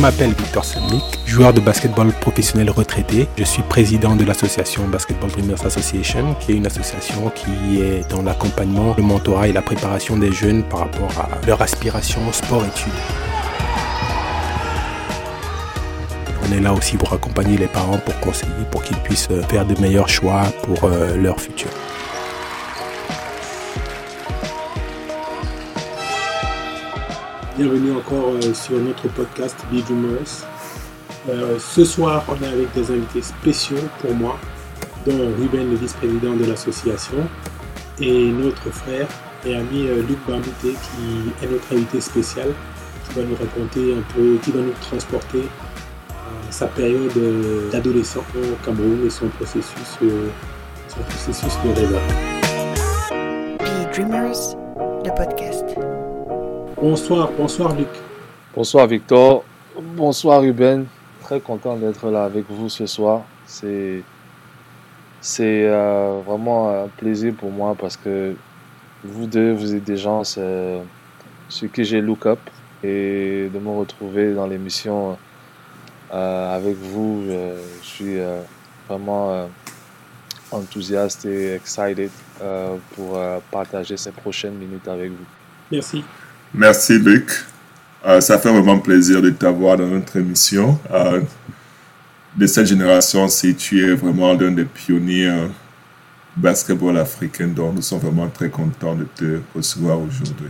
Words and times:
m'appelle 0.00 0.32
Victor 0.32 0.64
Semnik, 0.64 1.02
joueur 1.26 1.52
de 1.52 1.60
basketball 1.60 2.10
professionnel 2.20 2.70
retraité. 2.70 3.28
Je 3.36 3.44
suis 3.44 3.62
président 3.62 4.16
de 4.16 4.24
l'association 4.24 4.88
Basketball 4.88 5.30
Dreamers 5.30 5.66
Association, 5.66 6.34
qui 6.40 6.52
est 6.52 6.54
une 6.56 6.66
association 6.66 7.30
qui 7.34 7.82
est 7.82 8.10
dans 8.10 8.22
l'accompagnement, 8.22 8.94
le 8.96 9.02
mentorat 9.02 9.48
et 9.48 9.52
la 9.52 9.60
préparation 9.60 10.16
des 10.16 10.32
jeunes 10.32 10.62
par 10.62 10.80
rapport 10.80 11.10
à 11.18 11.46
leur 11.46 11.60
aspiration 11.60 12.20
sport-études. 12.32 12.92
On 16.48 16.52
est 16.52 16.60
là 16.60 16.72
aussi 16.72 16.96
pour 16.96 17.12
accompagner 17.12 17.58
les 17.58 17.68
parents, 17.68 17.98
pour 17.98 18.18
conseiller, 18.20 18.52
pour 18.70 18.82
qu'ils 18.82 18.96
puissent 18.98 19.28
faire 19.50 19.66
de 19.66 19.78
meilleurs 19.82 20.08
choix 20.08 20.44
pour 20.62 20.84
euh, 20.84 21.16
leur 21.16 21.38
futur. 21.38 21.68
Bienvenue 27.60 27.92
encore 27.92 28.36
euh, 28.42 28.54
sur 28.54 28.78
notre 28.78 29.06
podcast 29.08 29.54
Be 29.70 29.84
Dreamers. 29.84 30.46
Euh, 31.28 31.58
ce 31.58 31.84
soir, 31.84 32.24
on 32.30 32.42
est 32.42 32.48
avec 32.48 32.72
des 32.72 32.90
invités 32.90 33.20
spéciaux 33.20 33.76
pour 34.00 34.14
moi, 34.14 34.38
dont 35.04 35.30
Ruben, 35.38 35.68
le 35.68 35.76
vice-président 35.76 36.34
de 36.36 36.46
l'association, 36.46 37.18
et 38.00 38.30
notre 38.30 38.70
frère 38.70 39.06
et 39.44 39.56
ami 39.56 39.88
Luc 40.08 40.16
Bambouté, 40.26 40.70
qui 40.70 41.44
est 41.44 41.50
notre 41.50 41.70
invité 41.74 42.00
spécial, 42.00 42.48
qui 43.06 43.20
va 43.20 43.26
nous 43.26 43.36
raconter 43.36 43.92
un 43.92 44.14
peu, 44.14 44.38
qui 44.42 44.52
va 44.52 44.60
nous 44.60 44.72
transporter 44.80 45.42
sa 46.48 46.66
période 46.66 47.12
d'adolescent 47.70 48.24
au 48.36 48.64
Cameroun 48.64 49.04
et 49.04 49.10
son 49.10 49.28
processus, 49.28 49.98
de 50.00 51.68
réveil. 51.78 52.00
Be 53.58 53.92
Dreamers, 53.92 54.56
le 55.04 55.14
podcast. 55.14 55.89
Bonsoir, 56.80 57.30
bonsoir 57.36 57.74
Luc. 57.74 57.88
Bonsoir 58.54 58.86
Victor, 58.86 59.44
bonsoir 59.78 60.40
Ruben. 60.40 60.86
Très 61.20 61.38
content 61.38 61.76
d'être 61.76 62.08
là 62.08 62.24
avec 62.24 62.46
vous 62.48 62.70
ce 62.70 62.86
soir. 62.86 63.20
C'est 63.44 64.02
c'est 65.20 65.66
euh, 65.66 66.22
vraiment 66.24 66.70
un 66.70 66.88
plaisir 66.88 67.34
pour 67.34 67.50
moi 67.50 67.76
parce 67.78 67.98
que 67.98 68.34
vous 69.04 69.26
deux, 69.26 69.52
vous 69.52 69.74
êtes 69.74 69.84
des 69.84 69.98
gens 69.98 70.24
sur 70.24 70.82
qui 71.70 71.84
j'ai 71.84 72.00
look 72.00 72.24
up 72.24 72.38
et 72.82 73.50
de 73.52 73.58
me 73.58 73.68
retrouver 73.76 74.32
dans 74.32 74.46
l'émission 74.46 75.18
euh, 76.14 76.56
avec 76.56 76.76
vous, 76.76 77.24
je 77.26 77.86
suis 77.86 78.18
euh, 78.18 78.40
vraiment 78.88 79.50
enthousiaste 80.50 81.26
et 81.26 81.56
excited 81.56 82.10
pour 82.96 83.20
partager 83.50 83.98
ces 83.98 84.12
prochaines 84.12 84.54
minutes 84.54 84.88
avec 84.88 85.10
vous. 85.10 85.26
Merci. 85.70 86.02
Merci 86.54 86.98
Luc. 86.98 87.30
Euh, 88.06 88.20
ça 88.20 88.38
fait 88.38 88.50
vraiment 88.50 88.78
plaisir 88.78 89.22
de 89.22 89.30
t'avoir 89.30 89.76
dans 89.76 89.86
notre 89.86 90.16
émission. 90.16 90.78
Euh, 90.90 91.20
de 92.36 92.46
cette 92.46 92.66
génération, 92.66 93.28
si 93.28 93.54
tu 93.54 93.84
es 93.84 93.94
vraiment 93.94 94.32
l'un 94.32 94.50
des 94.52 94.64
pionniers 94.64 95.48
basketball 96.36 96.96
africain, 96.98 97.48
donc 97.48 97.74
nous 97.74 97.82
sommes 97.82 97.98
vraiment 97.98 98.28
très 98.28 98.48
contents 98.48 98.94
de 98.94 99.04
te 99.14 99.40
recevoir 99.54 99.98
aujourd'hui. 100.00 100.48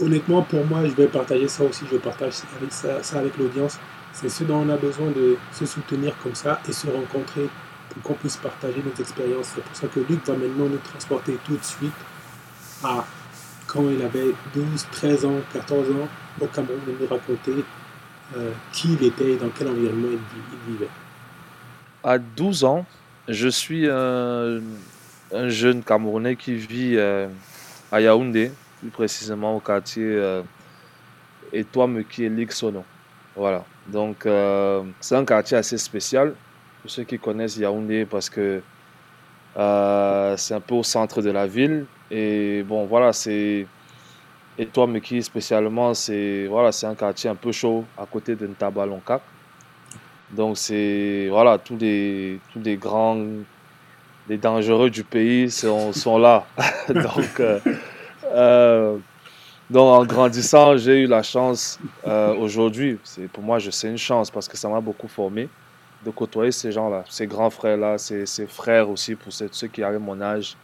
Honnêtement, 0.00 0.42
pour 0.42 0.64
moi, 0.66 0.80
je 0.84 0.92
vais 0.92 1.06
partager 1.06 1.48
ça 1.48 1.64
aussi, 1.64 1.84
je 1.90 1.96
partage 1.96 2.34
avec 2.58 2.72
ça, 2.72 3.02
ça 3.02 3.18
avec 3.18 3.36
l'audience. 3.36 3.78
C'est 4.12 4.28
ce 4.28 4.44
dont 4.44 4.64
on 4.66 4.68
a 4.68 4.76
besoin 4.76 5.10
de 5.10 5.36
se 5.52 5.66
soutenir 5.66 6.16
comme 6.22 6.34
ça 6.34 6.60
et 6.68 6.72
se 6.72 6.86
rencontrer 6.86 7.48
pour 7.90 8.02
qu'on 8.02 8.14
puisse 8.14 8.36
partager 8.36 8.82
notre 8.84 9.00
expérience. 9.00 9.48
C'est 9.54 9.62
pour 9.62 9.76
ça 9.76 9.86
que 9.88 10.00
Luc 10.00 10.26
va 10.26 10.34
maintenant 10.34 10.68
nous 10.68 10.78
transporter 10.78 11.38
tout 11.44 11.56
de 11.56 11.64
suite 11.64 11.92
à 12.82 13.04
quand 13.72 13.88
il 13.88 14.02
avait 14.02 14.34
12, 14.54 14.86
13 14.90 15.24
ans, 15.26 15.40
14 15.52 15.90
ans 15.90 16.08
au 16.40 16.46
Cameroun, 16.46 16.80
de 16.86 16.92
nous 17.00 17.06
raconter 17.06 17.64
euh, 18.36 18.50
qui 18.72 18.94
il 18.94 19.06
était 19.06 19.32
et 19.32 19.36
dans 19.36 19.48
quel 19.50 19.68
environnement 19.68 20.08
il, 20.10 20.72
vivait. 20.72 20.88
À 22.02 22.18
12 22.18 22.64
ans, 22.64 22.84
je 23.28 23.48
suis 23.48 23.88
un, 23.88 24.60
jeune 25.48 25.82
Camerounais 25.84 26.34
qui 26.34 26.54
vit 26.54 26.96
euh, 26.96 27.28
à 27.92 28.00
Yaoundé, 28.00 28.50
plus 28.80 28.90
précisément 28.90 29.56
au 29.56 29.60
quartier 29.60 30.04
euh, 30.04 30.42
Etoile 31.52 32.04
qui 32.08 32.24
est 32.24 32.52
Sono. 32.52 32.84
Voilà. 33.36 33.64
Donc, 33.86 34.26
euh, 34.26 34.82
c'est 35.00 35.14
un 35.14 35.24
quartier 35.24 35.56
assez 35.56 35.78
spécial 35.78 36.34
pour 36.82 36.90
ceux 36.90 37.04
qui 37.04 37.18
connaissent 37.20 37.56
Yaoundé 37.56 38.04
parce 38.04 38.28
que 38.28 38.62
c'est 39.54 40.54
un 40.54 40.60
peu 40.60 40.74
au 40.74 40.82
centre 40.82 41.22
de 41.22 41.30
la 41.30 41.46
ville. 41.46 41.86
Et 42.10 42.62
bon, 42.62 42.86
voilà, 42.86 43.12
c'est. 43.12 43.66
Et 44.58 44.66
toi, 44.66 44.86
Meki, 44.86 45.22
spécialement, 45.22 45.94
c'est 45.94 46.46
voilà, 46.46 46.70
un 46.82 46.94
quartier 46.94 47.30
un 47.30 47.34
peu 47.34 47.52
chaud 47.52 47.84
à 47.96 48.04
côté 48.06 48.34
de 48.34 48.46
Ntabalonka. 48.46 49.20
Donc, 50.30 50.58
c'est. 50.58 51.28
Voilà, 51.30 51.58
tous 51.58 51.76
les, 51.76 52.40
tous 52.52 52.60
les 52.60 52.76
grands. 52.76 53.24
Les 54.28 54.36
dangereux 54.36 54.90
du 54.90 55.02
pays 55.02 55.50
sont, 55.50 55.92
sont 55.92 56.18
là. 56.18 56.46
donc, 56.88 57.40
euh, 57.40 57.58
euh, 58.26 58.96
donc, 59.68 59.96
en 59.96 60.04
grandissant, 60.04 60.76
j'ai 60.76 61.00
eu 61.00 61.06
la 61.06 61.22
chance 61.22 61.80
euh, 62.06 62.34
aujourd'hui. 62.34 62.98
Pour 63.32 63.42
moi, 63.42 63.58
c'est 63.58 63.88
une 63.88 63.98
chance 63.98 64.30
parce 64.30 64.46
que 64.46 64.56
ça 64.56 64.68
m'a 64.68 64.80
beaucoup 64.80 65.08
formé 65.08 65.48
de 66.04 66.10
côtoyer 66.10 66.52
ces 66.52 66.70
gens-là, 66.70 67.04
ces 67.08 67.26
grands 67.26 67.50
frères-là, 67.50 67.98
ces, 67.98 68.24
ces, 68.24 68.46
frères 68.46 68.88
aussi, 68.88 69.14
pour 69.14 69.32
ceux 69.32 69.66
qui 69.68 69.82
avaient 69.82 69.98
mon 69.98 70.20
âge. 70.20 70.56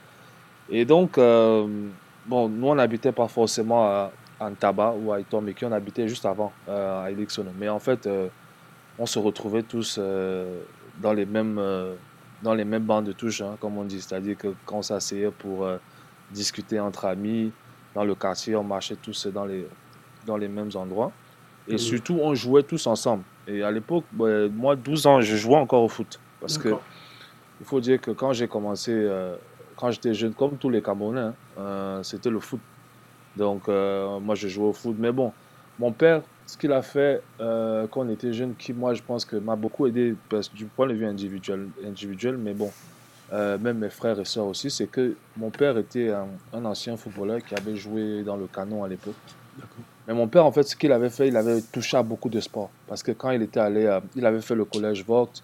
Et 0.69 0.85
donc, 0.85 1.19
euh, 1.19 1.67
bon, 2.27 2.49
nous, 2.49 2.69
on 2.69 2.75
n'habitait 2.75 3.13
pas 3.13 3.29
forcément 3.29 3.87
à, 3.87 4.11
Ntaba 4.41 4.93
ou 4.93 5.13
à 5.13 5.21
Itomeki, 5.21 5.65
on 5.65 5.73
habitait 5.73 6.09
juste 6.09 6.27
avant, 6.27 6.53
euh, 6.69 7.05
à 7.05 7.11
Elixono. 7.11 7.51
Mais 7.59 7.69
en 7.69 7.79
fait, 7.79 8.07
euh, 8.07 8.29
on 8.99 9.07
se 9.07 9.19
retrouvait 9.19 9.63
tous 9.63 9.99
dans, 9.99 11.13
les 11.13 11.25
mêmes, 11.25 11.61
dans 12.43 12.55
les 12.55 12.65
mêmes 12.65 12.83
bandes 12.83 13.07
de 13.07 13.13
touche, 13.13 13.41
hein, 13.41 13.57
comme 13.61 13.79
on 13.79 13.85
dit. 13.85 14.01
C'est-à-dire 14.01 14.37
que 14.37 14.49
quand 14.65 14.79
on 14.79 14.83
s'asseyait 14.83 15.31
pour 15.31 15.67
discuter 16.31 16.81
entre 16.81 17.07
amis, 17.07 17.53
dans 17.95 18.05
le 18.05 18.15
quartier, 18.15 18.57
on 18.57 18.65
marchait 18.65 18.97
tous 18.97 19.27
dans 19.29 19.47
les, 19.47 19.67
dans 20.27 20.37
les 20.37 20.49
mêmes 20.49 20.71
endroits. 20.75 21.13
Et 21.69 21.79
surtout, 21.79 22.19
on 22.23 22.35
jouait 22.35 22.63
tous 22.63 22.87
ensemble. 22.87 23.23
Et 23.49 23.63
à 23.63 23.71
l'époque, 23.71 24.05
moi, 24.13 24.77
12 24.77 25.07
ans, 25.07 25.21
je 25.21 25.37
jouais 25.37 25.57
encore 25.57 25.83
au 25.83 25.89
foot. 25.89 26.21
Parce 26.41 26.59
que 26.59 26.75
il 27.59 27.65
faut 27.65 27.81
dire 27.81 27.99
que 28.01 28.11
quand 28.11 28.35
j'ai 28.35 28.49
commencé 28.49 28.93
quand 29.77 29.91
j'étais 29.91 30.15
jeune, 30.15 30.33
comme 30.33 30.57
tous 30.57 30.71
les 30.71 30.83
Camerounais, 30.83 31.21
hein, 31.21 31.35
euh, 31.59 32.03
c'était 32.03 32.31
le 32.31 32.41
foot. 32.41 32.61
Donc, 33.37 33.69
euh, 33.69 34.19
moi, 34.19 34.35
je 34.35 34.49
jouais 34.49 34.67
au 34.67 34.73
foot. 34.73 34.97
Mais 34.99 35.13
bon, 35.13 35.33
mon 35.79 35.93
père, 35.93 36.23
ce 36.47 36.57
qu'il 36.57 36.73
a 36.73 36.81
fait 36.83 37.23
euh, 37.41 37.87
quand 37.91 38.01
on 38.01 38.09
était 38.09 38.33
jeune, 38.33 38.55
qui, 38.55 38.73
moi, 38.73 38.95
je 38.95 39.03
pense 39.03 39.25
que 39.25 39.37
m'a 39.37 39.57
beaucoup 39.57 39.87
aidé 39.87 40.15
du 40.55 40.65
point 40.65 40.87
de 40.87 40.95
vue 40.95 41.07
individuel, 41.07 41.69
individuel 41.85 42.39
mais 42.39 42.55
bon, 42.55 42.71
même 43.31 43.79
mes 43.79 43.91
frères 43.91 44.19
et 44.19 44.25
sœurs 44.25 44.47
aussi, 44.47 44.71
c'est 44.71 44.87
que 44.87 45.15
mon 45.37 45.51
père 45.51 45.77
était 45.77 46.11
un, 46.11 46.65
ancien 46.65 46.97
footballeur 46.97 47.41
qui 47.41 47.55
avait 47.55 47.77
joué 47.77 48.23
dans 48.23 48.37
le 48.37 48.47
canon 48.47 48.85
à 48.85 48.89
l'époque. 48.89 49.15
Mais 50.07 50.15
mon 50.15 50.29
père, 50.29 50.47
en 50.47 50.53
fait, 50.53 50.63
ce 50.63 50.77
qu'il 50.77 50.93
avait 50.93 51.11
fait, 51.11 51.29
il 51.29 51.37
avait 51.37 51.61
touché 51.61 51.97
à 51.97 52.03
beaucoup 52.03 52.29
de 52.29 52.39
sports. 52.41 52.71
Parce 52.87 53.03
que 53.03 53.11
quand 53.11 53.31
il 53.31 53.43
était 53.43 53.61
allé, 53.61 53.99
il 54.15 54.25
avait 54.25 54.41
fait 54.41 54.55
le 54.55 54.65
collège 54.65 55.05
Vogt, 55.05 55.43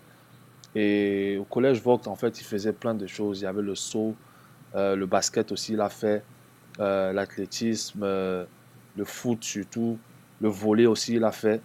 et 0.74 1.36
au 1.38 1.44
collège 1.44 1.82
Vogt, 1.82 2.00
en 2.06 2.16
fait, 2.16 2.40
il 2.40 2.44
faisait 2.44 2.72
plein 2.72 2.94
de 2.94 3.06
choses. 3.06 3.40
Il 3.40 3.44
y 3.44 3.46
avait 3.46 3.62
le 3.62 3.74
saut, 3.74 4.14
euh, 4.74 4.96
le 4.96 5.06
basket 5.06 5.52
aussi, 5.52 5.74
il 5.74 5.80
a 5.80 5.88
fait, 5.88 6.22
euh, 6.80 7.12
l'athlétisme, 7.12 8.00
euh, 8.02 8.44
le 8.96 9.04
foot 9.04 9.42
surtout, 9.44 9.98
le 10.40 10.48
volet 10.48 10.86
aussi, 10.86 11.14
il 11.14 11.24
a 11.24 11.32
fait. 11.32 11.60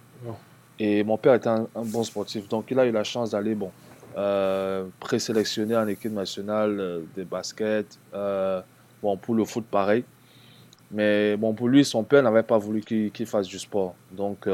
Et 0.78 1.02
mon 1.02 1.16
père 1.16 1.34
était 1.34 1.48
un, 1.48 1.66
bon 1.74 2.04
sportif, 2.04 2.48
donc 2.48 2.70
il 2.70 2.78
a 2.78 2.86
eu 2.86 2.92
la 2.92 3.02
chance 3.02 3.30
d'aller, 3.30 3.54
bon, 3.54 3.72
présélectionner 5.00 5.76
en 5.76 5.88
équipe 5.88 6.12
nationale 6.12 7.02
de 7.16 7.24
basket. 7.24 7.98
bon, 9.02 9.16
pour 9.16 9.34
le 9.34 9.44
foot, 9.44 9.64
pareil. 9.70 10.04
Mais 10.90 11.36
bon, 11.36 11.52
pour 11.52 11.68
lui, 11.68 11.84
son 11.84 12.04
père 12.04 12.22
n'avait 12.22 12.42
pas 12.42 12.58
voulu 12.58 12.80
qu'il 12.82 13.26
fasse 13.26 13.46
du 13.46 13.58
sport. 13.58 13.94
Donc, 14.12 14.46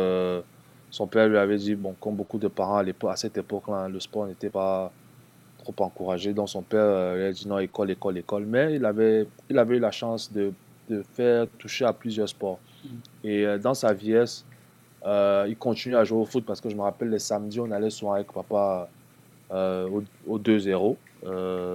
son 0.95 1.09
père 1.09 1.29
lui 1.29 1.37
avait 1.37 1.57
dit, 1.57 1.75
bon, 1.75 1.93
comme 2.01 2.15
beaucoup 2.15 2.39
de 2.39 2.47
parents 2.47 2.79
à, 2.79 3.11
à 3.11 3.17
cette 3.17 3.37
époque-là, 3.37 3.89
le 3.89 3.99
sport 3.99 4.29
n'était 4.29 4.49
pas 4.49 4.93
trop 5.59 5.75
encouragé. 5.85 6.33
Donc 6.33 6.49
son 6.49 6.63
père 6.63 6.85
euh, 6.85 7.31
a 7.31 7.33
dit 7.33 7.49
non, 7.49 7.59
école, 7.59 7.91
école, 7.91 8.17
école. 8.19 8.45
Mais 8.47 8.77
il 8.77 8.85
avait, 8.85 9.27
il 9.51 9.59
avait 9.59 9.79
eu 9.79 9.81
la 9.81 9.91
chance 9.91 10.33
de, 10.33 10.53
de 10.89 11.03
faire 11.15 11.49
toucher 11.59 11.85
à 11.85 11.93
plusieurs 11.93 12.29
sports. 12.29 12.61
Mm. 12.85 12.89
Et 13.25 13.45
euh, 13.45 13.59
dans 13.59 13.75
sa 13.75 13.93
vieillesse, 13.93 14.45
euh, 15.05 15.47
il 15.49 15.57
continue 15.57 15.97
à 15.97 16.05
jouer 16.05 16.21
au 16.21 16.27
foot 16.27 16.45
parce 16.47 16.61
que 16.61 16.69
je 16.71 16.77
me 16.77 16.83
rappelle 16.83 17.11
les 17.11 17.19
samedis, 17.19 17.59
on 17.59 17.73
allait 17.73 17.91
souvent 17.91 18.13
avec 18.13 18.31
papa 18.31 18.89
au, 19.51 20.05
au 20.29 20.39
2-0. 20.39 20.97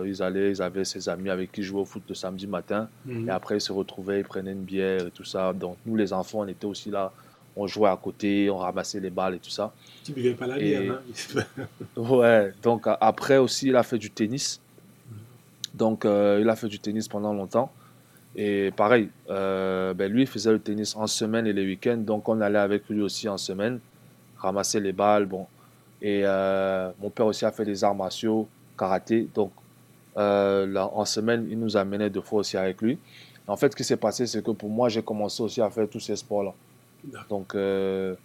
ils, 0.05 0.23
allaient, 0.23 0.51
ils 0.51 0.61
avaient 0.61 0.85
ses 0.85 1.09
amis 1.09 1.29
avec 1.29 1.51
qui 1.51 1.59
ils 1.59 1.65
jouaient 1.65 1.81
au 1.81 1.85
foot 1.85 2.03
le 2.07 2.15
samedi 2.15 2.47
matin. 2.47 2.87
Mm. 3.05 3.27
Et 3.27 3.31
après, 3.31 3.57
ils 3.57 3.61
se 3.69 3.73
retrouvaient, 3.73 4.21
ils 4.21 4.25
prenaient 4.25 4.53
une 4.53 4.63
bière 4.63 5.07
et 5.07 5.11
tout 5.11 5.25
ça. 5.25 5.51
Donc 5.51 5.75
nous, 5.85 5.97
les 5.97 6.13
enfants, 6.13 6.39
on 6.39 6.47
était 6.47 6.67
aussi 6.67 6.89
là 6.89 7.11
on 7.59 7.67
jouait 7.67 7.89
à 7.89 7.97
côté, 7.97 8.49
on 8.49 8.57
ramassait 8.57 8.99
les 8.99 9.09
balles 9.09 9.35
et 9.35 9.39
tout 9.39 9.49
ça. 9.49 9.73
Tu 10.03 10.13
buvais 10.13 10.33
pas 10.33 10.47
la 10.47 10.57
bière, 10.57 10.99
hein 11.35 11.65
Ouais, 11.97 12.53
donc 12.61 12.87
après 12.87 13.37
aussi, 13.37 13.67
il 13.67 13.75
a 13.75 13.83
fait 13.83 13.97
du 13.97 14.09
tennis. 14.09 14.61
Donc, 15.73 16.05
euh, 16.05 16.39
il 16.41 16.49
a 16.49 16.55
fait 16.55 16.67
du 16.67 16.79
tennis 16.79 17.07
pendant 17.07 17.33
longtemps. 17.33 17.71
Et 18.35 18.71
pareil, 18.75 19.09
euh, 19.29 19.93
ben 19.93 20.11
lui, 20.11 20.21
il 20.21 20.27
faisait 20.27 20.51
le 20.51 20.59
tennis 20.59 20.95
en 20.95 21.07
semaine 21.07 21.45
et 21.47 21.53
les 21.53 21.65
week-ends. 21.65 21.97
Donc, 21.97 22.29
on 22.29 22.41
allait 22.41 22.59
avec 22.59 22.87
lui 22.89 23.01
aussi 23.01 23.27
en 23.27 23.37
semaine 23.37 23.79
ramasser 24.37 24.79
les 24.79 24.93
balles. 24.93 25.25
Bon. 25.25 25.45
Et 26.01 26.21
euh, 26.23 26.91
mon 27.01 27.09
père 27.09 27.25
aussi 27.25 27.45
a 27.45 27.51
fait 27.51 27.65
des 27.65 27.83
arts 27.83 27.95
martiaux, 27.95 28.47
karaté. 28.77 29.27
Donc, 29.33 29.51
euh, 30.17 30.65
là, 30.65 30.89
en 30.93 31.05
semaine, 31.05 31.47
il 31.49 31.59
nous 31.59 31.75
amenait 31.75 32.09
deux 32.09 32.21
fois 32.21 32.39
aussi 32.39 32.57
avec 32.57 32.81
lui. 32.81 32.97
En 33.47 33.57
fait, 33.57 33.71
ce 33.71 33.75
qui 33.75 33.83
s'est 33.83 33.97
passé, 33.97 34.27
c'est 34.27 34.43
que 34.43 34.51
pour 34.51 34.69
moi, 34.69 34.89
j'ai 34.89 35.01
commencé 35.01 35.41
aussi 35.41 35.61
à 35.61 35.69
faire 35.69 35.89
tous 35.89 35.99
ces 35.99 36.15
sports-là. 36.15 36.53
Donc, 37.29 37.55
euh, 37.55 38.15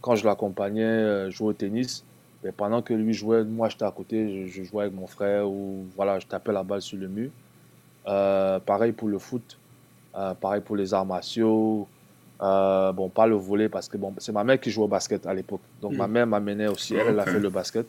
quand 0.00 0.14
je 0.16 0.24
l'accompagnais 0.24 1.30
jouer 1.30 1.48
au 1.48 1.52
tennis, 1.52 2.04
et 2.46 2.52
pendant 2.52 2.82
que 2.82 2.92
lui 2.92 3.14
jouait, 3.14 3.42
moi 3.42 3.70
j'étais 3.70 3.86
à 3.86 3.90
côté, 3.90 4.46
je, 4.46 4.52
je, 4.52 4.64
jouais 4.64 4.82
avec 4.82 4.94
mon 4.94 5.06
frère 5.06 5.48
ou 5.48 5.86
voilà, 5.96 6.18
je 6.18 6.26
tapais 6.26 6.52
la 6.52 6.62
balle 6.62 6.82
sur 6.82 6.98
le 6.98 7.08
mur. 7.08 7.30
pareil 8.04 8.92
pour 8.92 9.08
le 9.08 9.18
foot, 9.18 9.58
pareil 10.12 10.60
pour 10.60 10.76
les 10.76 10.92
arts 10.92 11.06
martiaux. 11.06 11.88
bon, 12.38 13.08
pas 13.08 13.26
le 13.26 13.36
volet 13.36 13.70
parce 13.70 13.88
que 13.88 13.96
bon, 13.96 14.12
c'est 14.18 14.32
ma 14.32 14.44
mère 14.44 14.60
qui 14.60 14.70
jouait 14.70 14.84
au 14.84 14.88
basket 14.88 15.26
à 15.26 15.32
l'époque. 15.32 15.62
Donc 15.80 15.94
ma 15.94 16.06
mère 16.06 16.26
m'amenait 16.26 16.68
aussi, 16.68 16.94
elle, 16.94 17.08
elle 17.08 17.20
a 17.20 17.24
fait 17.24 17.40
le 17.40 17.48
basket. 17.48 17.86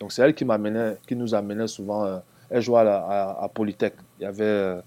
Donc 0.00 0.10
c'est 0.10 0.22
elle 0.22 0.34
qui 0.34 0.44
m'amenait, 0.44 0.96
qui 1.06 1.14
nous 1.14 1.32
amenait 1.32 1.68
souvent 1.68 2.20
elle 2.52 2.60
jouait 2.60 2.80
à, 2.80 3.38
à, 3.40 3.48
Polytech. 3.48 3.94
Il 4.20 4.24
y 4.24 4.26
avait 4.26 4.44
euh, 4.44 4.80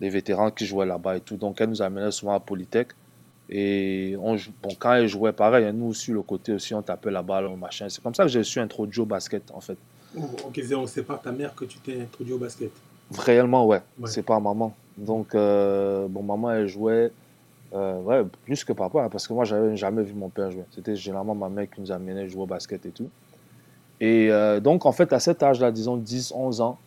des 0.00 0.10
vétérans 0.10 0.50
qui 0.50 0.66
jouaient 0.66 0.84
là-bas 0.84 1.16
et 1.16 1.20
tout. 1.20 1.36
Donc, 1.36 1.60
elle 1.60 1.68
nous 1.68 1.80
amenait 1.80 2.10
souvent 2.10 2.34
à 2.34 2.40
Polytech. 2.40 2.88
Et 3.50 4.14
on, 4.20 4.36
bon, 4.62 4.70
quand 4.78 4.94
elle 4.94 5.08
jouait, 5.08 5.32
pareil, 5.32 5.72
nous 5.72 5.86
aussi, 5.86 6.10
le 6.10 6.22
côté 6.22 6.52
aussi, 6.52 6.74
on 6.74 6.82
tapait 6.82 7.10
la 7.10 7.22
balle, 7.22 7.48
machin. 7.56 7.88
C'est 7.88 8.02
comme 8.02 8.14
ça 8.14 8.24
que 8.24 8.28
je 8.28 8.40
suis 8.40 8.60
introduit 8.60 9.00
au 9.00 9.06
basket, 9.06 9.50
en 9.52 9.60
fait. 9.60 9.78
Oh, 10.16 10.22
ok, 10.46 10.60
c'est 10.86 11.02
par 11.02 11.20
ta 11.20 11.32
mère 11.32 11.54
que 11.54 11.64
tu 11.64 11.78
t'es 11.78 12.00
introduit 12.02 12.34
au 12.34 12.38
basket? 12.38 12.70
Réellement, 13.16 13.66
ouais. 13.66 13.80
C'est 14.04 14.22
pas 14.22 14.38
maman. 14.38 14.74
Donc, 14.98 15.34
euh, 15.34 16.06
bon, 16.08 16.22
maman, 16.22 16.50
elle 16.52 16.68
jouait, 16.68 17.10
euh, 17.72 18.00
ouais, 18.02 18.22
plus 18.44 18.64
que 18.64 18.74
papa, 18.74 19.04
hein, 19.04 19.08
parce 19.10 19.26
que 19.26 19.32
moi, 19.32 19.44
j'avais 19.44 19.76
jamais 19.76 20.02
vu 20.02 20.12
mon 20.12 20.28
père 20.28 20.50
jouer. 20.50 20.64
C'était 20.74 20.96
généralement 20.96 21.34
ma 21.34 21.48
mère 21.48 21.70
qui 21.70 21.80
nous 21.80 21.90
amenait 21.90 22.28
jouer 22.28 22.42
au 22.42 22.46
basket 22.46 22.84
et 22.84 22.90
tout. 22.90 23.08
Et 24.00 24.30
donc, 24.62 24.86
en 24.86 24.92
fait, 24.92 25.12
à 25.12 25.18
cet 25.18 25.42
âge-là, 25.42 25.72
disons 25.72 25.96
10, 25.96 26.32
11 26.32 26.60
ans, 26.60 26.78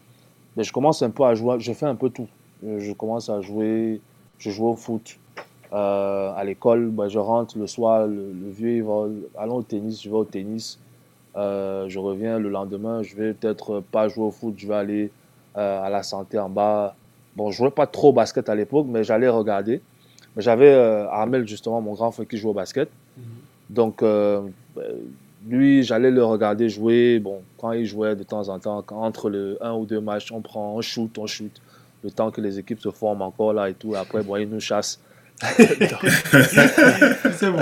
mais 0.55 0.63
je 0.63 0.71
commence 0.71 1.01
un 1.01 1.09
peu 1.09 1.23
à 1.23 1.33
jouer, 1.35 1.59
je 1.59 1.73
fais 1.73 1.85
un 1.85 1.95
peu 1.95 2.09
tout. 2.09 2.27
Je 2.63 2.93
commence 2.93 3.29
à 3.29 3.41
jouer, 3.41 3.99
je 4.37 4.49
joue 4.49 4.67
au 4.67 4.75
foot. 4.75 5.17
Euh, 5.73 6.33
à 6.35 6.43
l'école, 6.43 6.89
bah, 6.89 7.07
je 7.07 7.19
rentre 7.19 7.57
le 7.57 7.65
soir, 7.65 8.05
le, 8.05 8.33
vieux, 8.49 8.77
il 8.77 8.83
va, 8.83 9.05
allons 9.37 9.55
au 9.55 9.63
tennis, 9.63 10.01
je 10.03 10.09
vais 10.09 10.15
au 10.15 10.25
tennis. 10.25 10.79
Euh, 11.37 11.87
je 11.87 11.97
reviens 11.97 12.39
le 12.39 12.49
lendemain, 12.49 13.03
je 13.03 13.15
vais 13.15 13.33
peut-être 13.33 13.79
pas 13.79 14.09
jouer 14.09 14.25
au 14.25 14.31
foot, 14.31 14.55
je 14.57 14.67
vais 14.67 14.75
aller 14.75 15.11
euh, 15.57 15.81
à 15.81 15.89
la 15.89 16.03
santé 16.03 16.37
en 16.37 16.49
bas. 16.49 16.95
Bon, 17.37 17.51
je 17.51 17.57
jouais 17.57 17.71
pas 17.71 17.87
trop 17.87 18.09
au 18.09 18.13
basket 18.13 18.49
à 18.49 18.55
l'époque, 18.55 18.87
mais 18.89 19.05
j'allais 19.05 19.29
regarder. 19.29 19.81
J'avais 20.35 20.73
Armel, 20.73 21.47
justement, 21.47 21.81
mon 21.81 21.93
grand 21.93 22.11
frère 22.11 22.27
qui 22.27 22.37
joue 22.37 22.49
au 22.49 22.53
basket. 22.53 22.89
Mm-hmm. 22.89 23.73
Donc, 23.73 24.03
lui, 25.47 25.83
j'allais 25.83 26.11
le 26.11 26.23
regarder 26.23 26.67
jouer. 26.67 27.19
Bon, 27.19 27.41
quand 27.57 27.71
il 27.71 27.85
jouait 27.85 28.15
de 28.15 28.23
temps 28.23 28.49
en 28.49 28.59
temps, 28.59 28.83
entre 28.89 29.29
le 29.29 29.57
un 29.61 29.73
ou 29.73 29.85
deux 29.85 30.01
matchs, 30.01 30.31
on 30.31 30.41
prend, 30.41 30.75
on 30.75 30.81
shoot, 30.81 31.17
on 31.17 31.27
shoot. 31.27 31.51
Le 32.03 32.11
temps 32.11 32.31
que 32.31 32.41
les 32.41 32.59
équipes 32.59 32.79
se 32.81 32.91
forment 32.91 33.21
encore 33.21 33.53
là 33.53 33.69
et 33.69 33.73
tout. 33.73 33.95
Après, 33.95 34.23
bon, 34.23 34.35
il 34.35 34.49
nous 34.49 34.59
chasse. 34.59 34.99
c'est 37.33 37.49
bon. 37.49 37.59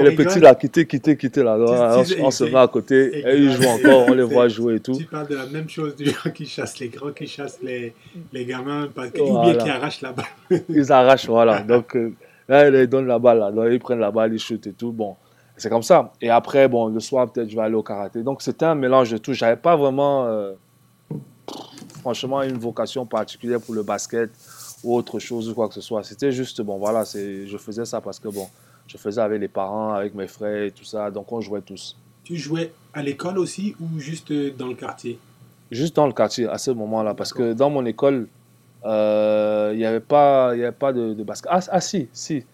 Et, 0.00 0.04
les 0.04 0.14
petits 0.14 0.38
là, 0.38 0.54
quitter, 0.54 0.86
quitter, 0.86 1.16
quitter 1.16 1.42
là. 1.42 1.56
on, 2.20 2.30
se 2.30 2.44
met 2.44 2.56
à 2.56 2.68
côté 2.68 3.26
et 3.26 3.38
ils 3.38 3.52
jouent 3.52 3.68
encore, 3.68 4.04
on 4.08 4.12
les 4.12 4.22
voit 4.22 4.48
jouer 4.56 4.74
et 4.74 4.80
tout. 4.80 4.94
Tu 4.94 5.04
parles 5.04 5.28
de 5.28 5.36
la 5.36 5.46
même 5.46 5.68
chose 5.68 5.96
du 5.96 6.04
gens 6.06 6.30
qui 6.34 6.44
chassent 6.44 6.78
les 6.78 6.88
grands, 6.88 7.12
qui 7.12 7.26
chassent 7.26 7.60
les, 7.62 7.94
les 8.32 8.44
gamins, 8.44 8.88
parce 8.94 9.08
ou 9.18 9.40
bien 9.40 9.54
qui 9.54 9.70
arrachent 9.70 10.02
la 10.02 10.12
balle. 10.12 10.26
ils 10.68 10.92
arrachent, 10.92 11.26
voilà. 11.26 11.62
Donc 11.62 11.96
euh, 11.96 12.12
là, 12.48 12.68
ils 12.68 12.86
donnent 12.86 13.06
la 13.06 13.18
balle, 13.18 13.38
là. 13.38 13.50
ils 13.70 13.80
prennent 13.80 14.00
la 14.00 14.10
balle, 14.10 14.34
ils 14.34 14.38
shootent 14.38 14.66
et 14.66 14.72
tout. 14.72 14.92
Bon, 14.92 15.16
c'est 15.56 15.70
comme 15.70 15.82
ça. 15.82 16.12
Et 16.20 16.28
après, 16.28 16.68
bon, 16.68 16.88
le 16.88 17.00
soir, 17.00 17.32
peut-être, 17.32 17.48
je 17.48 17.56
vais 17.56 17.62
aller 17.62 17.76
au 17.76 17.82
karaté. 17.82 18.22
Donc, 18.22 18.42
c'était 18.42 18.66
un 18.66 18.74
mélange 18.74 19.10
de 19.10 19.16
tout. 19.16 19.32
J'avais 19.32 19.56
pas 19.56 19.76
vraiment, 19.76 20.26
euh, 20.26 20.52
franchement, 22.00 22.42
une 22.42 22.58
vocation 22.58 23.06
particulière 23.06 23.60
pour 23.60 23.74
le 23.74 23.82
basket 23.82 24.30
ou 24.84 24.94
autre 24.94 25.18
chose 25.18 25.48
ou 25.48 25.54
quoi 25.54 25.68
que 25.68 25.74
ce 25.74 25.80
soit. 25.80 26.04
C'était 26.04 26.30
juste, 26.30 26.60
bon, 26.62 26.78
voilà, 26.78 27.04
je 27.04 27.56
faisais 27.58 27.84
ça 27.84 28.00
parce 28.00 28.18
que, 28.18 28.28
bon, 28.28 28.46
je 28.86 28.96
faisais 28.96 29.20
avec 29.20 29.40
les 29.40 29.48
parents, 29.48 29.94
avec 29.94 30.14
mes 30.14 30.28
frères 30.28 30.64
et 30.64 30.70
tout 30.70 30.84
ça. 30.84 31.10
Donc, 31.10 31.32
on 31.32 31.40
jouait 31.40 31.62
tous. 31.62 31.96
Tu 32.22 32.36
jouais 32.36 32.72
à 32.92 33.02
l'école 33.02 33.38
aussi 33.38 33.74
ou 33.80 33.98
juste 33.98 34.32
dans 34.32 34.68
le 34.68 34.74
quartier? 34.74 35.18
Juste 35.70 35.96
dans 35.96 36.06
le 36.06 36.12
quartier, 36.12 36.46
à 36.46 36.58
ce 36.58 36.70
moment-là. 36.70 37.14
Parce 37.14 37.32
que 37.32 37.52
dans 37.54 37.70
mon 37.70 37.84
école, 37.86 38.28
euh, 38.84 39.70
il 39.72 39.78
n'y 39.78 39.86
avait 39.86 40.00
pas, 40.00 40.54
y 40.54 40.62
avait 40.62 40.72
pas 40.72 40.92
de, 40.92 41.14
basket. 41.22 41.50
Ah, 41.52 41.60
ah, 41.70 41.80
si, 41.80 42.08
si. 42.12 42.44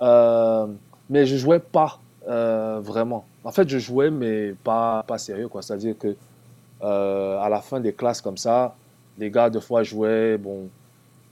Euh, 0.00 0.66
mais 1.10 1.26
je 1.26 1.36
jouais 1.36 1.58
pas 1.58 2.00
euh, 2.28 2.80
vraiment. 2.82 3.26
En 3.44 3.52
fait, 3.52 3.68
je 3.68 3.78
jouais, 3.78 4.10
mais 4.10 4.54
pas, 4.62 5.02
pas 5.04 5.18
sérieux. 5.18 5.48
quoi. 5.48 5.62
C'est-à-dire 5.62 5.96
que 5.98 6.14
euh, 6.82 7.38
à 7.40 7.48
la 7.48 7.60
fin 7.60 7.80
des 7.80 7.92
classes 7.92 8.20
comme 8.20 8.36
ça, 8.36 8.76
les 9.18 9.30
gars, 9.30 9.50
deux 9.50 9.60
fois, 9.60 9.82
jouaient. 9.82 10.36
Bon, 10.36 10.64
euh, 10.64 10.66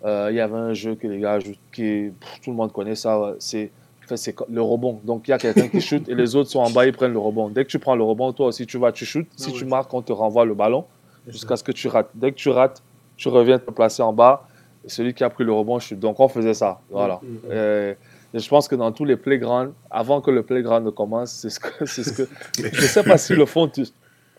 il 0.05 0.35
y 0.35 0.41
avait 0.41 0.57
un 0.57 0.75
jeu 0.75 0.95
que 0.95 1.07
les 1.07 1.19
gars 1.19 1.39
jouent, 1.39 1.55
qui 1.73 2.13
tout 2.43 2.51
le 2.51 2.57
monde 2.57 2.73
connaît 2.73 2.95
ça. 2.95 3.35
C'est 3.39 3.71
c'est 4.15 4.37
le 4.49 4.63
rebond. 4.63 5.01
Donc, 5.03 5.27
il 5.27 5.33
y 5.33 5.35
a 5.35 5.39
quelqu'un 5.39 5.67
qui 5.67 5.81
shoot 5.81 6.09
et 6.09 6.15
les 6.15 6.37
autres 6.37 6.51
sont 6.51 6.61
en 6.61 6.71
bas, 6.71 6.87
ils 6.87 6.93
prennent 6.93 7.13
le 7.13 7.19
rebond. 7.19 7.49
Dès 7.49 7.65
que 7.65 7.71
tu 7.71 7.81
prends 7.81 7.97
le 7.97 8.05
rebond, 8.05 8.33
toi 8.33 8.47
aussi, 8.47 8.65
tu 8.65 8.79
vas, 8.79 8.93
tu 8.93 9.05
shoots. 9.05 9.27
Si 9.35 9.51
ah 9.53 9.59
tu 9.59 9.65
marques, 9.65 9.93
on 9.93 10.03
te 10.03 10.13
renvoie 10.13 10.45
le 10.45 10.55
ballon 10.55 10.85
jusqu'à 11.27 11.57
ce 11.57 11.65
que 11.65 11.73
tu 11.73 11.89
rates. 11.89 12.11
Dès 12.15 12.31
que 12.31 12.37
tu 12.37 12.51
rates, 12.51 12.83
tu 13.17 13.29
reviens 13.29 13.59
te 13.59 13.69
placer 13.73 14.03
en 14.03 14.13
bas. 14.13 14.47
Et 14.85 14.89
celui 14.89 15.13
qui 15.15 15.25
a 15.25 15.31
pris 15.31 15.43
le 15.43 15.53
rebond 15.53 15.81
chute. 15.81 15.99
Donc, 15.99 16.21
on 16.21 16.29
faisait 16.29 16.55
ça. 16.55 16.81
Voilà. 16.89 17.21
Mm, 17.23 17.27
mm, 17.27 17.91
mm 17.91 17.95
je 18.35 18.49
pense 18.49 18.69
que 18.69 18.75
dans 18.75 18.93
tous 18.93 19.07
les 19.07 19.17
playgrounds, 19.17 19.73
avant 19.91 20.21
que 20.21 20.31
le 20.31 20.43
playground 20.43 20.85
ne 20.85 20.91
commence, 20.91 21.33
c'est 21.33 21.49
ce 21.49 21.59
que. 21.59 21.87
C'est 21.87 22.03
ce 22.03 22.13
que 22.13 22.29
je 22.59 22.67
ne 22.67 22.71
sais 22.71 23.03
pas 23.03 23.17
si 23.17 23.35
le 23.35 23.47
font 23.47 23.71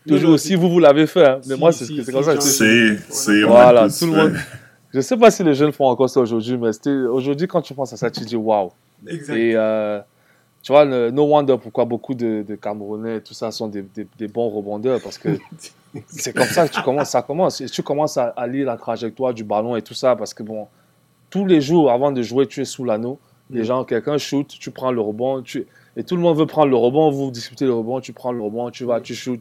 toujours 0.06 0.30
aussi, 0.30 0.54
vous, 0.54 0.70
vous 0.70 0.78
l'avez 0.78 1.06
fait. 1.06 1.26
Hein, 1.26 1.40
mais 1.46 1.56
moi, 1.56 1.72
c'est 1.72 1.84
si, 1.84 2.04
comme 2.04 2.22
ça. 2.22 2.40
C'est. 2.40 3.42
Voilà, 3.42 3.88
tout 3.88 4.06
le 4.06 4.12
monde. 4.12 4.36
Je 4.92 4.96
ne 4.98 5.02
sais 5.02 5.16
pas 5.16 5.30
si 5.30 5.44
les 5.44 5.54
jeunes 5.54 5.72
font 5.72 5.86
encore 5.86 6.08
ça 6.08 6.20
aujourd'hui, 6.20 6.56
mais 6.56 6.70
aujourd'hui, 7.06 7.46
quand 7.46 7.60
tu 7.60 7.74
penses 7.74 7.92
à 7.92 7.96
ça, 7.96 8.10
tu 8.10 8.20
dis 8.20 8.36
waouh. 8.36 8.70
Et 9.06 9.52
euh, 9.54 10.00
tu 10.62 10.72
vois, 10.72 10.84
no 10.84 11.24
wonder 11.24 11.56
pourquoi 11.60 11.84
beaucoup 11.84 12.14
de, 12.14 12.44
de 12.46 12.54
Camerounais, 12.56 13.20
tout 13.20 13.34
ça, 13.34 13.50
sont 13.50 13.68
des, 13.68 13.84
des, 14.18 14.28
bons 14.28 14.48
rebondeurs, 14.48 15.00
parce 15.02 15.18
que 15.18 15.38
c'est 16.06 16.34
comme 16.34 16.46
ça 16.46 16.66
que 16.66 16.74
tu 16.74 16.82
commences, 16.82 17.10
ça 17.10 17.22
commence. 17.22 17.60
Et 17.60 17.66
tu 17.66 17.82
commences 17.82 18.16
à, 18.16 18.28
à, 18.28 18.46
lire 18.46 18.66
la 18.66 18.76
trajectoire 18.76 19.34
du 19.34 19.44
ballon 19.44 19.76
et 19.76 19.82
tout 19.82 19.94
ça, 19.94 20.16
parce 20.16 20.32
que 20.32 20.42
bon, 20.42 20.66
tous 21.30 21.44
les 21.44 21.60
jours 21.60 21.90
avant 21.90 22.10
de 22.10 22.22
jouer, 22.22 22.46
tu 22.46 22.62
es 22.62 22.64
sous 22.64 22.84
l'anneau. 22.84 23.18
Les 23.50 23.64
gens, 23.64 23.84
quelqu'un 23.84 24.18
shoot, 24.18 24.46
tu 24.46 24.70
prends 24.70 24.92
le 24.92 25.00
rebond, 25.00 25.42
tu... 25.42 25.66
et 25.96 26.04
tout 26.04 26.16
le 26.16 26.22
monde 26.22 26.36
veut 26.36 26.46
prendre 26.46 26.68
le 26.68 26.76
rebond, 26.76 27.10
vous 27.10 27.30
discutez 27.30 27.64
le 27.64 27.72
rebond, 27.72 28.00
tu 28.00 28.12
prends 28.12 28.32
le 28.32 28.42
rebond, 28.42 28.70
tu 28.70 28.84
vas, 28.84 29.00
tu 29.00 29.14
shoots. 29.14 29.40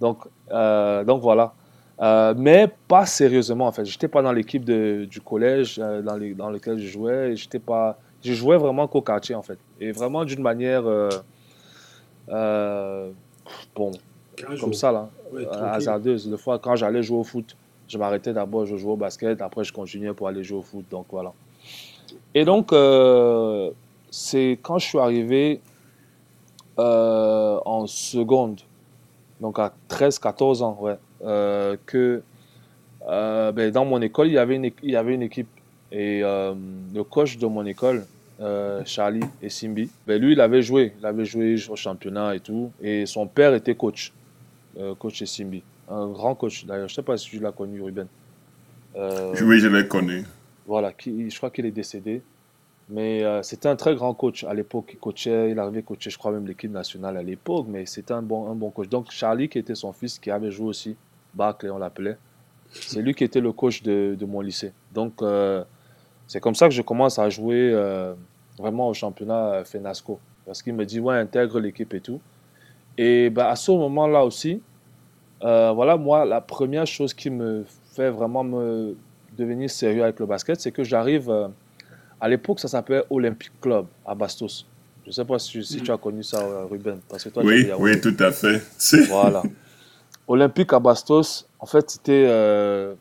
Donc, 0.00 0.18
euh, 0.50 1.04
donc 1.04 1.22
voilà. 1.22 1.54
Euh, 2.00 2.34
mais 2.36 2.68
pas 2.88 3.06
sérieusement 3.06 3.66
en 3.66 3.72
fait. 3.72 3.84
J'étais 3.84 4.08
pas 4.08 4.22
dans 4.22 4.32
l'équipe 4.32 4.64
du 4.64 5.20
collège 5.24 5.78
euh, 5.78 6.02
dans, 6.02 6.16
les, 6.16 6.34
dans 6.34 6.50
lequel 6.50 6.78
je 6.78 6.88
jouais. 6.88 7.36
J'étais 7.36 7.60
pas, 7.60 7.98
je 8.22 8.32
jouais 8.32 8.56
vraiment 8.56 8.88
qu'au 8.88 9.02
quartier 9.02 9.34
en 9.34 9.42
fait. 9.42 9.58
Et 9.80 9.92
vraiment 9.92 10.24
d'une 10.24 10.42
manière, 10.42 10.82
bon, 13.74 13.92
comme 14.60 14.74
ça 14.74 14.92
là, 14.92 15.08
hasardeuse. 15.62 16.28
Des 16.28 16.36
fois, 16.36 16.58
quand 16.58 16.76
j'allais 16.76 17.02
jouer 17.02 17.18
au 17.18 17.24
foot, 17.24 17.56
je 17.88 17.98
m'arrêtais 17.98 18.32
d'abord, 18.32 18.66
je 18.66 18.76
jouais 18.76 18.92
au 18.92 18.96
basket, 18.96 19.40
après 19.42 19.64
je 19.64 19.72
continuais 19.72 20.12
pour 20.14 20.28
aller 20.28 20.42
jouer 20.42 20.58
au 20.58 20.62
foot. 20.62 20.84
Donc 20.90 21.06
voilà. 21.10 21.32
Et 22.34 22.44
donc, 22.44 22.72
euh, 22.72 23.70
c'est 24.10 24.58
quand 24.62 24.78
je 24.78 24.86
suis 24.86 24.98
arrivé 24.98 25.60
euh, 26.78 27.58
en 27.64 27.86
seconde, 27.86 28.60
donc 29.40 29.58
à 29.58 29.72
13-14 29.88 30.62
ans, 30.62 30.76
ouais, 30.80 30.98
euh, 31.22 31.76
que 31.86 32.22
ben, 33.06 33.70
dans 33.70 33.84
mon 33.84 34.00
école, 34.00 34.28
il 34.28 34.34
y 34.34 34.38
avait 34.38 34.56
une, 34.56 34.70
il 34.82 34.90
y 34.90 34.96
avait 34.96 35.14
une 35.14 35.22
équipe. 35.22 35.48
Et 35.92 36.20
le 36.22 37.02
coach 37.02 37.38
de 37.38 37.46
mon 37.46 37.64
école, 37.66 38.04
Charlie 38.84 39.24
et 39.42 39.48
Simbi, 39.48 39.90
ben, 40.06 40.20
lui, 40.20 40.32
il 40.32 40.40
avait 40.40 40.62
joué. 40.62 40.92
Il 40.98 41.06
avait 41.06 41.24
joué 41.24 41.56
au 41.68 41.76
championnat 41.76 42.34
et 42.34 42.40
tout. 42.40 42.72
Et 42.82 43.06
son 43.06 43.26
père 43.26 43.54
était 43.54 43.74
coach, 43.74 44.12
coach 44.98 45.22
et 45.22 45.26
Simbi. 45.26 45.62
Un 45.88 46.08
grand 46.08 46.34
coach, 46.34 46.64
d'ailleurs. 46.64 46.88
Je 46.88 46.92
ne 46.92 46.96
sais 46.96 47.02
pas 47.02 47.16
si 47.16 47.28
tu 47.28 47.38
l'as 47.38 47.52
connu, 47.52 47.82
Ruben. 47.82 48.06
oui, 48.96 49.58
je 49.60 49.68
l'ai 49.68 49.86
connu. 49.86 50.24
Voilà, 50.66 50.92
qui, 50.92 51.30
je 51.30 51.36
crois 51.36 51.50
qu'il 51.50 51.66
est 51.66 51.70
décédé. 51.70 52.22
Mais 52.88 53.24
euh, 53.24 53.42
c'était 53.42 53.68
un 53.68 53.76
très 53.76 53.94
grand 53.94 54.12
coach 54.14 54.44
à 54.44 54.52
l'époque. 54.52 54.90
Il 54.92 54.98
coachait, 54.98 55.50
il 55.50 55.58
arrivait 55.58 55.78
à 55.78 55.82
coacher, 55.82 56.10
je 56.10 56.18
crois, 56.18 56.32
même 56.32 56.46
l'équipe 56.46 56.70
nationale 56.70 57.16
à 57.16 57.22
l'époque. 57.22 57.66
Mais 57.68 57.86
c'était 57.86 58.12
un 58.12 58.22
bon, 58.22 58.50
un 58.50 58.54
bon 58.54 58.70
coach. 58.70 58.88
Donc, 58.88 59.10
Charlie, 59.10 59.48
qui 59.48 59.58
était 59.58 59.74
son 59.74 59.92
fils, 59.92 60.18
qui 60.18 60.30
avait 60.30 60.50
joué 60.50 60.66
aussi, 60.66 60.96
Barclay, 61.34 61.70
on 61.70 61.78
l'appelait, 61.78 62.18
c'est 62.70 63.00
lui 63.00 63.14
qui 63.14 63.24
était 63.24 63.40
le 63.40 63.52
coach 63.52 63.82
de, 63.82 64.16
mon 64.26 64.40
lycée. 64.40 64.72
Donc, 64.92 65.22
euh, 65.22 65.64
c'est 66.26 66.40
comme 66.40 66.54
ça 66.54 66.68
que 66.68 66.74
je 66.74 66.82
commence 66.82 67.18
à 67.18 67.28
jouer 67.30 67.70
euh, 67.72 68.14
vraiment 68.58 68.88
au 68.88 68.94
championnat 68.94 69.64
FENASCO. 69.64 70.18
Parce 70.44 70.62
qu'il 70.62 70.74
me 70.74 70.84
dit, 70.84 71.00
ouais, 71.00 71.16
intègre 71.16 71.60
l'équipe 71.60 71.94
et 71.94 72.00
tout. 72.00 72.20
Et 72.98 73.30
bah, 73.30 73.48
à 73.48 73.56
ce 73.56 73.72
moment-là 73.72 74.24
aussi, 74.24 74.60
voilà, 75.40 75.96
moi, 75.96 76.24
la 76.24 76.40
première 76.40 76.86
chose 76.86 77.14
qui 77.14 77.30
me 77.30 77.64
fait 77.92 78.10
vraiment 78.10 78.44
me 78.44 78.96
devenir 79.36 79.70
sérieux 79.70 80.02
avec 80.02 80.20
le 80.20 80.26
basket, 80.26 80.60
c'est 80.60 80.70
que 80.70 80.84
j'arrive. 80.84 81.32
À 82.24 82.28
l'époque, 82.28 82.58
ça 82.58 82.68
s'appelait 82.68 83.04
Olympic 83.10 83.50
Club 83.60 83.84
à 84.06 84.14
Bastos. 84.14 84.64
Je 85.02 85.10
ne 85.10 85.12
sais 85.12 85.26
pas 85.26 85.38
si, 85.38 85.62
si 85.62 85.82
tu 85.82 85.90
as 85.90 85.98
connu 85.98 86.22
ça, 86.22 86.38
euh, 86.38 86.64
Ruben. 86.64 86.98
Parce 87.06 87.22
que 87.22 87.28
toi, 87.28 87.42
Oui, 87.44 87.68
oui, 87.78 88.00
tout 88.00 88.16
à 88.18 88.32
fait. 88.32 88.62
Voilà. 89.10 89.42
Olympique 90.26 90.72
à 90.72 90.78
Bastos, 90.80 91.46
en 91.60 91.66
fait, 91.66 91.90
c'était 91.90 92.24
euh, 92.26 92.94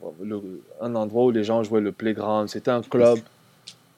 un 0.82 0.94
endroit 0.96 1.24
où 1.24 1.32
les 1.32 1.46
gens 1.46 1.64
jouaient 1.64 1.80
le 1.80 1.94
playground. 1.94 2.50
C'était 2.50 2.72
un 2.72 2.82
club. 2.82 3.20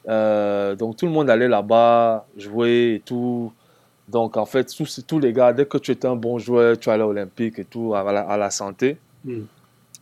Euh, 0.06 0.76
donc, 0.76 0.96
tout 0.96 1.06
le 1.06 1.12
monde 1.12 1.28
allait 1.28 1.48
là-bas 1.48 2.24
jouer 2.36 2.94
et 2.94 3.00
tout. 3.00 3.52
Donc, 4.08 4.36
en 4.36 4.46
fait, 4.46 4.72
tous, 4.76 5.04
tous 5.04 5.18
les 5.18 5.32
gars, 5.32 5.52
dès 5.52 5.66
que 5.66 5.78
tu 5.78 5.90
étais 5.90 6.06
un 6.06 6.14
bon 6.14 6.38
joueur, 6.38 6.78
tu 6.78 6.88
allais 6.88 7.02
à 7.02 7.08
Olympique 7.08 7.58
et 7.58 7.64
tout, 7.64 7.96
à 7.96 8.12
la, 8.12 8.20
à 8.20 8.36
la 8.36 8.50
santé. 8.50 8.96
Mm. 9.24 9.40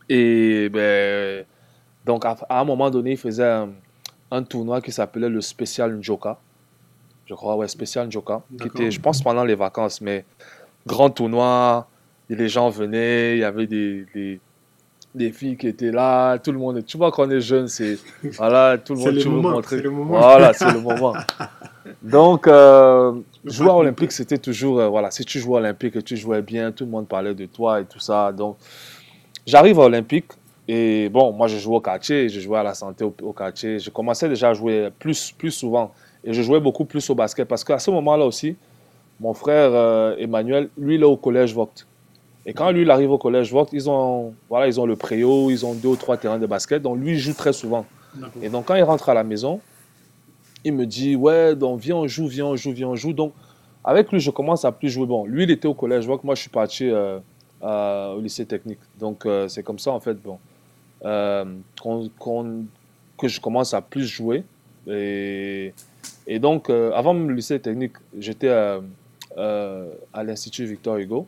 Et 0.07 0.69
ben, 0.69 1.43
donc, 2.05 2.25
à, 2.25 2.37
à 2.47 2.61
un 2.61 2.63
moment 2.63 2.91
donné, 2.91 3.13
ils 3.13 3.17
faisaient 3.17 3.43
un, 3.43 3.69
un 4.31 4.43
tournoi 4.43 4.81
qui 4.81 4.91
s'appelait 4.91 5.29
le 5.29 5.41
Special 5.41 5.95
Njoka. 5.97 6.37
Je 7.25 7.33
crois, 7.33 7.55
ouais, 7.55 7.67
Special 7.67 8.07
Njoka. 8.07 8.41
Qui 8.59 8.67
était, 8.67 8.91
je 8.91 8.99
pense, 8.99 9.21
pendant 9.21 9.43
les 9.43 9.55
vacances, 9.55 10.01
mais 10.01 10.25
grand 10.85 11.09
tournoi. 11.09 11.87
Et 12.29 12.35
les 12.35 12.49
gens 12.49 12.69
venaient, 12.69 13.37
il 13.37 13.39
y 13.39 13.43
avait 13.43 13.67
des, 13.67 14.05
des, 14.13 14.39
des 15.13 15.31
filles 15.31 15.57
qui 15.57 15.67
étaient 15.67 15.91
là, 15.91 16.37
tout 16.39 16.51
le 16.51 16.57
monde. 16.57 16.83
Tu 16.85 16.97
vois, 16.97 17.11
quand 17.11 17.27
on 17.27 17.29
est 17.29 17.39
jeune, 17.41 17.67
c'est. 17.67 17.99
Voilà, 18.23 18.77
tout 18.79 18.93
le 18.95 18.99
monde, 18.99 19.13
le 19.13 19.21
tu 19.21 19.27
veux 19.29 19.33
moment, 19.35 19.51
montrer. 19.51 19.77
c'est 19.77 19.83
le 19.83 19.89
moment. 19.91 20.17
Voilà, 20.17 20.53
c'est 20.53 20.71
le 20.71 20.79
moment. 20.89 21.13
Donc, 22.01 22.47
euh, 22.47 23.13
jouer 23.43 23.69
à 23.69 23.75
Olympique, 23.75 24.11
c'était 24.11 24.39
toujours. 24.39 24.79
euh, 24.79 24.87
voilà, 24.87 25.11
si 25.11 25.23
tu 25.23 25.39
jouais 25.39 25.57
Olympique 25.57 25.95
et 25.97 26.01
tu 26.01 26.17
jouais 26.17 26.41
bien, 26.41 26.71
tout 26.71 26.85
le 26.85 26.89
monde 26.91 27.07
parlait 27.07 27.35
de 27.35 27.45
toi 27.45 27.79
et 27.81 27.85
tout 27.85 27.99
ça. 27.99 28.31
Donc, 28.31 28.57
j'arrive 29.45 29.79
à 29.79 29.83
Olympique 29.83 30.31
et 30.67 31.09
bon, 31.09 31.31
moi, 31.31 31.47
je 31.47 31.57
jouais 31.57 31.75
au 31.75 31.81
quartier, 31.81 32.27
je 32.29 32.39
jouais 32.39 32.57
à 32.57 32.63
la 32.63 32.73
santé 32.73 33.03
au, 33.03 33.13
au 33.21 33.33
quartier. 33.33 33.79
Je 33.79 33.89
commençais 33.89 34.27
déjà 34.27 34.49
à 34.49 34.53
jouer 34.53 34.89
plus, 34.97 35.31
plus 35.31 35.51
souvent 35.51 35.91
et 36.23 36.33
je 36.33 36.41
jouais 36.41 36.59
beaucoup 36.59 36.85
plus 36.85 37.07
au 37.09 37.15
basket 37.15 37.47
parce 37.47 37.63
qu'à 37.63 37.77
ce 37.77 37.91
moment-là 37.91 38.25
aussi, 38.25 38.55
mon 39.19 39.33
frère 39.33 39.69
euh, 39.73 40.15
Emmanuel, 40.17 40.69
lui, 40.77 40.95
il 40.95 41.01
est 41.01 41.05
au 41.05 41.17
collège 41.17 41.53
Vogt. 41.53 41.85
Et 42.47 42.53
quand 42.53 42.71
lui, 42.71 42.81
il 42.81 42.91
arrive 42.91 43.11
au 43.11 43.17
collège 43.17 43.51
Vogt, 43.51 43.67
ils 43.71 43.89
ont, 43.89 44.33
voilà, 44.49 44.67
ils 44.67 44.79
ont 44.79 44.85
le 44.85 44.95
préau, 44.95 45.49
ils 45.49 45.65
ont 45.65 45.73
deux 45.73 45.89
ou 45.89 45.95
trois 45.95 46.17
terrains 46.17 46.39
de 46.39 46.47
basket. 46.47 46.81
Donc, 46.81 46.97
lui, 46.97 47.11
il 47.11 47.19
joue 47.19 47.33
très 47.33 47.53
souvent. 47.53 47.85
Et 48.41 48.49
donc, 48.49 48.65
quand 48.65 48.75
il 48.75 48.83
rentre 48.83 49.09
à 49.09 49.13
la 49.13 49.23
maison, 49.23 49.59
il 50.63 50.73
me 50.73 50.85
dit 50.85 51.15
Ouais, 51.15 51.55
donc 51.55 51.79
viens, 51.79 51.95
on 51.95 52.07
joue, 52.07 52.27
viens, 52.27 52.45
on 52.45 52.55
joue, 52.55 52.71
viens, 52.71 52.87
on 52.87 52.95
joue. 52.95 53.13
Donc, 53.13 53.33
avec 53.83 54.11
lui, 54.11 54.19
je 54.19 54.31
commence 54.31 54.65
à 54.65 54.71
plus 54.71 54.89
jouer. 54.89 55.05
Bon, 55.05 55.25
lui, 55.25 55.43
il 55.43 55.51
était 55.51 55.67
au 55.67 55.73
collège 55.73 56.07
Vogt, 56.07 56.21
moi, 56.23 56.35
je 56.35 56.41
suis 56.41 56.49
parti 56.49 56.89
euh, 56.89 57.19
au 57.61 58.19
lycée 58.19 58.45
technique. 58.45 58.79
Donc, 58.99 59.25
euh, 59.25 59.47
c'est 59.47 59.63
comme 59.63 59.79
ça, 59.79 59.91
en 59.91 59.99
fait, 59.99 60.15
bon, 60.15 60.39
euh, 61.05 61.45
que 63.17 63.27
je 63.27 63.39
commence 63.39 63.73
à 63.73 63.81
plus 63.81 64.05
jouer. 64.05 64.43
Et, 64.87 65.73
et 66.27 66.39
donc, 66.39 66.69
euh, 66.69 66.91
avant 66.93 67.13
le 67.13 67.33
lycée 67.33 67.59
technique, 67.59 67.93
j'étais 68.17 68.49
euh, 68.49 68.81
euh, 69.37 69.91
à 70.13 70.23
l'Institut 70.23 70.65
Victor 70.65 70.97
Hugo. 70.97 71.27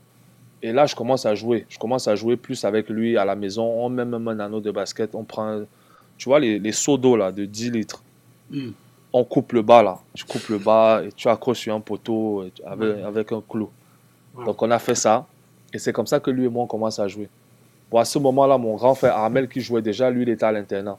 Et 0.61 0.71
là, 0.71 0.85
je 0.85 0.95
commence 0.95 1.25
à 1.25 1.35
jouer. 1.35 1.65
Je 1.69 1.77
commence 1.77 2.07
à 2.07 2.15
jouer 2.15 2.35
plus 2.35 2.65
avec 2.65 2.89
lui 2.89 3.17
à 3.17 3.25
la 3.25 3.35
maison. 3.35 3.63
On 3.63 3.89
met 3.89 4.05
même 4.05 4.27
un 4.27 4.39
anneau 4.39 4.59
de 4.59 4.71
basket. 4.71 5.13
On 5.13 5.23
prend, 5.23 5.61
tu 6.17 6.29
vois, 6.29 6.39
les, 6.39 6.57
les 6.57 6.71
seaux 6.71 6.97
d'eau 6.97 7.15
là, 7.15 7.31
de 7.31 7.45
10 7.45 7.71
litres. 7.71 8.03
Mm. 8.49 8.69
On 9.13 9.23
coupe 9.23 9.53
le 9.53 9.61
bas 9.61 9.83
là. 9.83 9.99
Tu 10.15 10.25
coupes 10.25 10.49
le 10.49 10.57
bas 10.57 11.03
et 11.03 11.11
tu 11.11 11.27
accroches 11.27 11.59
sur 11.59 11.75
un 11.75 11.79
poteau 11.79 12.45
avec, 12.65 13.03
avec 13.03 13.31
un 13.31 13.41
clou. 13.47 13.69
Donc, 14.45 14.61
on 14.61 14.69
a 14.71 14.79
fait 14.79 14.95
ça. 14.95 15.25
Et 15.73 15.79
c'est 15.79 15.93
comme 15.93 16.07
ça 16.07 16.19
que 16.19 16.31
lui 16.31 16.45
et 16.45 16.49
moi, 16.49 16.63
on 16.63 16.67
commence 16.67 16.99
à 16.99 17.07
jouer. 17.07 17.29
Bon, 17.91 17.99
à 17.99 18.05
ce 18.05 18.19
moment-là, 18.19 18.57
mon 18.57 18.75
grand 18.75 18.95
frère 18.95 19.15
Armel, 19.15 19.47
qui 19.47 19.61
jouait 19.61 19.81
déjà, 19.81 20.09
lui, 20.09 20.23
il 20.23 20.29
était 20.29 20.45
à 20.45 20.51
l'internat. 20.51 20.97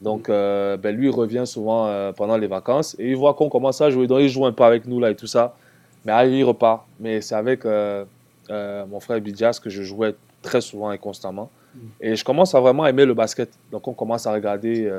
Donc, 0.00 0.28
euh, 0.28 0.76
ben, 0.76 0.94
lui, 0.94 1.06
il 1.06 1.12
revient 1.12 1.44
souvent 1.46 1.86
euh, 1.86 2.12
pendant 2.12 2.36
les 2.36 2.46
vacances 2.46 2.94
et 2.98 3.10
il 3.10 3.16
voit 3.16 3.34
qu'on 3.34 3.48
commence 3.48 3.80
à 3.80 3.90
jouer. 3.90 4.06
Donc, 4.06 4.20
il 4.20 4.28
joue 4.28 4.46
un 4.46 4.52
peu 4.52 4.62
avec 4.64 4.86
nous 4.86 5.00
là 5.00 5.10
et 5.10 5.16
tout 5.16 5.26
ça. 5.26 5.56
Mais 6.04 6.12
après, 6.12 6.30
il 6.32 6.44
repart. 6.44 6.86
Mais 7.00 7.20
c'est 7.20 7.34
avec 7.34 7.64
euh, 7.64 8.04
mon 8.48 9.00
frère 9.00 9.20
Bidias 9.20 9.58
que 9.62 9.70
je 9.70 9.82
jouais 9.82 10.14
très 10.42 10.60
souvent 10.60 10.92
et 10.92 10.98
constamment. 10.98 11.50
Mm. 11.74 11.78
Et 12.00 12.16
je 12.16 12.24
commence 12.24 12.54
à 12.54 12.60
vraiment 12.60 12.86
aimer 12.86 13.04
le 13.04 13.14
basket. 13.14 13.50
Donc, 13.72 13.88
on 13.88 13.94
commence 13.94 14.26
à 14.26 14.32
regarder, 14.32 14.90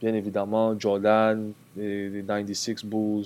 bien 0.00 0.14
évidemment, 0.14 0.78
Jordan, 0.78 1.52
les, 1.76 2.08
les 2.08 2.22
96 2.22 2.84
Bulls 2.84 3.24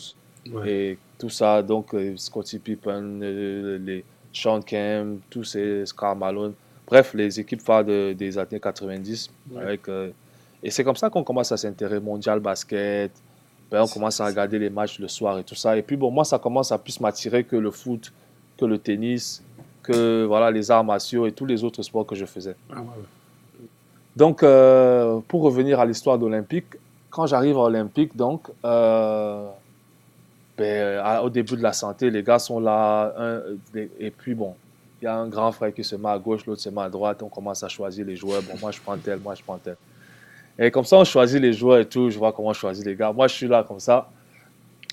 Ouais. 0.52 0.70
et 0.70 0.98
tout 1.18 1.28
ça. 1.28 1.60
Donc, 1.62 1.94
Scottie 2.16 2.60
Pippen, 2.60 3.18
les 3.20 4.04
Sean 4.32 4.60
Kemp, 4.60 5.20
tous 5.30 5.44
ces 5.44 5.86
Scar 5.86 6.14
Malone. 6.14 6.52
Bref, 6.86 7.14
les 7.14 7.40
équipes 7.40 7.62
phares 7.62 7.84
de- 7.84 8.12
des 8.12 8.38
années 8.38 8.60
90. 8.60 9.30
Ouais. 9.50 9.62
Avec, 9.62 9.88
euh, 9.88 10.10
et 10.62 10.70
c'est 10.70 10.84
comme 10.84 10.96
ça 10.96 11.10
qu'on 11.10 11.24
commence 11.24 11.50
à 11.52 11.56
s'intéresser 11.56 12.00
mondial 12.00 12.40
basket. 12.40 13.10
Ben, 13.70 13.82
on 13.82 13.88
commence 13.88 14.20
à 14.20 14.26
regarder 14.26 14.58
les 14.60 14.70
matchs 14.70 15.00
le 15.00 15.08
soir 15.08 15.38
et 15.38 15.44
tout 15.44 15.56
ça. 15.56 15.76
Et 15.76 15.82
puis, 15.82 15.96
bon, 15.96 16.10
moi, 16.10 16.24
ça 16.24 16.38
commence 16.38 16.70
à 16.70 16.78
plus 16.78 17.00
m'attirer 17.00 17.42
que 17.44 17.56
le 17.56 17.70
foot, 17.72 18.12
que 18.56 18.64
le 18.64 18.78
tennis, 18.78 19.42
que 19.82 20.24
voilà, 20.24 20.50
les 20.52 20.70
arts 20.70 20.84
martiaux 20.84 21.26
et 21.26 21.32
tous 21.32 21.46
les 21.46 21.64
autres 21.64 21.82
sports 21.82 22.06
que 22.06 22.14
je 22.14 22.24
faisais. 22.26 22.54
Ah, 22.70 22.74
ouais, 22.76 22.80
ouais. 22.82 23.66
Donc, 24.14 24.42
euh, 24.44 25.18
pour 25.26 25.42
revenir 25.42 25.80
à 25.80 25.84
l'histoire 25.84 26.16
d'Olympique, 26.18 26.66
quand 27.10 27.26
j'arrive 27.26 27.56
à 27.56 27.62
Olympique, 27.62 28.16
donc, 28.16 28.48
euh, 28.64 29.48
ben, 30.56 30.98
à- 31.02 31.22
au 31.24 31.28
début 31.30 31.56
de 31.56 31.62
la 31.62 31.72
santé, 31.72 32.10
les 32.10 32.22
gars 32.22 32.38
sont 32.38 32.60
là. 32.60 33.12
et 33.98 34.10
puis, 34.10 34.34
bon, 34.34 34.54
il 35.00 35.04
y 35.04 35.08
a 35.08 35.14
un 35.14 35.28
grand 35.28 35.52
frère 35.52 35.72
qui 35.74 35.84
se 35.84 35.96
met 35.96 36.08
à 36.08 36.18
gauche, 36.18 36.46
l'autre 36.46 36.62
se 36.62 36.68
met 36.70 36.80
à 36.80 36.88
droite. 36.88 37.22
On 37.22 37.28
commence 37.28 37.62
à 37.62 37.68
choisir 37.68 38.06
les 38.06 38.16
joueurs. 38.16 38.42
Bon, 38.42 38.54
moi, 38.60 38.70
je 38.70 38.80
prends 38.80 38.96
tel, 38.96 39.18
moi, 39.20 39.34
je 39.34 39.42
prends 39.42 39.58
tel. 39.58 39.76
Et 40.58 40.70
comme 40.70 40.84
ça, 40.84 40.96
on 40.96 41.04
choisit 41.04 41.40
les 41.40 41.52
joueurs 41.52 41.80
et 41.80 41.86
tout. 41.86 42.08
Je 42.08 42.18
vois 42.18 42.32
comment 42.32 42.52
je 42.52 42.60
choisis 42.60 42.84
les 42.84 42.96
gars. 42.96 43.12
Moi, 43.12 43.28
je 43.28 43.34
suis 43.34 43.48
là 43.48 43.62
comme 43.62 43.80
ça. 43.80 44.08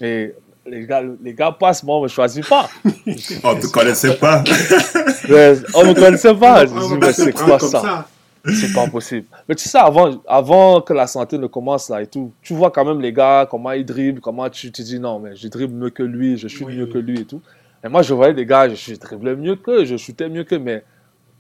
Et 0.02 0.34
les 0.66 0.86
gars, 0.86 1.02
les 1.22 1.34
gars 1.34 1.52
passent, 1.52 1.84
moi, 1.84 1.96
on 1.96 2.00
ne 2.00 2.04
me 2.04 2.10
choisit 2.10 2.48
pas. 2.48 2.70
On 2.86 3.56
ne 3.56 3.62
te 3.62 3.68
connaissait 3.72 4.16
pas. 4.16 4.44
Mais 5.30 5.54
on 5.74 5.84
ne 5.84 5.90
me 5.90 5.94
connaissait 5.94 6.34
pas. 6.36 6.66
Je 6.66 6.74
On 6.74 6.90
dis, 6.90 6.98
mais 7.00 7.14
c'est 7.14 7.32
quoi 7.34 7.60
ça? 7.60 8.08
c'est 8.46 8.74
pas 8.74 8.88
possible. 8.88 9.26
Mais 9.48 9.56
tu 9.56 9.70
sais, 9.70 9.78
avant, 9.78 10.22
avant 10.28 10.82
que 10.82 10.92
la 10.94 11.08
santé 11.08 11.38
ne 11.38 11.48
commence 11.48 11.90
là 11.90 12.02
et 12.02 12.08
tout, 12.08 12.34
tu 12.42 12.54
vois 12.54 12.72
quand 12.72 12.84
même 12.84 13.00
les 13.00 13.14
gars, 13.14 13.48
comment 13.50 13.72
ils 13.72 13.86
dribblent, 13.86 14.20
comment 14.20 14.50
tu 14.50 14.70
te 14.72 14.82
dis 14.82 15.00
non, 15.00 15.20
mais 15.20 15.36
je 15.36 15.48
dribble 15.48 15.74
mieux 15.74 15.90
que 15.90 16.04
lui, 16.04 16.38
je 16.38 16.48
Oui, 16.64 16.76
mieux 16.76 16.88
que 16.88 16.98
lui 16.98 17.22
et 17.22 17.26
tout. 17.26 17.42
Et 17.84 17.90
moi, 17.90 18.02
je 18.02 18.14
voyais 18.14 18.34
des 18.34 18.46
gars, 18.46 18.70
je, 18.70 18.76
je 18.76 18.96
dribblais 18.96 19.36
mieux 19.36 19.56
qu'eux, 19.56 19.84
je 19.86 19.98
shootais 19.98 20.30
mieux 20.30 20.44
qu'eux, 20.44 20.60
mais 20.60 20.84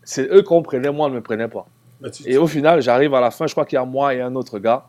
c'est 0.03 0.27
eux 0.31 0.41
qu'on 0.41 0.61
prenait, 0.61 0.91
moi, 0.91 1.07
on 1.07 1.09
ne 1.09 1.15
me 1.15 1.21
prenait 1.21 1.47
pas. 1.47 1.65
Bah, 2.01 2.09
tu- 2.09 2.27
Et 2.29 2.37
au 2.37 2.47
final, 2.47 2.81
j'arrive 2.81 3.13
à 3.13 3.21
la 3.21 3.31
fin, 3.31 3.47
je 3.47 3.53
crois 3.53 3.65
qu'il 3.65 3.77
y 3.77 3.79
a 3.79 3.85
moi 3.85 4.13
et 4.13 4.21
un 4.21 4.35
autre 4.35 4.59
gars. 4.59 4.83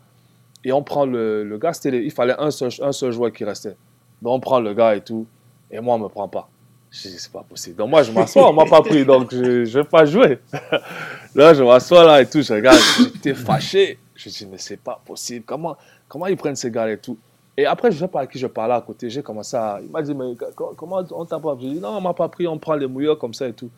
Et 0.65 0.73
on 0.73 0.83
prend 0.83 1.07
le, 1.07 1.45
le 1.45 1.59
gars, 1.59 1.73
les- 1.85 1.99
il 1.99 2.11
fallait 2.11 2.35
un 2.39 2.51
seul, 2.51 2.71
un 2.83 2.93
seul 2.93 3.13
joueur 3.13 3.33
qui 3.33 3.45
restait. 3.45 3.77
Donc 4.23 4.33
on 4.35 4.41
prend 4.41 4.61
le 4.61 4.75
gars 4.75 4.97
et 4.97 5.01
tout. 5.01 5.27
Et 5.71 5.79
moi, 5.81 5.95
on 5.95 5.99
ne 5.99 6.05
me 6.05 6.09
prend 6.09 6.27
pas. 6.29 6.49
Je 6.91 7.03
dis, 7.09 7.19
c'est 7.19 7.31
pas 7.33 7.45
possible. 7.49 7.77
Donc 7.77 7.91
moi, 7.91 8.03
je 8.03 8.11
m'assois, 8.13 8.49
on 8.49 8.53
m'a 8.53 8.65
pas 8.67 8.81
pris, 8.83 9.05
donc 9.05 9.33
je 9.33 9.37
ne 9.61 9.65
vais 9.65 9.85
pas 9.85 10.05
jouer. 10.05 10.39
là, 11.35 11.53
je 11.55 11.63
m'assois 11.63 12.05
là 12.05 12.21
et 12.23 12.27
tout, 12.27 12.41
je 12.43 12.53
regarde, 12.55 12.79
j'étais 12.99 13.35
fâché. 13.35 13.99
Je 14.17 14.29
dis, 14.29 14.47
mais 14.51 14.59
c'est 14.59 14.77
pas 14.77 15.01
possible. 15.05 15.45
Comment, 15.45 15.77
comment 16.09 16.27
ils 16.29 16.37
prennent 16.37 16.55
ces 16.57 16.71
gars 16.71 16.89
et 16.91 16.99
tout? 16.99 17.19
Et 17.57 17.67
après, 17.67 17.91
je 17.91 17.97
ne 17.97 18.01
sais 18.01 18.09
pas 18.09 18.21
à 18.21 18.27
qui 18.27 18.39
je 18.39 18.47
parlais 18.49 18.75
à 18.75 18.81
côté. 18.81 19.09
J'ai 19.09 19.23
commencé 19.23 19.57
à. 19.57 19.79
Il 19.83 19.91
m'a 19.91 20.03
dit, 20.03 20.15
mais 20.15 20.35
co- 20.57 20.75
comment 20.77 21.03
on 21.13 21.25
t'a 21.25 21.39
pas 21.39 21.55
pris 21.55 21.69
J'ai 21.69 21.75
dit, 21.75 21.81
non, 21.81 21.91
on 21.91 22.01
m'a 22.01 22.15
pas 22.15 22.29
pris, 22.29 22.47
on 22.49 22.59
prend 22.59 22.75
les 22.75 22.87
mouilleurs 22.89 23.19
comme 23.19 23.35
ça 23.35 23.47
et 23.47 23.53
tout. 23.53 23.71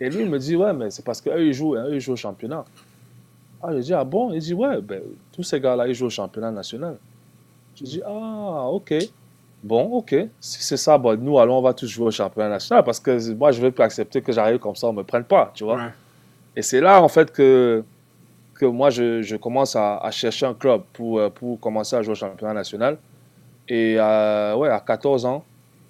Et 0.00 0.10
lui, 0.10 0.22
il 0.22 0.30
me 0.30 0.38
dit, 0.38 0.56
ouais, 0.56 0.72
mais 0.72 0.90
c'est 0.90 1.04
parce 1.04 1.20
qu'eux, 1.20 1.46
ils 1.46 1.52
jouent, 1.52 1.76
hein, 1.76 1.84
eux, 1.86 1.94
ils 1.94 2.00
jouent 2.00 2.14
au 2.14 2.16
championnat. 2.16 2.64
Ah, 3.62 3.68
j'ai 3.72 3.80
dit, 3.80 3.94
ah 3.94 4.02
bon? 4.02 4.32
Il 4.32 4.40
dit, 4.40 4.54
ouais, 4.54 4.80
ben, 4.80 5.00
tous 5.32 5.44
ces 5.44 5.60
gars-là, 5.60 5.86
ils 5.86 5.94
jouent 5.94 6.06
au 6.06 6.10
championnat 6.10 6.50
national. 6.50 6.96
J'ai 7.76 7.84
dit, 7.84 8.02
ah, 8.04 8.66
ok. 8.70 8.94
Bon, 9.62 9.84
ok. 9.92 10.16
Si 10.40 10.62
c'est 10.64 10.76
ça, 10.76 10.98
bon, 10.98 11.16
nous, 11.22 11.38
allons, 11.38 11.58
on 11.58 11.62
va 11.62 11.72
tous 11.72 11.86
jouer 11.86 12.06
au 12.06 12.10
championnat 12.10 12.48
national 12.48 12.82
parce 12.82 12.98
que 12.98 13.32
moi, 13.34 13.52
je 13.52 13.58
ne 13.60 13.66
vais 13.66 13.70
plus 13.70 13.84
accepter 13.84 14.20
que 14.20 14.32
j'arrive 14.32 14.58
comme 14.58 14.74
ça, 14.74 14.88
on 14.88 14.92
ne 14.92 14.98
me 14.98 15.04
prenne 15.04 15.22
pas, 15.22 15.52
tu 15.54 15.62
vois. 15.62 15.76
Ouais. 15.76 15.90
Et 16.56 16.62
c'est 16.62 16.80
là, 16.80 17.00
en 17.00 17.08
fait, 17.08 17.30
que, 17.32 17.84
que 18.54 18.66
moi, 18.66 18.90
je, 18.90 19.22
je 19.22 19.36
commence 19.36 19.76
à, 19.76 19.98
à 19.98 20.10
chercher 20.10 20.46
un 20.46 20.54
club 20.54 20.82
pour, 20.92 21.20
euh, 21.20 21.30
pour 21.30 21.60
commencer 21.60 21.94
à 21.94 22.02
jouer 22.02 22.12
au 22.12 22.16
championnat 22.16 22.54
national. 22.54 22.98
Et 23.68 23.96
euh, 23.98 24.56
ouais, 24.56 24.68
à 24.68 24.80
14 24.80 25.24
ans, 25.26 25.44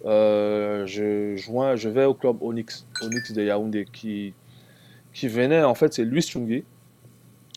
euh, 0.05 0.87
je, 0.87 1.37
joins, 1.37 1.77
je 1.77 1.89
vais 1.89 2.05
au 2.05 2.15
club 2.15 2.37
Onyx, 2.43 2.87
Onyx 3.03 3.33
de 3.33 3.43
Yaoundé, 3.43 3.87
qui, 3.93 4.35
qui 5.13 5.29
venait, 5.29 5.63
en 5.63 5.75
fait, 5.75 5.93
c'est 5.95 6.05
Luis 6.05 6.23
Chungui, 6.23 6.65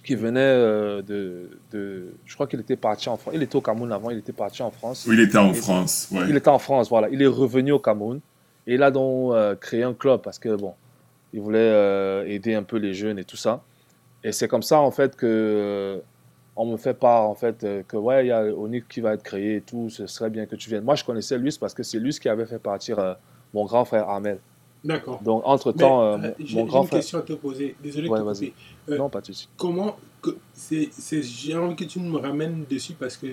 qui 0.04 0.16
venait 0.16 0.40
euh, 0.40 1.02
de, 1.02 1.50
de. 1.72 2.14
Je 2.26 2.36
crois 2.36 2.48
qu'il 2.48 2.60
était 2.60 2.76
parti 2.76 3.10
en 3.10 3.18
France. 3.18 3.34
Il 3.36 3.42
était 3.42 3.56
au 3.56 3.62
Cameroun 3.62 3.92
avant, 3.92 4.12
il 4.12 4.20
était 4.20 4.34
parti 4.34 4.62
en 4.62 4.72
France. 4.72 5.06
Oui, 5.08 5.16
il 5.16 5.22
était 5.22 5.38
en 5.38 5.54
France. 5.54 6.08
Ouais. 6.12 6.26
Il 6.30 6.36
était 6.36 6.50
en 6.50 6.60
France, 6.60 6.90
voilà. 6.90 7.10
Il 7.10 7.22
est 7.22 7.28
revenu 7.28 7.72
au 7.72 7.80
Cameroun. 7.80 8.20
Et 8.68 8.76
il 8.76 8.84
a 8.84 8.92
donc 8.92 9.34
euh, 9.34 9.56
créé 9.56 9.84
un 9.84 9.94
club 9.94 10.22
parce 10.22 10.40
que, 10.40 10.56
bon, 10.56 10.74
il 11.34 11.42
voulait 11.42 12.26
aider 12.28 12.54
un 12.54 12.64
peu 12.64 12.78
les 12.78 12.94
jeunes 12.94 13.20
et 13.20 13.24
tout 13.24 13.38
ça. 13.38 13.64
Et 14.24 14.32
c'est 14.32 14.48
comme 14.48 14.64
ça, 14.64 14.80
en 14.80 14.92
fait, 14.92 15.16
que 15.16 16.02
on 16.56 16.66
me 16.72 16.78
fait 16.78 16.94
part, 16.94 17.30
en 17.30 17.36
fait, 17.36 17.64
euh, 17.64 17.84
que, 17.88 17.98
ouais, 17.98 18.26
il 18.26 18.28
y 18.30 18.32
a 18.32 18.44
Onyx 18.44 18.86
qui 18.88 19.02
va 19.02 19.14
être 19.14 19.24
créé 19.24 19.58
et 19.58 19.62
tout, 19.62 19.90
ce 19.90 20.08
serait 20.08 20.30
bien 20.30 20.46
que 20.46 20.56
tu 20.56 20.70
viennes. 20.70 20.84
Moi, 20.84 20.96
je 20.96 21.04
connaissais 21.04 21.38
Luis 21.38 21.58
parce 21.60 21.74
que 21.74 21.84
c'est 21.84 22.00
Luis 22.00 22.18
qui 22.20 22.30
avait 22.30 22.46
fait 22.46 22.60
partir 22.60 22.98
euh, 23.00 23.14
mon 23.54 23.66
grand 23.66 23.84
frère 23.86 24.08
Armel. 24.10 24.40
D'accord. 24.84 25.22
Donc, 25.24 25.42
entre-temps, 25.46 26.04
euh, 26.04 26.18
mon, 26.18 26.24
j'ai 26.40 26.56
mon 26.56 26.62
j'ai 26.62 26.68
grand 26.68 26.82
une 26.84 26.88
frère... 26.88 27.00
question 27.00 27.20
à 27.20 27.22
te 27.24 27.34
poser. 27.34 27.76
Désolé 27.82 28.08
Ouais, 28.08 28.20
de 28.20 28.34
te. 28.34 28.92
Euh, 28.92 28.98
Non, 28.98 29.10
pas 29.10 29.20
de 29.22 29.26
souci. 29.28 29.50
Comment 29.58 29.98
que 30.22 30.38
c'est 30.54 30.90
c'est 30.92 31.22
j'ai 31.24 31.56
envie 31.58 31.76
que 31.76 31.84
tu 31.86 32.00
me 32.00 32.18
ramènes 32.18 32.66
dessus 32.70 32.94
parce 32.94 33.18
que 33.18 33.28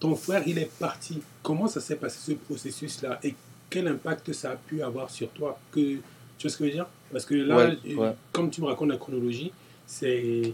ton 0.00 0.14
frère, 0.16 0.42
il 0.46 0.58
est 0.58 0.70
parti. 0.78 1.20
Comment 1.42 1.66
ça 1.68 1.80
s'est 1.80 1.96
passé 1.96 2.18
ce 2.20 2.32
processus-là 2.32 3.18
et 3.22 3.34
quel 3.70 3.88
impact 3.88 4.32
ça 4.32 4.52
a 4.52 4.56
pu 4.56 4.82
avoir 4.82 5.10
sur 5.10 5.28
toi? 5.30 5.58
Que, 5.70 5.96
Tu 6.38 6.42
vois 6.42 6.50
ce 6.50 6.56
que 6.56 6.64
je 6.64 6.68
veux 6.70 6.74
dire? 6.74 6.86
Parce 7.12 7.24
que 7.26 7.34
là, 7.34 7.56
Ouais, 7.56 7.94
ouais. 7.94 8.12
comme 8.32 8.50
tu 8.50 8.60
me 8.62 8.66
racontes 8.66 8.88
la 8.88 8.96
chronologie, 8.96 9.52
c'est 9.86 10.52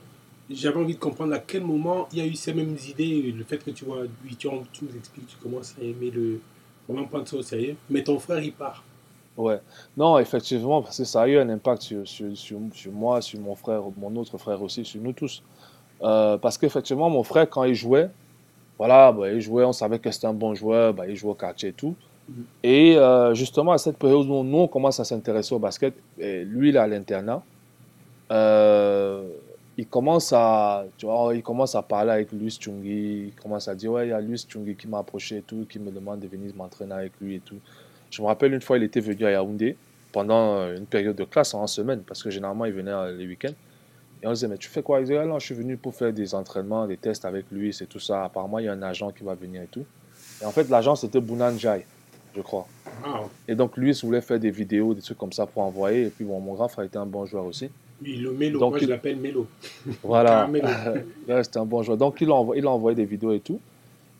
j'avais 0.54 0.78
envie 0.78 0.94
de 0.94 1.00
comprendre 1.00 1.34
à 1.34 1.38
quel 1.38 1.62
moment 1.62 2.08
il 2.12 2.18
y 2.18 2.20
a 2.22 2.26
eu 2.26 2.34
ces 2.34 2.52
mêmes 2.52 2.76
idées, 2.88 3.32
le 3.36 3.44
fait 3.44 3.58
que 3.58 3.70
tu 3.70 3.84
vois, 3.84 4.02
lui, 4.24 4.36
tu, 4.36 4.48
tu 4.72 4.84
nous 4.84 4.96
expliques, 4.96 5.26
tu 5.26 5.36
commences 5.36 5.74
à 5.80 5.84
aimer 5.84 6.10
le, 6.10 6.40
vraiment 6.88 7.06
prendre 7.06 7.26
ça 7.26 7.36
au 7.36 7.42
sérieux, 7.42 7.76
mais 7.90 8.02
ton 8.02 8.18
frère, 8.18 8.42
il 8.42 8.52
part. 8.52 8.82
Ouais. 9.36 9.60
Non, 9.96 10.18
effectivement, 10.18 10.82
parce 10.82 10.98
que 10.98 11.04
ça 11.04 11.22
a 11.22 11.28
eu 11.28 11.38
un 11.38 11.48
impact 11.48 11.82
sur, 11.82 12.06
sur, 12.06 12.36
sur, 12.36 12.58
sur 12.74 12.92
moi, 12.92 13.20
sur 13.22 13.40
mon 13.40 13.54
frère, 13.54 13.82
mon 13.96 14.14
autre 14.16 14.36
frère 14.38 14.60
aussi, 14.62 14.84
sur 14.84 15.00
nous 15.00 15.12
tous. 15.12 15.42
Euh, 16.02 16.36
parce 16.36 16.58
qu'effectivement, 16.58 17.08
mon 17.08 17.22
frère, 17.22 17.48
quand 17.48 17.64
il 17.64 17.74
jouait, 17.74 18.10
voilà, 18.78 19.12
bah, 19.12 19.30
il 19.30 19.40
jouait, 19.40 19.64
on 19.64 19.72
savait 19.72 19.98
que 19.98 20.10
c'était 20.10 20.26
un 20.26 20.34
bon 20.34 20.54
joueur, 20.54 20.92
bah, 20.92 21.06
il 21.08 21.16
jouait 21.16 21.30
au 21.30 21.34
quartier 21.34 21.70
et 21.70 21.72
tout. 21.72 21.94
Mhm. 22.28 22.44
Et 22.62 22.96
euh, 22.96 23.34
justement, 23.34 23.72
à 23.72 23.78
cette 23.78 23.96
période 23.96 24.26
où 24.26 24.42
nous, 24.42 24.58
on 24.58 24.68
commence 24.68 25.00
à 25.00 25.04
s'intéresser 25.04 25.54
au 25.54 25.58
basket, 25.58 25.94
et 26.18 26.44
lui, 26.44 26.70
il 26.70 26.76
est 26.76 26.78
à 26.78 26.86
l'internat, 26.86 27.42
euh, 28.30 29.24
il 29.78 29.86
commence 29.86 30.32
à, 30.32 30.84
tu 30.98 31.06
vois, 31.06 31.34
il 31.34 31.42
commence 31.42 31.74
à 31.74 31.82
parler 31.82 32.10
avec 32.10 32.32
Luis 32.32 32.58
Chungi, 32.60 33.28
il 33.28 33.34
commence 33.40 33.68
à 33.68 33.74
dire, 33.74 33.92
ouais, 33.92 34.06
il 34.06 34.10
y 34.10 34.12
a 34.12 34.20
Luis 34.20 34.44
Chungi 34.48 34.76
qui 34.76 34.86
m'a 34.86 34.98
approché 34.98 35.38
et 35.38 35.42
tout, 35.42 35.66
qui 35.68 35.78
me 35.78 35.90
demande 35.90 36.20
de 36.20 36.28
venir 36.28 36.54
m'entraîner 36.54 36.92
avec 36.92 37.12
lui 37.20 37.36
et 37.36 37.40
tout. 37.40 37.58
Je 38.10 38.20
me 38.20 38.26
rappelle 38.26 38.52
une 38.52 38.60
fois, 38.60 38.76
il 38.76 38.82
était 38.82 39.00
venu 39.00 39.24
à 39.24 39.30
Yaoundé 39.30 39.76
pendant 40.12 40.70
une 40.70 40.84
période 40.84 41.16
de 41.16 41.24
classe 41.24 41.54
en 41.54 41.66
semaine, 41.66 42.02
parce 42.06 42.22
que 42.22 42.28
généralement, 42.28 42.66
il 42.66 42.72
venait 42.72 43.12
les 43.12 43.26
week-ends. 43.26 43.54
Et 44.22 44.26
on 44.26 44.32
disait, 44.32 44.46
mais 44.46 44.58
tu 44.58 44.68
fais 44.68 44.82
quoi? 44.82 45.00
Il 45.00 45.04
disait, 45.04 45.16
ah 45.16 45.24
non, 45.24 45.38
je 45.38 45.46
suis 45.46 45.54
venu 45.54 45.76
pour 45.78 45.94
faire 45.94 46.12
des 46.12 46.34
entraînements, 46.34 46.86
des 46.86 46.98
tests 46.98 47.24
avec 47.24 47.46
lui, 47.50 47.72
c'est 47.72 47.86
tout 47.86 47.98
ça. 47.98 48.24
Apparemment, 48.24 48.58
il 48.58 48.66
y 48.66 48.68
a 48.68 48.72
un 48.72 48.82
agent 48.82 49.10
qui 49.10 49.24
va 49.24 49.34
venir 49.34 49.62
et 49.62 49.66
tout. 49.66 49.84
Et 50.40 50.44
en 50.44 50.50
fait, 50.50 50.68
l'agent, 50.68 50.94
c'était 50.94 51.20
Bounan 51.20 51.56
Jai, 51.56 51.86
je 52.36 52.40
crois. 52.42 52.66
Ah, 53.04 53.22
Et 53.48 53.54
donc, 53.54 53.76
lui, 53.76 53.90
il 53.90 54.00
voulait 54.04 54.20
faire 54.20 54.38
des 54.38 54.50
vidéos, 54.50 54.92
des 54.94 55.00
trucs 55.00 55.18
comme 55.18 55.32
ça 55.32 55.46
pour 55.46 55.62
envoyer. 55.62 56.06
Et 56.06 56.10
puis, 56.10 56.24
bon, 56.24 56.38
mon 56.40 56.54
grand 56.54 56.68
frère 56.68 56.84
était 56.84 56.98
un 56.98 57.06
bon 57.06 57.24
joueur 57.24 57.46
aussi. 57.46 57.70
Lui, 58.02 58.16
le 58.16 58.32
Mélo, 58.32 58.58
Donc, 58.58 58.70
moi 58.72 58.78
je 58.78 58.84
il- 58.84 58.90
l'appelle 58.90 59.16
Mélo. 59.16 59.46
Voilà. 60.02 60.48
C'était 61.42 61.58
un 61.58 61.64
bon 61.64 61.82
joueur. 61.82 61.96
Donc, 61.96 62.20
il 62.20 62.30
a, 62.30 62.34
envoyé, 62.34 62.60
il 62.62 62.66
a 62.66 62.70
envoyé 62.70 62.96
des 62.96 63.04
vidéos 63.04 63.32
et 63.32 63.40
tout. 63.40 63.60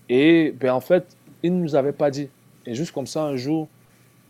Et 0.09 0.53
ben, 0.59 0.73
en 0.73 0.81
fait, 0.81 1.05
il 1.43 1.55
ne 1.57 1.62
nous 1.62 1.75
avait 1.75 1.93
pas 1.93 2.11
dit. 2.11 2.29
Et 2.67 2.75
juste 2.75 2.93
comme 2.93 3.07
ça, 3.07 3.25
un 3.25 3.37
jour, 3.37 3.69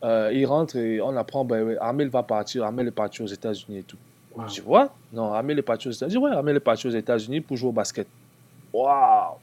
euh, 0.05 0.31
il 0.33 0.45
rentre 0.47 0.77
et 0.77 1.01
on 1.01 1.17
apprend, 1.17 1.45
ben, 1.45 1.77
Amel 1.81 2.09
va 2.09 2.23
partir. 2.23 2.65
Amel 2.65 2.89
est 2.89 2.93
parti 2.93 3.23
aux 3.23 3.27
États-Unis 3.27 3.79
et 3.79 3.83
tout. 3.83 3.97
Wow. 4.35 4.45
Je 4.49 4.55
dis, 4.55 4.63
ouais, 4.67 4.87
non, 5.13 5.33
Amel 5.33 5.59
est 5.59 5.63
parti 5.63 5.89
aux 5.89 5.91
États-Unis. 5.91 6.15
Je 6.15 6.19
dis, 6.19 6.25
ouais, 6.25 6.37
Amel 6.37 6.57
est 6.57 6.61
parti 6.61 6.87
aux 6.87 6.91
États-Unis 6.91 7.41
pour 7.41 7.57
jouer 7.57 7.69
au 7.69 7.73
basket. 7.73 8.07
Waouh! 8.73 9.35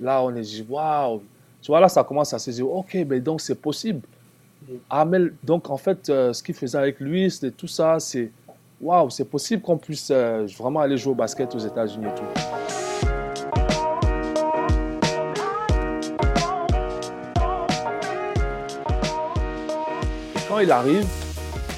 Là, 0.00 0.22
on 0.22 0.34
est 0.34 0.42
dit, 0.42 0.64
waouh! 0.68 1.22
Tu 1.62 1.68
vois, 1.70 1.80
là, 1.80 1.88
ça 1.88 2.04
commence 2.04 2.32
à 2.32 2.38
se 2.38 2.50
dire, 2.50 2.70
ok, 2.70 3.04
ben 3.04 3.22
donc 3.22 3.40
c'est 3.40 3.54
possible. 3.54 4.00
Mm. 4.68 4.74
Amel, 4.90 5.34
donc 5.42 5.70
en 5.70 5.76
fait, 5.76 6.08
euh, 6.08 6.32
ce 6.32 6.42
qu'il 6.42 6.54
faisait 6.54 6.78
avec 6.78 7.00
lui, 7.00 7.30
c'était 7.30 7.50
tout 7.50 7.66
ça, 7.66 7.98
c'est 8.00 8.30
waouh, 8.80 9.10
c'est 9.10 9.26
possible 9.26 9.62
qu'on 9.62 9.78
puisse 9.78 10.10
euh, 10.10 10.46
vraiment 10.58 10.80
aller 10.80 10.96
jouer 10.96 11.12
au 11.12 11.16
basket 11.16 11.54
aux 11.54 11.58
États-Unis 11.58 12.06
et 12.06 12.14
tout. 12.14 12.24
Quand 20.48 20.58
il 20.58 20.70
arrive, 20.72 21.06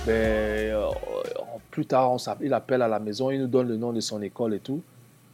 ben, 0.06 0.12
euh, 0.12 0.86
plus 1.70 1.86
tard, 1.86 2.12
on 2.12 2.16
il 2.40 2.54
appelle 2.54 2.82
à 2.82 2.88
la 2.88 2.98
maison, 2.98 3.30
il 3.30 3.40
nous 3.40 3.46
donne 3.46 3.68
le 3.68 3.76
nom 3.76 3.92
de 3.92 4.00
son 4.00 4.22
école 4.22 4.54
et 4.54 4.60
tout. 4.60 4.82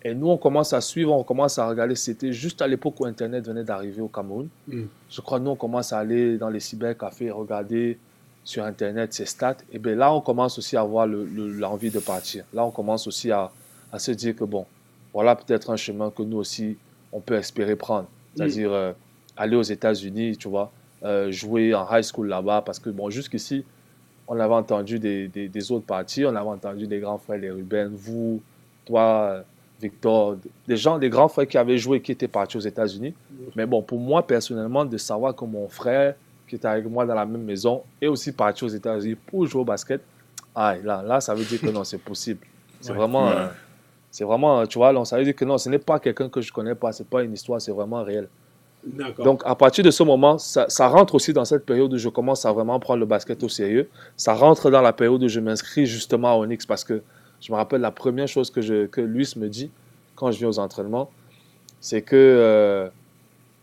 Et 0.03 0.15
nous, 0.15 0.29
on 0.29 0.37
commence 0.37 0.73
à 0.73 0.81
suivre, 0.81 1.13
on 1.13 1.25
commence 1.25 1.59
à 1.59 1.69
regarder. 1.69 1.97
C'était 1.97 2.33
juste 2.33 2.63
à 2.63 2.69
l'époque 2.69 3.01
où 3.01 3.05
Internet 3.05 3.47
venait 3.47 3.65
d'arriver 3.65 4.01
au 4.01 4.09
Cameroun. 4.09 4.49
Mm. 4.69 4.85
Je 5.11 5.21
crois, 5.21 5.41
nous, 5.41 5.51
on 5.51 5.57
commence 5.57 5.93
à 5.93 5.99
aller 5.99 6.39
dans 6.39 6.49
les 6.49 6.61
cybercafés, 6.61 7.31
regarder 7.31 7.99
sur 8.49 8.65
Internet 8.65 9.13
ses 9.13 9.27
stats. 9.27 9.59
Et 9.73 9.79
bien 9.79 9.95
là, 9.95 10.11
on 10.15 10.23
commence 10.23 10.59
aussi 10.59 10.75
à 10.77 10.81
avoir 10.81 11.07
le- 11.07 11.25
le- 11.27 11.53
l'envie 11.53 11.91
de 11.91 11.99
partir. 11.99 12.45
Là, 12.55 12.65
on 12.65 12.71
commence 12.71 13.07
aussi 13.07 13.31
à, 13.31 13.51
à 13.93 13.99
se 13.99 14.11
dire 14.13 14.35
que, 14.35 14.45
bon, 14.45 14.65
voilà 15.13 15.37
peut-être 15.37 15.69
un 15.71 15.77
chemin 15.77 16.11
que 16.11 16.23
nous 16.23 16.39
aussi, 16.39 16.77
on 17.13 17.21
peut 17.21 17.35
espérer 17.35 17.77
prendre. 17.77 18.09
C'est-à-dire 18.35 18.73
euh, 18.73 18.93
aller 19.37 19.55
aux 19.57 19.63
États-Unis, 19.77 20.39
tu 20.39 20.49
vois, 20.49 20.71
euh, 21.05 21.31
jouer 21.31 21.75
en 21.75 21.87
high 21.95 22.03
school 22.03 22.29
là-bas. 22.29 22.63
Parce 22.65 22.79
que, 22.79 22.89
bon, 22.89 23.11
jusqu'ici, 23.11 23.65
on 24.27 24.41
avait 24.41 24.55
entendu 24.55 24.99
des, 24.99 25.29
des- 25.29 25.49
des 25.49 25.71
autres 25.73 25.85
parties, 25.87 26.25
on 26.25 26.35
avait 26.35 26.49
entendu 26.49 26.87
des 26.87 27.01
grands 27.01 27.19
frères, 27.19 27.39
les 27.39 27.51
Ruben, 27.51 27.91
vous, 27.95 28.41
toi, 28.87 29.45
Victor, 29.83 30.37
des 30.67 30.77
gens, 30.79 30.99
des 30.99 31.11
grands 31.11 31.29
frères 31.29 31.47
qui 31.47 31.59
avaient 31.59 31.77
joué, 31.79 32.01
qui 32.01 32.13
étaient 32.13 32.29
partis 32.29 32.57
aux 32.57 32.61
États-Unis. 32.61 33.13
Mais 33.57 33.67
bon, 33.67 33.83
pour 33.83 33.99
moi, 33.99 34.27
personnellement, 34.27 34.87
de 34.87 34.97
savoir 34.97 35.37
que 35.37 35.45
mon 35.45 35.69
frère, 35.69 36.15
qui 36.49 36.57
était 36.57 36.69
avec 36.69 36.87
moi 36.87 37.05
dans 37.07 37.15
la 37.15 37.25
même 37.27 37.43
maison, 37.45 37.83
est 38.01 38.07
aussi 38.09 38.33
parti 38.33 38.65
aux 38.65 38.69
États-Unis 38.69 39.15
pour 39.27 39.47
jouer 39.47 39.61
au 39.61 39.65
basket, 39.65 40.01
ah, 40.55 40.75
là, 40.83 41.03
là, 41.03 41.21
ça 41.21 41.35
veut 41.35 41.45
dire 41.45 41.61
que 41.61 41.69
non, 41.71 41.85
c'est 41.85 41.99
possible. 41.99 42.41
C'est 42.81 42.91
Ouais. 42.93 42.99
vraiment, 42.99 43.27
Ouais. 43.29 43.35
euh, 43.37 43.47
c'est 44.11 44.25
vraiment, 44.25 44.67
tu 44.67 44.79
vois, 44.79 44.93
là, 44.93 45.05
ça 45.05 45.17
veut 45.19 45.25
dire 45.25 45.37
que 45.37 45.45
non, 45.45 45.59
ce 45.59 45.69
n'est 45.69 45.79
pas 45.79 45.99
quelqu'un 46.01 46.29
que 46.29 46.41
je 46.41 46.53
connais 46.53 46.75
pas, 46.75 46.91
c'est 46.93 47.07
pas 47.07 47.23
une 47.23 47.33
histoire, 47.33 47.61
c'est 47.61 47.73
vraiment 47.73 48.03
réel. 48.03 48.29
Donc, 49.19 49.43
à 49.45 49.55
partir 49.55 49.85
de 49.85 49.91
ce 49.91 50.03
moment, 50.03 50.39
ça, 50.39 50.67
ça 50.69 50.87
rentre 50.89 51.15
aussi 51.17 51.33
dans 51.33 51.45
cette 51.45 51.67
période 51.67 51.93
où 51.93 51.99
je 51.99 52.09
commence 52.09 52.47
à 52.47 52.53
vraiment 52.53 52.79
prendre 52.81 53.01
le 53.01 53.07
basket 53.07 53.43
au 53.43 53.49
sérieux. 53.49 53.89
Ça 54.17 54.33
rentre 54.35 54.71
dans 54.71 54.81
la 54.81 54.93
période 54.93 55.23
où 55.23 55.29
je 55.29 55.41
m'inscris 55.41 55.85
justement 55.85 56.33
à 56.33 56.37
Onyx 56.37 56.65
parce 56.65 56.85
que 56.85 57.03
je 57.41 57.53
me 57.53 57.57
rappelle 57.57 57.81
la 57.81 57.91
première 57.91 58.29
chose 58.29 58.51
que, 58.51 58.61
je, 58.61 58.87
que 58.87 59.01
Luis 59.01 59.35
me 59.37 59.49
dit 59.49 59.71
quand 60.15 60.31
je 60.31 60.39
viens 60.39 60.49
aux 60.49 60.59
entraînements, 60.61 61.11
c'est 61.81 62.03
que 62.03 62.17
euh, 62.17 62.89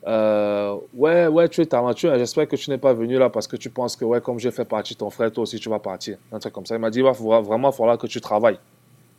euh, 0.07 0.77
ouais, 0.93 1.27
ouais, 1.27 1.49
tu 1.49 1.61
es 1.61 1.65
talentueux. 1.65 2.15
J'espère 2.17 2.47
que 2.47 2.55
tu 2.55 2.69
n'es 2.69 2.77
pas 2.77 2.93
venu 2.93 3.17
là 3.17 3.29
parce 3.29 3.47
que 3.47 3.55
tu 3.57 3.69
penses 3.69 3.95
que 3.95 4.05
ouais, 4.05 4.21
comme 4.21 4.39
j'ai 4.39 4.51
fait 4.51 4.65
partie 4.65 4.93
de 4.93 4.99
ton 4.99 5.09
frère, 5.09 5.31
toi 5.31 5.43
aussi 5.43 5.59
tu 5.59 5.69
vas 5.69 5.79
partir. 5.79 6.17
Un 6.31 6.39
truc 6.39 6.53
comme 6.53 6.65
ça. 6.65 6.75
Il 6.75 6.79
m'a 6.81 6.89
dit, 6.91 7.01
ouais, 7.01 7.13
faudra- 7.13 7.41
vraiment, 7.41 7.71
il 7.71 7.75
faudra 7.75 7.97
que 7.97 8.07
tu 8.07 8.21
travailles. 8.21 8.59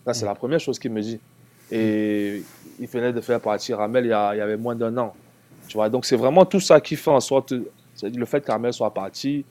Ça, 0.07 0.15
c'est 0.15 0.27
la 0.27 0.35
première 0.35 0.61
chose 0.61 0.79
qu'il 0.79 0.93
me 0.93 1.01
dit. 1.03 1.21
Et 1.71 2.43
il 2.79 2.87
venait 2.89 3.13
de 3.13 3.21
faire 3.21 3.41
partir 3.41 3.79
Ramel 3.79 4.05
il 4.07 4.09
y, 4.11 4.13
a- 4.13 4.35
il 4.35 4.39
y 4.39 4.41
avait 4.41 4.57
moins 4.57 4.77
d'un 4.77 4.97
an. 4.99 5.15
Tu 5.69 5.77
vois, 5.79 5.89
donc 5.91 6.05
c'est 6.07 6.17
vraiment 6.17 6.45
tout 6.45 6.61
ça 6.61 6.81
qui 6.81 6.97
fait 6.97 7.11
en 7.11 7.21
sorte, 7.21 7.53
le 8.03 8.25
fait 8.27 8.45
qu'Amel 8.45 8.73
soit 8.73 8.95
parti, 8.95 9.45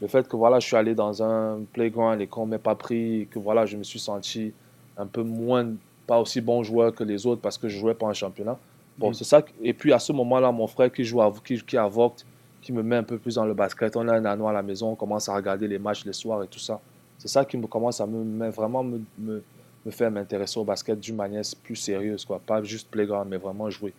le 0.00 0.08
fait 0.08 0.26
que 0.28 0.36
voilà, 0.36 0.58
je 0.58 0.66
suis 0.66 0.76
allé 0.76 0.94
dans 0.94 1.22
un 1.22 1.60
playground 1.72 2.20
et 2.20 2.26
qu'on 2.26 2.46
ne 2.46 2.52
m'ait 2.52 2.58
pas 2.58 2.74
pris, 2.74 3.28
que 3.30 3.38
voilà, 3.38 3.66
je 3.66 3.76
me 3.76 3.84
suis 3.84 4.00
senti 4.00 4.52
un 4.96 5.06
peu 5.06 5.22
moins, 5.22 5.68
pas 6.06 6.18
aussi 6.20 6.40
bon 6.40 6.64
joueur 6.64 6.92
que 6.94 7.04
les 7.04 7.26
autres 7.26 7.40
parce 7.40 7.58
que 7.58 7.68
je 7.68 7.78
jouais 7.78 7.94
pas 7.94 8.06
en 8.06 8.14
championnat. 8.14 8.58
Bon, 8.98 9.10
Mm. 9.10 9.14
c'est 9.14 9.24
ça. 9.24 9.42
Et 9.62 9.72
puis 9.72 9.92
à 9.92 9.98
ce 9.98 10.12
moment-là, 10.12 10.52
mon 10.52 10.66
frère 10.66 10.92
qui 10.92 11.04
joue, 11.04 11.22
à, 11.22 11.32
qui, 11.44 11.60
qui 11.62 11.76
Vogt, 11.90 12.16
qui 12.60 12.72
me 12.72 12.82
met 12.82 12.96
un 12.96 13.02
peu 13.02 13.18
plus 13.18 13.34
dans 13.36 13.44
le 13.44 13.54
basket, 13.54 13.96
on 13.96 14.06
a 14.08 14.14
un 14.16 14.24
anneau 14.24 14.46
à 14.46 14.52
la 14.52 14.62
maison, 14.62 14.92
on 14.92 14.94
commence 14.94 15.28
à 15.28 15.34
regarder 15.34 15.66
les 15.66 15.78
matchs 15.78 16.04
les 16.04 16.12
soirs 16.12 16.42
et 16.42 16.46
tout 16.46 16.58
ça. 16.60 16.80
C'est 17.18 17.28
ça 17.28 17.44
qui 17.44 17.56
me 17.56 17.66
commence 17.66 18.00
à 18.00 18.06
me, 18.06 18.22
me- 18.22 18.50
vraiment 18.50 18.82
me, 18.84 19.00
me, 19.18 19.42
me 19.86 19.90
faire 19.90 20.10
m'intéresser 20.10 20.58
au 20.60 20.64
basket 20.64 20.98
d'une 21.00 21.16
manière 21.16 21.42
plus 21.64 21.76
sérieuse, 21.76 22.24
quoi. 22.24 22.38
Pas 22.44 22.62
juste 22.62 22.88
playground, 22.90 23.28
mais 23.28 23.36
vraiment 23.38 23.68
jouer. 23.70 23.92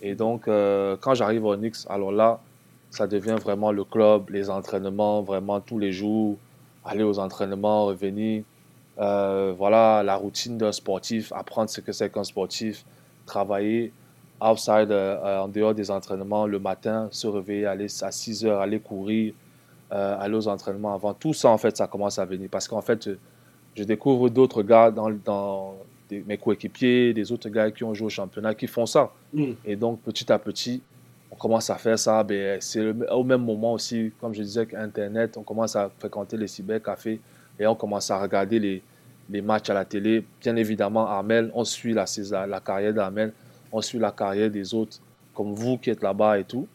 Et 0.00 0.14
donc, 0.14 0.48
euh, 0.48 0.96
quand 1.00 1.14
j'arrive 1.14 1.44
au 1.44 1.56
Knicks, 1.56 1.76
alors 1.88 2.12
là, 2.12 2.40
ça 2.90 3.06
devient 3.06 3.36
vraiment 3.42 3.72
le 3.72 3.84
club, 3.84 4.30
les 4.30 4.48
entraînements, 4.50 5.22
vraiment 5.22 5.60
tous 5.60 5.78
les 5.78 5.92
jours, 5.92 6.36
aller 6.84 7.02
aux 7.02 7.18
entraînements, 7.18 7.86
revenir. 7.86 8.44
Euh, 8.98 9.52
voilà, 9.56 10.02
la 10.02 10.14
routine 10.16 10.56
d'un 10.56 10.72
sportif, 10.72 11.32
apprendre 11.32 11.68
ce 11.68 11.80
que 11.80 11.92
c'est 11.92 12.10
qu'un 12.12 12.24
sportif, 12.24 12.84
travailler 13.26 13.92
outside, 14.44 14.90
euh, 14.90 15.16
euh, 15.24 15.38
en 15.40 15.48
dehors 15.48 15.74
des 15.74 15.90
entraînements, 15.90 16.46
le 16.46 16.58
matin, 16.58 17.08
se 17.10 17.26
réveiller, 17.26 17.66
aller 17.66 17.86
à 18.02 18.10
6 18.12 18.44
heures, 18.44 18.60
aller 18.60 18.80
courir, 18.80 19.32
euh, 19.92 20.16
aller 20.18 20.34
aux 20.36 20.48
entraînements 20.48 20.94
avant. 20.94 21.14
Tout 21.14 21.32
ça, 21.34 21.48
en 21.50 21.58
fait, 21.58 21.76
ça 21.76 21.86
commence 21.86 22.18
à 22.18 22.24
venir. 22.24 22.48
Parce 22.50 22.68
qu'en 22.68 22.80
fait, 22.82 23.08
je 23.76 23.84
découvre 23.84 24.28
d'autres 24.28 24.62
gars 24.62 24.90
dans, 24.90 25.10
dans 25.10 25.74
des- 26.08 26.22
mes 26.26 26.36
coéquipiers, 26.38 27.12
des 27.14 27.30
autres 27.32 27.48
gars 27.48 27.70
qui 27.70 27.84
ont 27.84 27.94
joué 27.94 28.06
au 28.06 28.10
championnat 28.10 28.54
qui 28.54 28.66
font 28.66 28.86
ça. 28.86 29.10
Mm. 29.32 29.52
Et 29.64 29.76
donc, 29.76 30.00
petit 30.02 30.30
à 30.32 30.38
petit, 30.38 30.82
on 31.30 31.36
commence 31.36 31.70
à 31.70 31.76
faire 31.76 31.98
ça. 31.98 32.22
Ben, 32.22 32.58
c'est 32.60 32.84
au 33.10 33.24
même 33.24 33.42
moment 33.44 33.72
aussi, 33.72 34.12
comme 34.20 34.34
je 34.34 34.42
disais, 34.42 34.66
qu'Internet, 34.66 35.36
on 35.36 35.42
commence 35.42 35.74
à 35.76 35.90
fréquenter 35.98 36.36
les 36.36 36.46
cybercafés 36.48 37.20
et 37.58 37.66
on 37.66 37.74
commence 37.74 38.10
à 38.10 38.20
regarder 38.20 38.58
les, 38.58 38.82
les 39.30 39.42
matchs 39.42 39.70
à 39.70 39.74
la 39.74 39.84
télé. 39.84 40.24
Bien 40.40 40.54
évidemment, 40.56 41.06
Armel, 41.06 41.50
on 41.54 41.64
suit 41.64 41.92
la, 41.92 42.06
saison- 42.06 42.46
la 42.46 42.60
carrière 42.60 42.92
d'Armel, 42.94 43.32
on 43.74 43.82
suit 43.82 43.98
la 43.98 44.12
carrière 44.12 44.50
des 44.50 44.72
autres, 44.72 44.98
comme 45.34 45.52
vous 45.52 45.76
qui 45.78 45.90
êtes 45.90 46.02
là-bas 46.02 46.38
et 46.38 46.44
tout. 46.44 46.66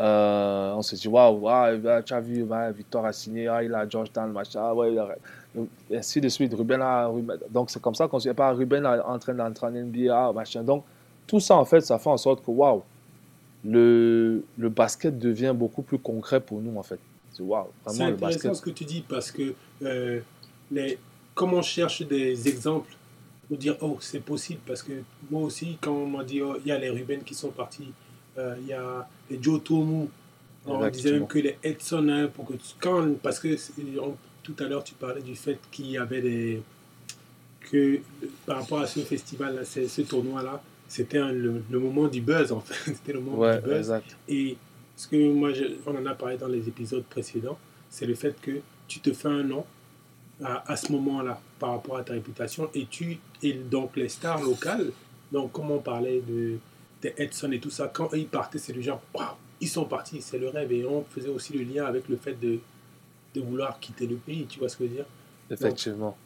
Euh, 0.00 0.72
on 0.76 0.82
se 0.82 0.94
dit, 0.94 1.08
waouh, 1.08 1.40
bah, 1.40 2.02
tu 2.02 2.12
as 2.14 2.20
vu, 2.20 2.44
bah, 2.44 2.70
Victor 2.70 3.04
a 3.04 3.12
signé, 3.12 3.48
ah, 3.48 3.62
il 3.64 3.74
a 3.74 3.88
Georgetown, 3.88 4.30
machin, 4.30 4.60
ah, 4.62 4.74
ouais, 4.74 4.96
a- 4.98 5.16
et 5.90 5.96
ainsi 5.96 6.20
de 6.20 6.28
suite. 6.28 6.54
Ruben 6.54 6.80
a, 6.80 7.06
Ruben- 7.08 7.38
donc 7.50 7.70
c'est 7.70 7.80
comme 7.82 7.94
ça 7.94 8.06
qu'on 8.06 8.18
ne 8.18 8.22
sait 8.22 8.34
pas, 8.34 8.52
Ruben 8.52 8.84
est 8.84 9.00
en 9.00 9.18
train 9.18 9.34
d'entrer 9.34 9.66
en 9.66 9.74
NBA, 9.74 10.14
ah, 10.28 10.32
machin. 10.32 10.62
Donc, 10.62 10.84
tout 11.26 11.40
ça, 11.40 11.56
en 11.56 11.64
fait, 11.64 11.80
ça 11.80 11.98
fait 11.98 12.10
en 12.10 12.16
sorte 12.18 12.44
que, 12.44 12.50
waouh, 12.50 12.82
le, 13.64 14.44
le 14.58 14.68
basket 14.68 15.18
devient 15.18 15.54
beaucoup 15.56 15.82
plus 15.82 15.98
concret 15.98 16.40
pour 16.40 16.60
nous, 16.60 16.78
en 16.78 16.82
fait. 16.82 16.98
C'est 17.32 17.42
waouh, 17.42 17.66
C'est 17.86 17.92
vraiment 17.96 18.08
le 18.10 18.14
intéressant 18.16 18.48
basket. 18.48 18.54
ce 18.56 18.62
que 18.62 18.70
tu 18.70 18.84
dis 18.84 19.04
parce 19.08 19.30
que 19.32 19.54
euh, 19.82 20.20
les, 20.70 20.98
comme 21.34 21.54
on 21.54 21.62
cherche 21.62 22.02
des 22.06 22.48
exemples 22.48 22.92
dire 23.56 23.76
oh 23.80 23.98
c'est 24.00 24.20
possible 24.20 24.60
parce 24.66 24.82
que 24.82 24.92
moi 25.30 25.42
aussi 25.42 25.78
quand 25.80 25.92
on 25.92 26.06
m'a 26.06 26.24
dit 26.24 26.40
oh, 26.42 26.56
il 26.64 26.68
y 26.68 26.72
a 26.72 26.78
les 26.78 26.90
Ruben 26.90 27.22
qui 27.22 27.34
sont 27.34 27.50
partis 27.50 27.92
euh, 28.38 28.54
il 28.60 28.68
y 28.68 28.72
a 28.72 29.08
les 29.30 29.42
Joe 29.42 29.62
Tomu. 29.62 30.08
On 30.66 30.88
disait 30.88 31.12
même 31.12 31.26
que 31.26 31.38
les 31.38 31.56
Edson, 31.62 32.06
hein, 32.08 32.28
pour 32.28 32.46
que 32.46 32.52
tu, 32.52 32.74
quand, 32.80 33.18
parce 33.22 33.38
que 33.38 33.56
tout 34.42 34.54
à 34.58 34.64
l'heure 34.64 34.84
tu 34.84 34.94
parlais 34.94 35.22
du 35.22 35.34
fait 35.34 35.58
qu'il 35.70 35.90
y 35.90 35.98
avait 35.98 36.20
des. 36.20 36.62
que 37.60 38.00
par 38.46 38.60
rapport 38.60 38.80
à 38.80 38.86
ce 38.86 39.00
festival, 39.00 39.64
ce, 39.64 39.88
ce 39.88 40.02
tournoi-là, 40.02 40.62
c'était 40.86 41.20
le, 41.32 41.62
moment 41.70 42.08
du 42.08 42.20
buzz 42.20 42.52
en 42.52 42.60
fait. 42.60 42.92
c'était 42.94 43.14
le 43.14 43.20
moment 43.20 43.54
du 43.54 43.60
buzz. 43.62 43.78
Exact. 43.78 44.16
Et 44.28 44.56
ce 44.96 45.08
que 45.08 45.32
moi, 45.32 45.50
on 45.86 45.96
en 45.96 46.06
a 46.06 46.14
parlé 46.14 46.36
dans 46.36 46.48
les 46.48 46.68
épisodes 46.68 47.04
précédents, 47.04 47.58
c'est 47.88 48.06
le 48.06 48.14
fait 48.14 48.38
que 48.40 48.60
tu 48.86 49.00
te 49.00 49.12
fais 49.12 49.28
un 49.28 49.42
nom 49.42 49.64
à, 50.44 50.70
à 50.70 50.76
ce 50.76 50.92
moment-là 50.92 51.40
par 51.60 51.70
rapport 51.72 51.98
à 51.98 52.02
ta 52.02 52.14
réputation 52.14 52.68
et 52.74 52.86
tu 52.86 53.18
et 53.42 53.52
donc 53.52 53.94
les 53.94 54.08
stars 54.08 54.42
locales 54.42 54.90
donc 55.30 55.52
comme 55.52 55.70
on 55.70 55.78
parlait 55.78 56.20
de, 56.20 56.56
de 57.02 57.12
Edson 57.18 57.52
et 57.52 57.60
tout 57.60 57.70
ça 57.70 57.88
quand 57.92 58.12
ils 58.14 58.26
partaient 58.26 58.58
c'est 58.58 58.72
du 58.72 58.82
genre 58.82 59.00
ils 59.60 59.68
sont 59.68 59.84
partis 59.84 60.22
c'est 60.22 60.38
le 60.38 60.48
rêve 60.48 60.72
et 60.72 60.84
on 60.84 61.04
faisait 61.04 61.28
aussi 61.28 61.52
le 61.52 61.62
lien 61.62 61.84
avec 61.84 62.08
le 62.08 62.16
fait 62.16 62.32
de, 62.32 62.58
de 63.34 63.40
vouloir 63.40 63.78
quitter 63.78 64.06
le 64.06 64.16
pays 64.16 64.46
tu 64.46 64.58
vois 64.58 64.68
ce 64.68 64.76
que 64.76 64.84
je 64.84 64.88
veux 64.88 64.94
dire? 64.96 65.06
Effectivement. 65.50 66.16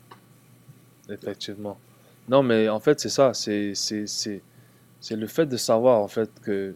Effectivement. 1.09 1.79
Non 2.29 2.43
mais 2.43 2.69
en 2.69 2.81
fait 2.81 3.01
c'est 3.01 3.09
ça 3.09 3.35
c'est 3.35 3.75
c'est 3.75 4.07
c'est 4.07 5.17
le 5.17 5.27
fait 5.27 5.47
de 5.47 5.57
savoir 5.57 6.01
en 6.01 6.09
fait 6.09 6.31
que 6.43 6.75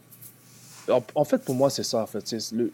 en, 1.15 1.25
fait 1.25 1.45
pour 1.45 1.55
moi 1.55 1.71
c'est 1.71 1.85
ça 1.85 2.03
en 2.03 2.07
fait 2.07 2.27
c'est 2.27 2.53
le 2.53 2.73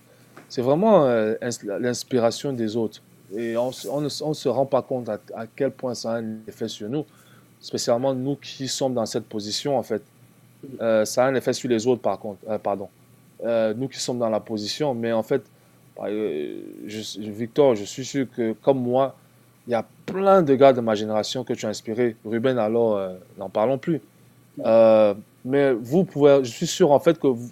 c'est 0.48 0.62
vraiment 0.62 1.06
euh, 1.06 1.34
l'inspiration 1.80 2.52
des 2.52 2.76
autres 2.76 3.02
et 3.36 3.56
on 3.56 4.00
ne 4.00 4.08
se 4.08 4.48
rend 4.48 4.66
pas 4.66 4.82
compte 4.82 5.08
à, 5.08 5.18
quel 5.54 5.70
point 5.70 5.94
ça 5.94 6.12
a 6.12 6.18
un 6.18 6.36
effet 6.46 6.68
sur 6.68 6.88
nous, 6.88 7.04
spécialement 7.60 8.14
nous 8.14 8.36
qui 8.36 8.68
sommes 8.68 8.94
dans 8.94 9.06
cette 9.06 9.24
position, 9.24 9.78
en 9.78 9.82
fait. 9.82 10.02
Euh, 10.80 11.04
ça 11.04 11.24
a 11.24 11.28
un 11.28 11.34
effet 11.34 11.52
sur 11.52 11.68
les 11.68 11.86
autres, 11.86 12.02
par 12.02 12.18
contre. 12.18 12.40
Euh, 12.48 12.58
pardon. 12.58 12.88
Euh, 13.44 13.74
nous 13.74 13.88
qui 13.88 13.98
sommes 13.98 14.18
dans 14.18 14.28
la 14.28 14.40
position, 14.40 14.94
mais 14.94 15.12
en 15.12 15.22
fait, 15.22 15.42
Victor, 17.18 17.74
je 17.74 17.84
suis 17.84 18.04
sûr 18.04 18.26
que 18.34 18.52
comme 18.62 18.80
moi, 18.80 19.14
il 19.66 19.70
y 19.70 19.74
a 19.74 19.84
plein 20.06 20.42
de 20.42 20.54
gars 20.54 20.72
de 20.72 20.80
ma 20.80 20.94
génération 20.94 21.44
que 21.44 21.52
tu 21.52 21.66
as 21.66 21.68
inspiré. 21.68 22.16
Ruben, 22.24 22.58
alors, 22.58 23.00
n'en 23.38 23.48
parlons 23.48 23.78
plus. 23.78 24.00
mais 25.44 25.72
vous 25.72 26.04
pouvez, 26.04 26.40
je 26.42 26.50
suis 26.50 26.66
sûr 26.66 26.92
en 26.92 27.00
fait 27.00 27.18
que 27.18 27.26
vous, 27.26 27.50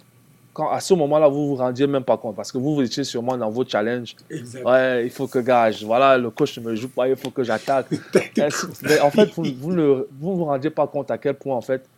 quand 0.53 0.69
à 0.69 0.79
ce 0.79 0.93
moment-là, 0.93 1.27
vous 1.27 1.47
vous 1.49 1.55
rendiez 1.55 1.87
même 1.87 2.03
pas 2.03 2.17
compte 2.17 2.35
parce 2.35 2.51
que 2.51 2.57
vous, 2.57 2.75
vous 2.75 2.81
étiez 2.81 3.03
sûrement 3.03 3.35
dans 3.37 3.49
vos 3.49 3.65
challenges. 3.65 4.15
Ouais, 4.63 5.03
il 5.03 5.09
faut 5.09 5.27
que 5.27 5.39
gage, 5.39 5.83
voilà, 5.83 6.17
le 6.17 6.29
coach 6.29 6.57
ne 6.59 6.63
me 6.63 6.75
joue 6.75 6.89
pas, 6.89 7.09
il 7.09 7.15
faut 7.15 7.31
que 7.31 7.43
j'attaque. 7.43 7.87
Mais 8.83 8.99
en 8.99 9.09
fait, 9.09 9.31
vous, 9.35 9.43
vous 9.57 9.73
ne 9.73 10.07
vous, 10.19 10.37
vous 10.37 10.45
rendiez 10.45 10.69
pas 10.69 10.85
compte 10.87 11.09
à 11.09 11.17
quel 11.17 11.33
point, 11.33 11.55
en 11.55 11.61
fait, 11.61 11.89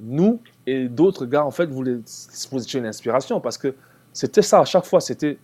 nous 0.00 0.40
et 0.66 0.88
d'autres 0.88 1.24
gars, 1.26 1.44
en 1.44 1.50
fait, 1.50 1.66
vous, 1.66 1.84
vous 1.84 2.62
étiez 2.62 2.80
une 2.80 2.86
inspiration 2.86 3.40
parce 3.40 3.58
que 3.58 3.74
c'était 4.12 4.42
ça 4.42 4.60
à 4.60 4.64
chaque 4.64 4.86
fois. 4.86 5.00
C'était 5.00 5.38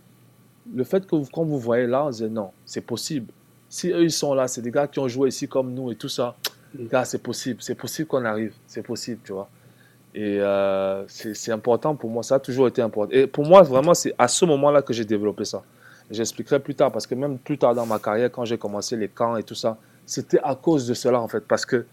le 0.74 0.84
fait 0.84 1.06
que 1.06 1.16
quand 1.30 1.44
vous 1.44 1.58
voyez 1.58 1.86
là, 1.86 2.06
on 2.06 2.10
disait 2.10 2.28
non, 2.28 2.50
c'est 2.64 2.80
possible. 2.80 3.32
Si 3.68 3.90
eux, 3.90 4.02
ils 4.02 4.12
sont 4.12 4.34
là, 4.34 4.48
c'est 4.48 4.62
des 4.62 4.72
gars 4.72 4.88
qui 4.88 4.98
ont 4.98 5.08
joué 5.08 5.28
ici 5.28 5.46
comme 5.46 5.72
nous 5.72 5.92
et 5.92 5.96
tout 5.96 6.08
ça. 6.08 6.36
Mm. 6.74 6.86
Gars, 6.86 7.04
c'est 7.04 7.22
possible. 7.22 7.62
C'est 7.62 7.76
possible 7.76 8.08
qu'on 8.08 8.24
arrive. 8.24 8.54
C'est 8.66 8.82
possible, 8.82 9.20
tu 9.24 9.32
vois. 9.32 9.48
Et 10.14 10.40
euh, 10.40 11.05
c'est 11.07 11.53
important 11.53 11.94
pour 11.94 12.11
moi, 12.11 12.23
ça 12.23 12.37
a 12.37 12.40
toujours 12.40 12.66
été 12.66 12.83
important. 12.83 13.12
Et 13.14 13.27
pour 13.27 13.44
moi, 13.46 13.62
vraiment, 13.62 13.94
c'est 13.94 14.12
à 14.18 14.27
ce 14.27 14.44
moment-là 14.44 14.83
que 14.83 14.92
j'ai 14.92 15.05
développé 15.05 15.44
ça. 15.44 15.62
J'expliquerai 16.11 16.59
plus 16.59 16.75
tard, 16.75 16.90
parce 16.90 17.07
que 17.07 17.14
même 17.14 17.38
plus 17.38 17.57
tard 17.57 17.75
dans 17.75 17.87
ma 17.87 18.01
carrière, 18.01 18.31
quand 18.33 18.44
j'ai 18.44 18.59
commencé 18.59 18.96
les 18.96 19.09
camps 19.09 19.37
et 19.37 19.44
tout 19.44 19.55
ça, 19.55 19.77
c'était 20.05 20.40
à 20.42 20.57
cause 20.57 20.87
de 20.88 20.94
cela, 20.94 21.20
en 21.20 21.29
fait. 21.29 21.46
Parce 21.46 21.64
que 21.64 21.87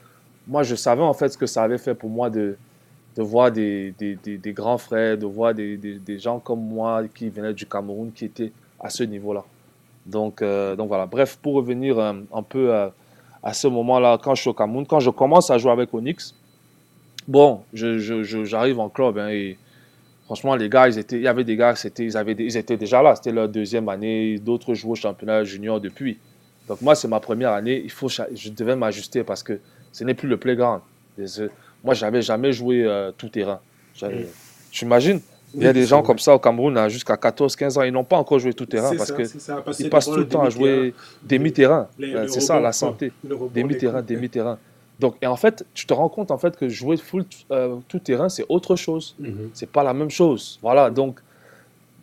moi, 0.48 0.64
je 0.64 0.74
savais, 0.74 1.04
en 1.04 1.14
fait, 1.14 1.30
ce 1.30 1.38
que 1.38 1.46
ça 1.46 1.62
avait 1.62 1.78
fait 1.78 1.94
pour 1.94 2.10
moi 2.10 2.32
de, 2.32 2.58
de 3.16 3.22
voir 3.22 3.52
des, 3.52 3.94
des, 4.00 4.16
des, 4.16 4.54
grands 4.54 4.80
frères, 4.80 5.16
de 5.16 5.28
voir 5.28 5.54
des, 5.54 5.78
des, 5.78 6.20
gens 6.20 6.40
comme 6.40 6.62
moi 6.62 7.04
qui 7.14 7.30
venaient 7.30 7.54
du 7.54 7.68
Cameroun, 7.68 8.12
qui 8.12 8.26
étaient 8.26 8.52
à 8.80 8.90
ce 8.90 9.04
niveau-là. 9.04 9.44
Donc, 10.08 10.42
euh, 10.42 10.76
donc 10.76 10.88
voilà. 10.88 11.06
Bref, 11.06 11.38
pour 11.40 11.54
revenir 11.54 12.00
un, 12.00 12.16
euh, 12.16 12.22
un 12.34 12.42
peu 12.42 12.74
à 13.44 13.54
ce 13.54 13.68
moment-là, 13.68 14.18
quand 14.24 14.34
je 14.34 14.42
suis 14.42 14.50
au 14.50 14.54
Cameroun, 14.56 14.88
quand 14.88 15.00
je 15.00 15.12
commence 15.12 15.52
à 15.52 15.60
jouer 15.60 15.72
avec 15.72 15.94
Onyx, 15.94 16.34
Bon, 17.28 17.62
j'arrive 17.74 18.00
je, 18.24 18.46
je, 18.46 18.76
en 18.78 18.90
club 18.90 19.18
hein, 19.18 19.30
et 19.30 19.58
franchement, 20.26 20.56
les 20.56 20.70
gars, 20.70 20.88
ils 20.88 20.98
étaient, 20.98 21.18
il 21.18 21.24
y 21.24 21.28
avait 21.28 21.44
des 21.44 21.56
gars, 21.56 21.76
c'était, 21.76 22.06
ils, 22.06 22.16
avaient, 22.16 22.36
ils 22.38 22.58
étaient 22.58 22.78
déjà 22.78 23.02
là. 23.02 23.16
C'était 23.16 23.32
leur 23.32 23.50
deuxième 23.50 23.90
année. 23.90 24.38
D'autres 24.40 24.74
jouent 24.74 24.92
au 24.92 24.96
championnat 24.96 25.44
junior 25.44 25.82
depuis. 25.82 26.18
Donc 26.68 26.82
moi, 26.82 26.96
c'est 26.96 27.08
ma 27.08 27.20
première 27.20 27.52
année. 27.52 27.82
Il 27.84 27.92
faut, 27.92 28.10
je 28.10 28.50
devais 28.50 28.76
m'ajuster 28.76 29.24
parce 29.24 29.42
que 29.44 29.60
ce 29.92 30.04
n'est 30.04 30.14
plus 30.14 30.28
le 30.28 30.38
playground. 30.38 30.82
Moi, 31.84 31.94
j'avais 31.94 32.22
jamais 32.22 32.52
joué 32.52 32.84
euh, 32.84 33.12
tout 33.18 33.30
terrain. 33.30 33.60
Tu 34.72 34.86
imagines? 34.86 35.22
Il 35.56 35.64
y 35.64 35.68
a 35.68 35.74
des 35.74 35.86
gens 35.86 36.04
comme 36.04 36.20
ça 36.20 36.36
au 36.36 36.40
Cameroun 36.40 36.90
jusqu'à 36.90 37.16
14-15 37.16 37.80
ans, 37.80 37.84
ils 37.84 37.92
n'ont 37.92 38.04
pas 38.04 38.18
encore 38.18 38.38
joué 38.38 38.54
tout 38.54 38.66
terrain 38.66 38.92
parce 38.96 39.12
qu'ils 39.12 39.90
passent 39.90 40.06
tout 40.06 40.18
le 40.18 40.28
temps 40.28 40.44
à 40.44 40.50
jouer 40.50 40.94
demi-terrain. 41.24 41.88
C'est 42.28 42.42
ça 42.42 42.60
la 42.60 42.74
santé. 42.74 43.12
Demi-terrain, 43.54 44.02
demi-terrain. 44.02 44.60
Donc, 45.00 45.16
et 45.22 45.28
en 45.28 45.36
fait, 45.36 45.66
tu 45.74 45.86
te 45.86 45.94
rends 45.94 46.10
compte 46.10 46.32
en 46.32 46.38
fait 46.38 46.58
que 46.58 46.70
jouer 46.70 46.98
full 46.98 47.26
euh, 47.52 47.78
tout 47.88 48.00
terrain, 48.00 48.30
c'est 48.30 48.46
autre 48.50 48.76
chose. 48.76 49.16
Ce 49.18 49.28
mhm. 49.28 49.50
C'est 49.54 49.70
pas 49.70 49.84
la 49.84 49.94
même 49.94 50.10
chose. 50.10 50.58
Voilà. 50.62 50.90
Donc, 50.90 51.20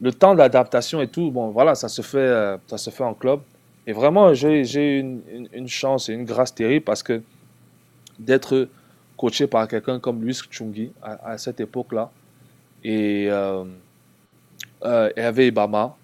le 0.01 0.13
temps 0.13 0.35
d'adaptation 0.35 1.01
et 1.01 1.09
tout, 1.09 1.31
bon, 1.31 1.49
voilà, 1.49 1.75
ça 1.75 1.89
se 1.89 2.03
fait, 2.03 2.19
euh, 2.19 2.57
ça 2.67 2.79
se 2.79 2.91
fait 2.91 3.05
en 3.05 3.15
club. 3.15 3.41
Et 3.87 3.93
vraiment, 3.93 4.33
j'ai 4.33 4.99
une, 4.99 5.21
une, 5.53 5.69
chance 5.69 6.09
et 6.09 6.15
une 6.15 6.25
grâce 6.25 6.55
terrible 6.55 6.85
parce 6.85 7.03
que 7.03 7.21
d'être 8.19 8.69
coaché 9.17 9.47
par 9.47 9.69
quelqu'un 9.69 9.99
comme 9.99 10.23
Luis 10.25 10.41
Chungi 10.51 10.91
à, 11.03 11.37
cette 11.37 11.61
époque-là, 11.61 12.11
et 12.83 13.27
euh, 13.31 13.65
euh 14.85 15.11
y 15.17 15.21
avait 15.21 15.49
Ibama, 15.49 15.97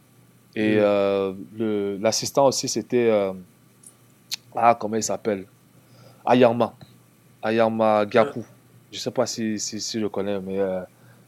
et 0.55 0.77
mhm. 0.77 2.03
l'assistant 2.03 2.47
aussi, 2.47 2.69
c'était. 2.69 3.11
ah, 4.55 4.77
comment 4.79 4.97
il 4.97 5.03
s'appelle? 5.03 5.47
Ayama. 6.25 6.75
Ayama 7.43 8.05
Gaku. 8.07 8.45
Je 8.91 8.97
ne 8.97 9.01
sais 9.01 9.11
pas 9.11 9.27
si, 9.27 9.59
si, 9.59 9.81
si, 9.81 9.99
je 9.99 10.03
le 10.03 10.09
connais, 10.09 10.41
mais 10.41 10.59
euh, 10.59 10.81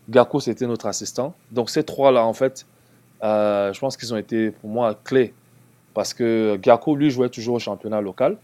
Gaku, 0.09 0.41
c'était 0.41 0.67
notre 0.67 0.87
assistant. 0.87 1.35
Donc 1.51 1.71
ces 1.71 1.85
trois-là, 1.85 2.25
en 2.25 2.33
fait, 2.33 2.67
euh, 3.23 3.73
je 3.73 3.79
pense 3.79 3.97
qu'ils 3.97 4.13
ont 4.13 4.17
été 4.17 4.51
pour 4.51 4.69
moi 4.69 4.99
clés. 5.05 5.33
Parce 5.95 6.13
que 6.15 6.57
Gaku, 6.57 6.97
lui, 6.97 7.11
jouait 7.11 7.29
toujours 7.29 7.57
au 7.57 7.59
championnat 7.59 8.01
local. 8.01 8.37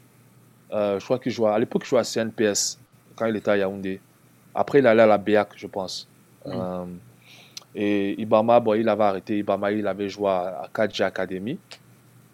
Euh, 0.72 0.98
je 1.00 1.04
crois 1.04 1.18
qu'il 1.18 1.32
jouait, 1.32 1.50
à 1.50 1.58
l'époque, 1.58 1.82
il 1.84 1.88
jouait 1.88 2.00
à 2.00 2.04
CNPS 2.04 2.78
quand 3.16 3.26
il 3.26 3.36
était 3.36 3.50
à 3.50 3.56
Yaoundé. 3.56 4.00
Après, 4.54 4.78
il 4.80 4.86
allait 4.86 5.02
à 5.02 5.06
la 5.06 5.18
BEAC, 5.18 5.48
je 5.56 5.66
pense. 5.66 6.08
et 7.74 8.20
Ibama, 8.20 8.60
bon, 8.60 8.74
il 8.74 8.88
avait 8.88 9.04
arrêté. 9.04 9.38
Ibama, 9.38 9.72
il 9.72 9.86
avait 9.86 10.08
joué 10.08 10.28
à, 10.28 10.68
à 10.74 10.82
Academy. 11.06 11.58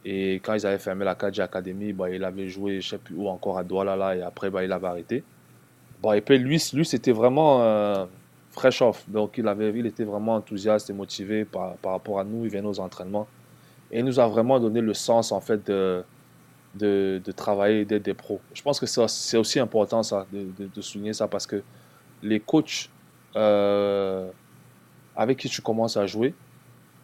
Et 0.04 0.34
quand 0.34 0.54
ils 0.54 0.66
avaient 0.66 0.78
fermé 0.78 1.04
la 1.04 1.14
Kaji 1.14 1.40
Academy, 1.40 1.92
bah, 1.92 2.10
il 2.10 2.22
avait 2.24 2.48
joué, 2.48 2.80
je 2.80 2.86
ne 2.86 2.90
sais 2.90 2.98
plus 2.98 3.16
où, 3.16 3.28
encore 3.28 3.58
à 3.58 3.64
Douala, 3.64 3.96
là, 3.96 4.16
et 4.16 4.22
après, 4.22 4.50
bah, 4.50 4.62
il 4.62 4.70
avait 4.70 4.86
arrêté. 4.86 5.24
Bon, 6.02 6.12
et 6.12 6.20
puis 6.20 6.38
lui, 6.38 6.62
lui 6.74 6.84
c'était 6.84 7.12
vraiment 7.12 7.62
euh, 7.62 8.04
fresh 8.50 8.82
off. 8.82 9.04
Donc, 9.08 9.38
il, 9.38 9.48
avait, 9.48 9.70
il 9.70 9.86
était 9.86 10.04
vraiment 10.04 10.34
enthousiaste 10.34 10.90
et 10.90 10.92
motivé 10.92 11.44
par, 11.44 11.76
par 11.76 11.92
rapport 11.92 12.20
à 12.20 12.24
nous. 12.24 12.44
Il 12.44 12.50
venait 12.50 12.66
aux 12.66 12.80
entraînements. 12.80 13.26
Et 13.90 14.00
il 14.00 14.04
nous 14.04 14.20
a 14.20 14.26
vraiment 14.26 14.60
donné 14.60 14.80
le 14.80 14.92
sens, 14.92 15.32
en 15.32 15.40
fait, 15.40 15.66
de, 15.66 16.04
de, 16.74 17.22
de 17.24 17.32
travailler, 17.32 17.84
d'être 17.84 18.02
des 18.02 18.14
pros. 18.14 18.40
Je 18.52 18.62
pense 18.62 18.78
que 18.78 18.86
c'est 18.86 19.36
aussi 19.36 19.58
important, 19.58 20.02
ça, 20.02 20.26
de, 20.32 20.48
de, 20.74 20.80
souligner 20.80 21.12
ça, 21.12 21.28
parce 21.28 21.46
que 21.46 21.62
les 22.22 22.40
coachs 22.40 22.90
euh, 23.36 24.28
avec 25.16 25.38
qui 25.38 25.48
tu 25.48 25.62
commences 25.62 25.96
à 25.96 26.06
jouer, 26.06 26.34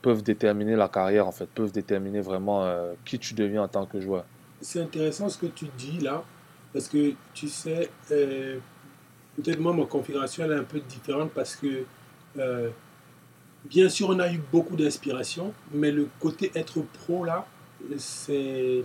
peuvent 0.02 0.22
déterminer 0.22 0.76
la 0.76 0.88
carrière, 0.88 1.26
en 1.26 1.32
fait, 1.32 1.46
peuvent 1.46 1.72
déterminer 1.72 2.20
vraiment 2.20 2.64
euh, 2.64 2.94
qui 3.04 3.18
tu 3.18 3.34
deviens 3.34 3.62
en 3.62 3.68
tant 3.68 3.86
que 3.86 4.00
joueur. 4.00 4.24
C'est 4.60 4.80
intéressant 4.80 5.28
ce 5.28 5.38
que 5.38 5.46
tu 5.46 5.66
dis 5.76 5.98
là, 5.98 6.22
parce 6.72 6.88
que 6.88 7.14
tu 7.34 7.48
sais, 7.48 7.90
euh, 8.10 8.58
peut-être 9.36 9.60
moi, 9.60 9.72
ma 9.72 9.84
configuration 9.84 10.44
elle 10.44 10.52
est 10.52 10.56
un 10.56 10.64
peu 10.64 10.80
différente 10.80 11.30
parce 11.32 11.56
que, 11.56 11.84
euh, 12.38 12.70
bien 13.64 13.88
sûr, 13.88 14.10
on 14.10 14.18
a 14.18 14.32
eu 14.32 14.40
beaucoup 14.52 14.76
d'inspiration, 14.76 15.52
mais 15.72 15.90
le 15.90 16.08
côté 16.18 16.50
être 16.54 16.80
pro 16.80 17.24
là, 17.24 17.46
c'est. 17.96 18.84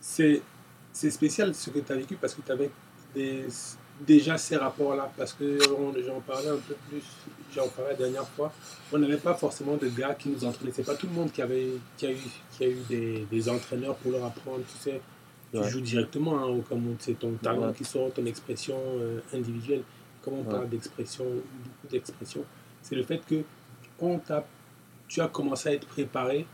C'est 0.00 1.10
spécial 1.10 1.54
ce 1.54 1.70
que 1.70 1.80
tu 1.80 1.90
as 1.90 1.96
vécu 1.96 2.14
parce 2.14 2.34
que 2.34 2.42
tu 2.42 2.52
avais 2.52 2.70
des, 3.16 3.46
déjà 4.00 4.36
ces 4.38 4.56
rapports-là, 4.56 5.10
parce 5.16 5.32
que 5.32 5.58
j'en 5.60 6.20
parlais 6.20 6.48
un 6.48 6.56
peu 6.56 6.74
plus, 6.88 7.02
j'en 7.54 7.68
parlais 7.68 7.92
la 7.92 7.96
dernière 7.96 8.28
fois, 8.28 8.52
on 8.92 8.98
n'avait 8.98 9.16
pas 9.16 9.34
forcément 9.34 9.76
de 9.76 9.88
gars 9.88 10.14
qui 10.14 10.30
nous 10.30 10.44
entraînaient. 10.44 10.72
C'est 10.74 10.84
pas 10.84 10.94
tout 10.94 11.06
le 11.06 11.12
monde 11.12 11.32
qui, 11.32 11.42
avait, 11.42 11.72
qui 11.96 12.06
a 12.06 12.12
eu, 12.12 12.18
qui 12.52 12.64
a 12.64 12.68
eu 12.68 12.82
des, 12.88 13.26
des 13.30 13.48
entraîneurs 13.48 13.96
pour 13.96 14.12
leur 14.12 14.24
apprendre, 14.24 14.62
tu 14.70 14.78
sais. 14.78 15.00
Tu 15.52 15.70
joues 15.70 15.80
directement, 15.80 16.36
hein, 16.36 16.60
comme 16.68 16.96
c'est 16.98 17.16
ton 17.16 17.32
talent 17.34 17.72
qui 17.72 17.84
sort, 17.84 18.12
ton 18.12 18.26
expression 18.26 18.76
euh, 18.98 19.20
individuelle. 19.32 19.82
Comme 20.20 20.34
on 20.40 20.42
parle 20.42 20.68
d'expression, 20.68 21.24
beaucoup 21.24 21.92
d'expression, 21.92 22.44
c'est 22.82 22.96
le 22.96 23.04
fait 23.04 23.20
que 23.24 23.44
on 24.00 24.20
tu 25.08 25.20
as 25.20 25.28
commencé 25.28 25.68
à 25.68 25.72
être 25.72 25.86
préparé 25.86 26.46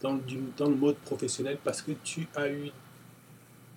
dans, 0.00 0.14
du, 0.14 0.38
dans 0.56 0.68
le 0.68 0.74
mode 0.74 0.96
professionnel 0.96 1.58
parce 1.62 1.82
que 1.82 1.92
tu 2.02 2.28
as 2.34 2.48
eu 2.48 2.70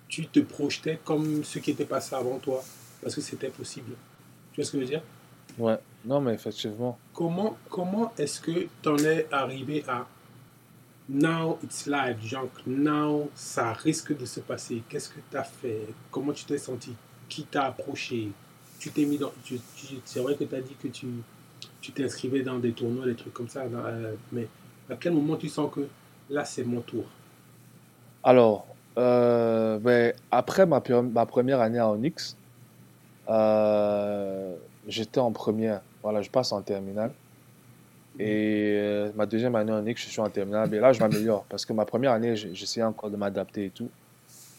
tu 0.08 0.26
te 0.26 0.40
projetais 0.40 0.98
comme 1.04 1.42
ce 1.44 1.58
qui 1.58 1.70
était 1.70 1.84
passé 1.84 2.14
avant 2.14 2.38
toi 2.38 2.62
parce 3.04 3.14
que 3.14 3.20
c'était 3.20 3.50
possible. 3.50 3.92
Tu 4.52 4.60
vois 4.60 4.64
ce 4.64 4.72
que 4.72 4.78
je 4.78 4.82
veux 4.82 4.88
dire? 4.88 5.02
Ouais, 5.58 5.78
non, 6.04 6.20
mais 6.20 6.34
effectivement. 6.34 6.98
Comment, 7.12 7.56
comment 7.70 8.12
est-ce 8.18 8.40
que 8.40 8.66
tu 8.82 8.88
en 8.88 8.96
es 8.98 9.28
arrivé 9.30 9.84
à 9.86 10.06
Now 11.06 11.58
it's 11.62 11.86
live, 11.86 12.16
genre 12.24 12.48
now 12.66 13.30
ça 13.34 13.74
risque 13.74 14.16
de 14.16 14.24
se 14.24 14.40
passer. 14.40 14.82
Qu'est-ce 14.88 15.10
que 15.10 15.20
tu 15.30 15.36
as 15.36 15.44
fait? 15.44 15.82
Comment 16.10 16.32
tu 16.32 16.46
t'es 16.46 16.56
senti? 16.56 16.94
Qui 17.28 17.44
t'a 17.44 17.66
approché? 17.66 18.30
Tu 18.78 18.90
t'es 18.90 19.04
mis 19.04 19.18
dans. 19.18 19.30
C'est 20.06 20.20
vrai 20.20 20.34
que 20.34 20.44
tu 20.44 20.54
as 20.54 20.62
dit 20.62 20.74
que 20.82 20.88
tu 20.88 21.06
tu 21.82 21.92
t'inscrivais 21.92 22.42
dans 22.42 22.58
des 22.58 22.72
tournois, 22.72 23.04
des 23.04 23.14
trucs 23.14 23.34
comme 23.34 23.50
ça, 23.50 23.68
dans, 23.68 23.84
euh, 23.84 24.14
mais 24.32 24.48
à 24.88 24.96
quel 24.96 25.12
moment 25.12 25.36
tu 25.36 25.50
sens 25.50 25.70
que 25.70 25.86
là 26.30 26.42
c'est 26.46 26.64
mon 26.64 26.80
tour? 26.80 27.04
Alors, 28.22 28.66
euh, 28.96 29.78
ben, 29.78 30.14
après 30.30 30.64
ma 30.64 30.80
première 30.80 31.60
année 31.60 31.78
à 31.78 31.90
Onyx, 31.90 32.34
euh, 33.28 34.54
j'étais 34.86 35.20
en 35.20 35.32
première. 35.32 35.80
Voilà, 36.02 36.22
je 36.22 36.30
passe 36.30 36.52
en 36.52 36.62
terminale. 36.62 37.12
Et 38.18 38.76
euh, 38.76 39.10
ma 39.16 39.26
deuxième 39.26 39.54
année 39.56 39.72
à 39.72 39.76
Onyx, 39.76 40.02
je 40.02 40.08
suis 40.08 40.20
en 40.20 40.28
terminale. 40.28 40.68
Mais 40.70 40.78
là, 40.78 40.92
je 40.92 41.00
m'améliore 41.00 41.44
parce 41.48 41.64
que 41.66 41.72
ma 41.72 41.84
première 41.84 42.12
année, 42.12 42.36
j'essayais 42.36 42.84
encore 42.84 43.10
de 43.10 43.16
m'adapter 43.16 43.66
et 43.66 43.70
tout. 43.70 43.88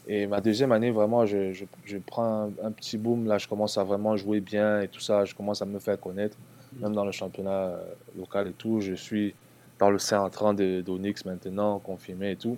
Et 0.08 0.28
ma 0.28 0.40
deuxième 0.42 0.72
année, 0.72 0.92
vraiment, 0.92 1.26
je, 1.26 1.52
je, 1.54 1.98
prends 1.98 2.52
un, 2.64 2.72
petit 2.72 2.98
boom. 2.98 3.26
Là, 3.26 3.38
je 3.38 3.48
commence 3.48 3.78
à 3.78 3.84
vraiment 3.84 4.16
jouer 4.18 4.40
bien 4.40 4.82
et 4.82 4.88
tout 4.88 5.00
ça. 5.00 5.26
Je 5.26 5.34
commence 5.34 5.62
à 5.62 5.66
me 5.66 5.80
faire 5.80 6.00
connaître, 6.00 6.38
même 6.80 6.94
dans 6.94 7.06
le 7.06 7.12
championnat 7.12 7.50
euh, 7.50 7.78
local 8.18 8.50
et 8.50 8.52
tout. 8.52 8.82
Je 8.82 8.94
suis 8.94 9.34
dans 9.80 9.90
le 9.90 9.98
sein 9.98 10.20
entrant 10.20 10.54
de- 10.54 10.82
d'Onyx 10.82 11.26
maintenant, 11.26 11.80
confirmé 11.80 12.32
et 12.32 12.36
tout. 12.36 12.58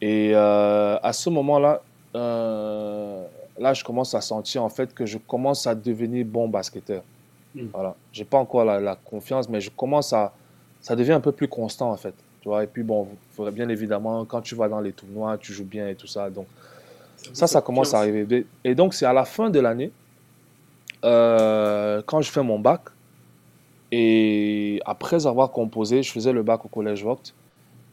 Et 0.00 0.34
à 0.34 1.12
ce 1.12 1.28
moment-là, 1.30 1.82
là, 3.58 3.74
je 3.74 3.84
commence 3.84 4.14
à 4.14 4.20
sentir 4.20 4.62
en 4.62 4.68
fait 4.68 4.94
que 4.94 5.06
je 5.06 5.18
commence 5.18 5.66
à 5.66 5.74
devenir 5.74 6.24
bon 6.24 6.48
basketteur. 6.48 7.02
Mm. 7.54 7.66
Voilà. 7.72 7.94
J'ai 8.12 8.24
pas 8.24 8.38
encore 8.38 8.64
la, 8.64 8.80
la 8.80 8.96
confiance, 8.96 9.48
mais 9.48 9.60
je 9.60 9.70
commence 9.70 10.12
à. 10.12 10.32
Ça 10.80 10.94
devient 10.94 11.12
un 11.12 11.20
peu 11.20 11.32
plus 11.32 11.48
constant 11.48 11.90
en 11.90 11.96
fait. 11.96 12.14
Tu 12.40 12.48
vois. 12.48 12.64
Et 12.64 12.66
puis 12.66 12.82
bon, 12.82 13.08
faudrait 13.32 13.52
bien 13.52 13.68
évidemment, 13.68 14.24
quand 14.24 14.40
tu 14.40 14.54
vas 14.54 14.68
dans 14.68 14.80
les 14.80 14.92
tournois, 14.92 15.36
tu 15.38 15.52
joues 15.52 15.64
bien 15.64 15.88
et 15.88 15.94
tout 15.94 16.06
ça. 16.06 16.30
Donc 16.30 16.46
ça, 17.32 17.46
ça 17.46 17.60
commence 17.60 17.94
à 17.94 17.98
arriver. 17.98 18.46
Et 18.64 18.74
donc, 18.74 18.94
c'est 18.94 19.06
à 19.06 19.12
la 19.12 19.24
fin 19.24 19.50
de 19.50 19.60
l'année, 19.60 19.90
euh, 21.04 22.02
quand 22.06 22.20
je 22.20 22.30
fais 22.30 22.42
mon 22.42 22.58
bac, 22.58 22.82
et 23.90 24.80
après 24.84 25.26
avoir 25.26 25.50
composé, 25.50 26.02
je 26.02 26.12
faisais 26.12 26.32
le 26.32 26.42
bac 26.42 26.64
au 26.64 26.68
Collège 26.68 27.02
Vogt. 27.02 27.32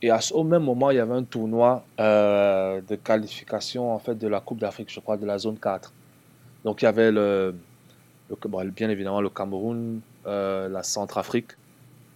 Et 0.01 0.09
à 0.09 0.19
au 0.33 0.43
même 0.43 0.63
moment, 0.63 0.91
il 0.91 0.97
y 0.97 0.99
avait 0.99 1.13
un 1.13 1.23
tournoi 1.23 1.83
euh, 1.99 2.81
de 2.87 2.95
qualification 2.95 3.93
en 3.93 3.99
fait, 3.99 4.15
de 4.15 4.27
la 4.27 4.39
Coupe 4.39 4.59
d'Afrique, 4.59 4.91
je 4.91 4.99
crois, 4.99 5.17
de 5.17 5.25
la 5.25 5.37
zone 5.37 5.57
4. 5.57 5.91
Donc, 6.63 6.81
il 6.81 6.85
y 6.85 6.87
avait 6.87 7.11
le, 7.11 7.55
bien 8.75 8.89
évidemment 8.89 9.21
le 9.21 9.29
Cameroun, 9.29 10.01
euh, 10.25 10.67
la 10.67 10.83
Centrafrique, 10.83 11.51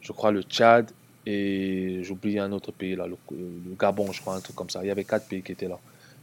je 0.01 0.11
crois 0.11 0.31
le 0.31 0.41
Tchad, 0.41 0.91
et 1.25 2.01
j'oublie 2.03 2.39
un 2.39 2.51
autre 2.51 2.71
pays, 2.71 2.95
là, 2.95 3.05
le, 3.07 3.17
le 3.31 3.75
Gabon, 3.79 4.11
je 4.11 4.21
crois, 4.21 4.35
un 4.35 4.39
truc 4.39 4.55
comme 4.55 4.69
ça. 4.69 4.83
Il 4.83 4.87
y 4.87 4.91
avait 4.91 5.03
quatre 5.03 5.27
pays 5.27 5.41
qui 5.41 5.51
étaient 5.51 5.67
là. 5.67 5.77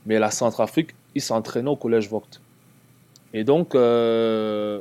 Mais 0.04 0.18
la 0.18 0.30
Centrafrique, 0.30 0.90
ils 1.14 1.22
s'entraînaient 1.22 1.70
au 1.70 1.76
Collège 1.76 2.08
Vogt. 2.08 2.40
Et 3.32 3.44
donc, 3.44 3.74
euh, 3.74 4.80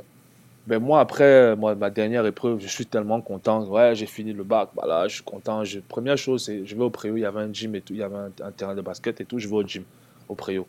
ben 0.67 0.79
moi, 0.79 0.99
après 0.99 1.55
moi, 1.55 1.75
ma 1.75 1.89
dernière 1.89 2.25
épreuve, 2.25 2.59
je 2.59 2.67
suis 2.67 2.85
tellement 2.85 3.21
content. 3.21 3.63
Ouais, 3.67 3.93
j'ai 3.95 4.05
fini 4.07 4.33
le 4.33 4.43
bac, 4.43 4.69
voilà, 4.73 5.07
je 5.07 5.15
suis 5.15 5.23
content. 5.23 5.63
Je- 5.63 5.79
première 5.79 6.17
chose, 6.17 6.45
c'est 6.45 6.65
je 6.65 6.75
vais 6.75 6.83
au 6.83 6.89
Préau, 6.89 7.17
il 7.17 7.21
y 7.21 7.25
avait 7.25 7.41
un 7.41 7.53
gym 7.53 7.75
et 7.75 7.81
tout, 7.81 7.93
il 7.93 7.99
y 7.99 8.03
avait 8.03 8.15
un, 8.17 8.31
un 8.43 8.51
terrain 8.51 8.73
de 8.75 8.81
basket 8.81 9.21
et 9.21 9.25
tout, 9.25 9.37
je 9.39 9.47
vais 9.47 9.55
au 9.55 9.63
gym, 9.63 9.83
au 10.27 10.35
Préau. 10.35 10.65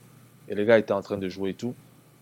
Et 0.48 0.54
les 0.54 0.64
gars 0.66 0.78
étaient 0.78 0.92
en 0.92 1.02
train 1.02 1.16
de 1.16 1.28
jouer 1.28 1.50
et 1.50 1.54
tout. 1.54 1.74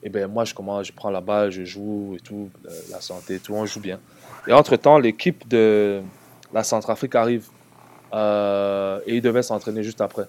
Et 0.02 0.08
ben 0.10 0.26
moi, 0.30 0.44
je 0.44 0.54
commence, 0.54 0.86
je 0.86 0.92
prends 0.92 1.10
la 1.10 1.20
balle, 1.20 1.50
je 1.50 1.64
joue 1.64 2.14
et 2.16 2.20
tout, 2.20 2.50
euh, 2.66 2.70
la 2.90 3.00
santé 3.00 3.36
et 3.36 3.38
tout, 3.40 3.54
on 3.54 3.64
joue 3.66 3.80
bien. 3.80 3.98
Et 4.46 4.52
entre-temps, 4.52 4.98
l'équipe 4.98 5.48
de 5.48 6.00
la 6.52 6.62
Centrafrique 6.62 7.14
arrive 7.14 7.46
euh, 8.12 9.00
et 9.06 9.16
ils 9.16 9.22
devaient 9.22 9.42
s'entraîner 9.42 9.82
juste 9.82 10.00
après. 10.00 10.26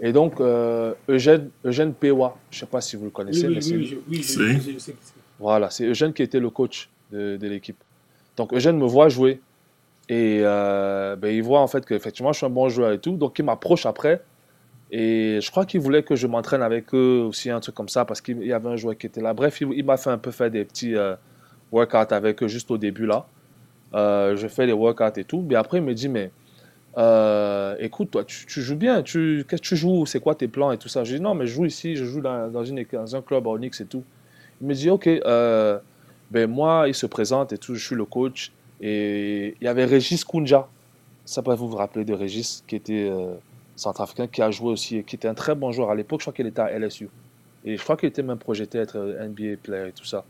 Et 0.00 0.12
donc, 0.12 0.40
euh, 0.40 0.94
Eugène, 1.08 1.50
Eugène 1.64 1.92
Pewa, 1.92 2.36
je 2.50 2.56
ne 2.56 2.60
sais 2.60 2.66
pas 2.66 2.80
si 2.80 2.94
vous 2.96 3.04
le 3.06 3.10
connaissez, 3.10 3.48
oui, 3.48 3.54
mais 3.56 3.60
c'est 3.60 3.74
oui, 3.76 3.84
je, 3.86 3.96
oui, 4.08 4.16
je, 4.18 4.22
Si. 4.22 4.38
je- 4.38 4.72
je 4.74 4.78
sais 4.78 4.92
que 4.92 4.98
c'est. 5.02 5.14
Voilà, 5.38 5.70
c'est 5.70 5.84
Eugène 5.84 6.12
qui 6.12 6.22
était 6.22 6.40
le 6.40 6.50
coach 6.50 6.88
de, 7.12 7.38
l'équipe. 7.40 7.78
Donc 8.36 8.52
Eugène 8.52 8.78
me 8.78 8.86
voit 8.86 9.08
jouer 9.08 9.40
et 10.08 10.40
euh, 10.42 11.16
ben, 11.16 11.28
il 11.28 11.42
voit 11.42 11.60
en 11.60 11.66
fait 11.66 11.84
qu'effectivement 11.86 12.32
je 12.32 12.38
suis 12.38 12.46
un 12.46 12.50
bon 12.50 12.68
joueur 12.68 12.92
et 12.92 12.98
tout. 12.98 13.16
Donc 13.16 13.38
il 13.38 13.44
m'approche 13.44 13.86
après 13.86 14.22
et 14.90 15.38
je 15.40 15.50
crois 15.50 15.64
qu'il 15.64 15.80
voulait 15.80 16.02
que 16.02 16.16
je 16.16 16.26
m'entraîne 16.26 16.62
avec 16.62 16.94
eux 16.94 17.24
aussi, 17.28 17.50
un 17.50 17.60
truc 17.60 17.74
comme 17.74 17.88
ça, 17.88 18.04
parce 18.04 18.20
qu'il 18.20 18.42
y 18.42 18.52
avait 18.52 18.68
un 18.68 18.76
joueur 18.76 18.96
qui 18.96 19.06
était 19.06 19.20
là. 19.20 19.34
Bref, 19.34 19.60
il, 19.60 19.84
m'a 19.84 19.96
fait 19.96 20.10
un 20.10 20.18
peu 20.18 20.30
faire 20.30 20.50
des 20.50 20.64
petits 20.64 20.96
euh, 20.96 21.14
workouts 21.72 22.14
avec 22.14 22.42
eux 22.42 22.48
juste 22.48 22.70
au 22.70 22.78
début 22.78 23.06
là. 23.06 23.26
Euh, 23.94 24.36
je 24.36 24.48
fais 24.48 24.66
des 24.66 24.72
workouts 24.72 25.18
et 25.18 25.24
tout. 25.24 25.44
Mais 25.48 25.54
après 25.54 25.78
il 25.78 25.84
me 25.84 25.94
dit, 25.94 26.08
mais 26.08 26.30
écoute, 27.80 28.10
toi, 28.10 28.24
tu, 28.24 28.60
joues 28.60 28.76
bien, 28.76 29.02
tu, 29.02 29.44
qu'est-ce 29.48 29.62
que 29.62 29.68
tu 29.68 29.76
joues, 29.76 30.04
c'est 30.04 30.20
quoi 30.20 30.34
tes 30.34 30.48
plans 30.48 30.72
et 30.72 30.78
tout 30.78 30.88
ça? 30.88 31.04
Je 31.04 31.14
dis, 31.14 31.22
non, 31.22 31.34
mais 31.34 31.46
je 31.46 31.54
joue 31.54 31.66
ici, 31.66 31.94
je 31.94 32.04
joue 32.04 32.20
dans, 32.20 32.50
dans 32.50 33.16
un 33.16 33.22
club 33.22 33.46
à 33.46 33.50
Onyx 33.50 33.80
et 33.80 33.86
tout. 33.86 34.02
Il 34.60 34.66
me 34.66 34.74
dit, 34.74 34.90
ok, 34.90 35.08
ben 36.30 36.46
moi, 36.46 36.84
il 36.88 36.94
se 36.94 37.06
présente 37.06 37.52
et 37.52 37.58
tout, 37.58 37.74
je 37.74 37.84
suis 37.84 37.96
le 37.96 38.04
coach. 38.04 38.52
Et 38.80 39.56
il 39.60 39.64
y 39.64 39.68
avait 39.68 39.84
Régis 39.84 40.24
Kunja, 40.24 40.68
ça 41.24 41.42
peut 41.42 41.54
vous 41.54 41.68
vous 41.68 41.76
rappeler 41.76 42.04
de 42.04 42.14
Régis, 42.14 42.62
qui 42.66 42.76
était 42.76 43.08
euh, 43.10 43.34
centrafricain, 43.76 44.26
qui 44.26 44.42
a 44.42 44.50
joué 44.50 44.70
aussi, 44.70 45.02
qui 45.04 45.16
était 45.16 45.28
un 45.28 45.34
très 45.34 45.54
bon 45.54 45.72
joueur 45.72 45.90
à 45.90 45.94
l'époque. 45.94 46.20
Je 46.20 46.24
crois 46.24 46.32
qu'il 46.32 46.46
était 46.46 46.60
à 46.60 46.78
LSU. 46.78 47.08
Et 47.64 47.76
je 47.76 47.82
crois 47.82 47.96
qu'il 47.96 48.08
était 48.08 48.22
même 48.22 48.38
projeté 48.38 48.78
à 48.78 48.82
être 48.82 48.98
NBA 48.98 49.56
player 49.62 49.88
et 49.88 49.92
tout 49.92 50.04
ça. 50.04 50.24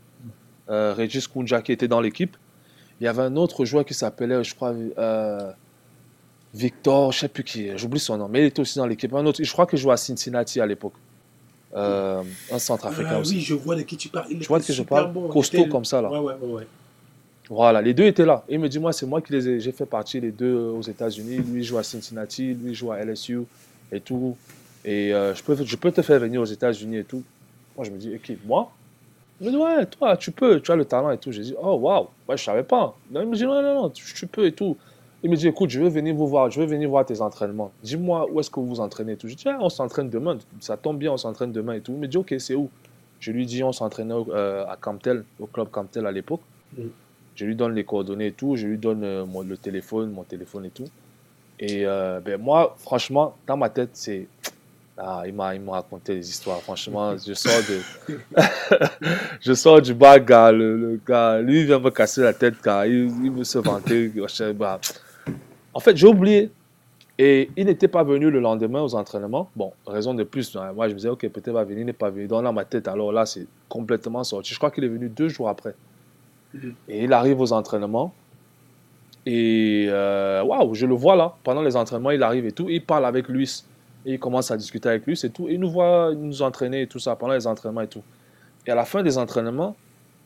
Euh, 0.69 0.93
Régis 0.93 1.27
Kunja 1.27 1.61
qui 1.61 1.71
était 1.71 1.87
dans 1.87 2.01
l'équipe. 2.01 2.35
Il 2.99 3.05
y 3.05 3.07
avait 3.07 3.21
un 3.21 3.35
autre 3.35 3.65
joueur 3.65 3.85
qui 3.85 3.93
s'appelait, 3.93 4.43
je 4.43 4.55
crois, 4.55 4.73
euh, 4.73 5.51
Victor, 6.53 7.11
je 7.11 7.17
ne 7.17 7.19
sais 7.21 7.29
plus 7.29 7.43
qui 7.43 7.77
j'oublie 7.77 7.99
son 7.99 8.17
nom, 8.17 8.27
mais 8.27 8.41
il 8.41 8.45
était 8.45 8.59
aussi 8.59 8.77
dans 8.77 8.87
l'équipe. 8.87 9.13
Un 9.13 9.25
autre, 9.25 9.41
je 9.41 9.51
crois 9.51 9.67
qu'il 9.67 9.79
jouait 9.79 9.93
à 9.93 9.97
Cincinnati 9.97 10.59
à 10.59 10.65
l'époque. 10.65 10.93
Euh, 11.75 12.23
un 12.51 12.59
centrafricain 12.59 13.11
Ah, 13.13 13.19
aussi. 13.19 13.35
oui, 13.35 13.41
je 13.41 13.53
vois 13.53 13.75
de 13.75 13.81
qui 13.83 13.95
tu 13.95 14.09
parles. 14.09 14.25
Il 14.29 14.39
Tu 14.39 14.47
vois 14.47 14.59
de 14.59 14.63
qui 14.63 14.73
je 14.73 14.81
parle 14.83 15.11
bon. 15.13 15.27
Costaud 15.29 15.65
comme 15.67 15.85
ça, 15.85 16.01
là. 16.01 16.09
Ouais, 16.09 16.19
ouais, 16.19 16.33
ouais. 16.41 16.67
Voilà, 17.49 17.81
les 17.81 17.93
deux 17.93 18.05
étaient 18.05 18.25
là. 18.25 18.43
Il 18.49 18.59
me 18.59 18.67
dit, 18.69 18.79
moi, 18.79 18.93
c'est 18.93 19.05
moi 19.05 19.21
qui 19.21 19.31
les 19.33 19.47
ai. 19.47 19.59
J'ai 19.59 19.71
fait 19.71 19.85
partie 19.85 20.19
les 20.19 20.31
deux 20.31 20.55
aux 20.55 20.81
États-Unis. 20.81 21.37
Lui 21.37 21.63
joue 21.63 21.77
à 21.77 21.83
Cincinnati, 21.83 22.53
lui 22.53 22.73
joue 22.75 22.91
à 22.91 22.99
LSU 23.03 23.41
et 23.91 23.99
tout. 24.01 24.35
Et 24.85 25.13
euh, 25.13 25.33
je, 25.35 25.43
peux, 25.43 25.57
je 25.63 25.75
peux 25.75 25.91
te 25.91 26.01
faire 26.01 26.19
venir 26.19 26.41
aux 26.41 26.45
États-Unis 26.45 26.97
et 26.97 27.03
tout. 27.03 27.23
Moi, 27.75 27.85
je 27.85 27.91
me 27.91 27.97
dis, 27.97 28.13
ok, 28.15 28.35
moi? 28.45 28.71
Il 29.41 29.47
me 29.47 29.51
dit, 29.51 29.57
ouais, 29.57 29.85
toi, 29.85 30.15
tu 30.17 30.31
peux, 30.31 30.59
tu 30.59 30.71
as 30.71 30.75
le 30.75 30.85
talent 30.85 31.11
et 31.11 31.17
tout. 31.17 31.31
J'ai 31.31 31.41
dit, 31.41 31.55
oh, 31.61 31.75
waouh, 31.75 32.07
ouais, 32.27 32.37
je 32.37 32.43
savais 32.43 32.63
pas. 32.63 32.95
Non, 33.11 33.21
il 33.21 33.27
me 33.27 33.35
dit, 33.35 33.43
non, 33.45 33.61
non, 33.61 33.73
non, 33.83 33.89
tu, 33.89 34.03
tu 34.13 34.27
peux 34.27 34.45
et 34.45 34.51
tout. 34.51 34.75
Il 35.21 35.29
me 35.29 35.35
dit, 35.35 35.47
écoute, 35.47 35.69
je 35.69 35.81
veux 35.81 35.89
venir 35.89 36.15
vous 36.15 36.27
voir, 36.27 36.49
je 36.49 36.59
veux 36.61 36.65
venir 36.65 36.89
voir 36.89 37.05
tes 37.05 37.19
entraînements. 37.21 37.71
Dis-moi 37.83 38.27
où 38.31 38.39
est-ce 38.39 38.49
que 38.49 38.59
vous 38.59 38.67
vous 38.67 38.79
entraînez 38.79 39.13
et 39.13 39.17
tout. 39.17 39.27
Je 39.27 39.35
dis, 39.35 39.43
ah, 39.47 39.57
on 39.59 39.69
s'entraîne 39.69 40.09
demain. 40.09 40.37
Ça 40.61 40.77
tombe 40.77 40.97
bien, 40.97 41.11
on 41.11 41.17
s'entraîne 41.17 41.51
demain 41.51 41.73
et 41.73 41.81
tout. 41.81 41.91
Il 41.91 41.99
me 41.99 42.07
dit, 42.07 42.17
ok, 42.17 42.35
c'est 42.39 42.55
où? 42.55 42.69
Je 43.19 43.31
lui 43.33 43.45
dis, 43.45 43.61
on 43.63 43.73
s'entraînait 43.73 44.13
euh, 44.29 44.65
à 44.65 44.77
Camptel, 44.77 45.25
au 45.39 45.45
club 45.45 45.67
Camptel 45.69 46.05
à 46.05 46.11
l'époque. 46.11 46.39
Je 47.35 47.45
lui 47.45 47.55
donne 47.55 47.73
les 47.73 47.83
coordonnées 47.83 48.27
et 48.27 48.31
tout. 48.31 48.55
Je 48.55 48.65
lui 48.67 48.77
donne 48.77 49.03
euh, 49.03 49.25
mon- 49.25 49.41
le 49.41 49.57
téléphone, 49.57 50.09
mon 50.11 50.23
téléphone 50.23 50.65
et 50.65 50.69
tout. 50.69 50.85
Et 51.59 51.85
euh, 51.85 52.21
ben, 52.23 52.39
moi, 52.39 52.75
franchement, 52.79 53.35
dans 53.45 53.57
ma 53.57 53.69
tête, 53.69 53.89
c'est. 53.93 54.27
Ah, 54.97 55.23
il 55.25 55.33
m'a 55.33 55.53
raconté 55.71 56.15
des 56.15 56.29
histoires. 56.29 56.61
Franchement, 56.61 57.15
je 57.17 57.33
sors 57.33 57.61
de. 57.69 58.13
je 59.41 59.53
sors 59.53 59.81
du 59.81 59.93
bas, 59.93 60.19
gars. 60.19 60.51
Le, 60.51 60.77
le 60.77 60.99
gars, 61.05 61.39
lui, 61.39 61.61
il 61.61 61.65
vient 61.65 61.79
me 61.79 61.89
casser 61.89 62.21
la 62.21 62.33
tête, 62.33 62.55
car 62.61 62.85
il, 62.85 63.05
il 63.23 63.31
me 63.31 63.43
se 63.43 63.57
vantait. 63.59 64.11
machin, 64.15 64.53
bah. 64.53 64.79
En 65.73 65.79
fait, 65.79 65.95
j'ai 65.97 66.07
oublié. 66.07 66.51
Et 67.21 67.49
il 67.57 67.65
n'était 67.65 67.89
pas 67.89 68.03
venu 68.03 68.29
le 68.31 68.39
lendemain 68.39 68.81
aux 68.81 68.95
entraînements. 68.95 69.49
Bon, 69.55 69.73
raison 69.85 70.13
de 70.13 70.23
plus. 70.23 70.55
hein, 70.55 70.71
Moi, 70.73 70.87
je 70.87 70.93
me 70.93 70.97
disais, 70.99 71.09
OK, 71.09 71.21
peut-être 71.27 71.47
il 71.47 71.53
va 71.53 71.65
venir, 71.65 71.79
il 71.81 71.85
n'est 71.85 71.93
pas 71.93 72.09
venu. 72.09 72.27
Dans 72.27 72.53
ma 72.53 72.63
tête, 72.63 72.87
alors 72.87 73.11
là, 73.11 73.25
c'est 73.25 73.45
complètement 73.67 74.23
sorti. 74.23 74.53
Je 74.53 74.57
crois 74.57 74.71
qu'il 74.71 74.85
est 74.85 74.89
venu 74.89 75.09
deux 75.09 75.27
jours 75.27 75.49
après. 75.49 75.75
Mhm. 76.53 76.75
Et 76.87 77.03
il 77.03 77.13
arrive 77.13 77.41
aux 77.41 77.51
entraînements. 77.51 78.13
Et 79.25 79.87
euh, 79.89 80.43
waouh, 80.43 80.73
je 80.73 80.85
le 80.85 80.93
vois 80.95 81.15
là. 81.15 81.35
Pendant 81.43 81.61
les 81.61 81.75
entraînements, 81.75 82.11
il 82.11 82.23
arrive 82.23 82.45
et 82.45 82.51
tout. 82.51 82.69
Il 82.69 82.83
parle 82.85 83.05
avec 83.05 83.27
Luis. 83.27 83.63
Et 84.05 84.13
il 84.13 84.19
commence 84.19 84.49
à 84.49 84.55
discuter 84.57 84.87
avec 84.87 85.05
lui, 85.05 85.17
c'est 85.17 85.29
tout. 85.29 85.49
Et 85.49 85.53
il 85.55 85.59
nous 85.59 85.69
voit 85.69 86.13
nous 86.15 86.41
entraîner 86.41 86.83
et 86.83 86.87
tout 86.87 86.99
ça 86.99 87.15
pendant 87.17 87.33
les 87.33 87.45
entraînements 87.47 87.81
et 87.81 87.87
tout. 87.87 88.01
Et 88.65 88.71
à 88.71 88.75
la 88.75 88.85
fin 88.85 89.03
des 89.03 89.17
entraînements, 89.17 89.75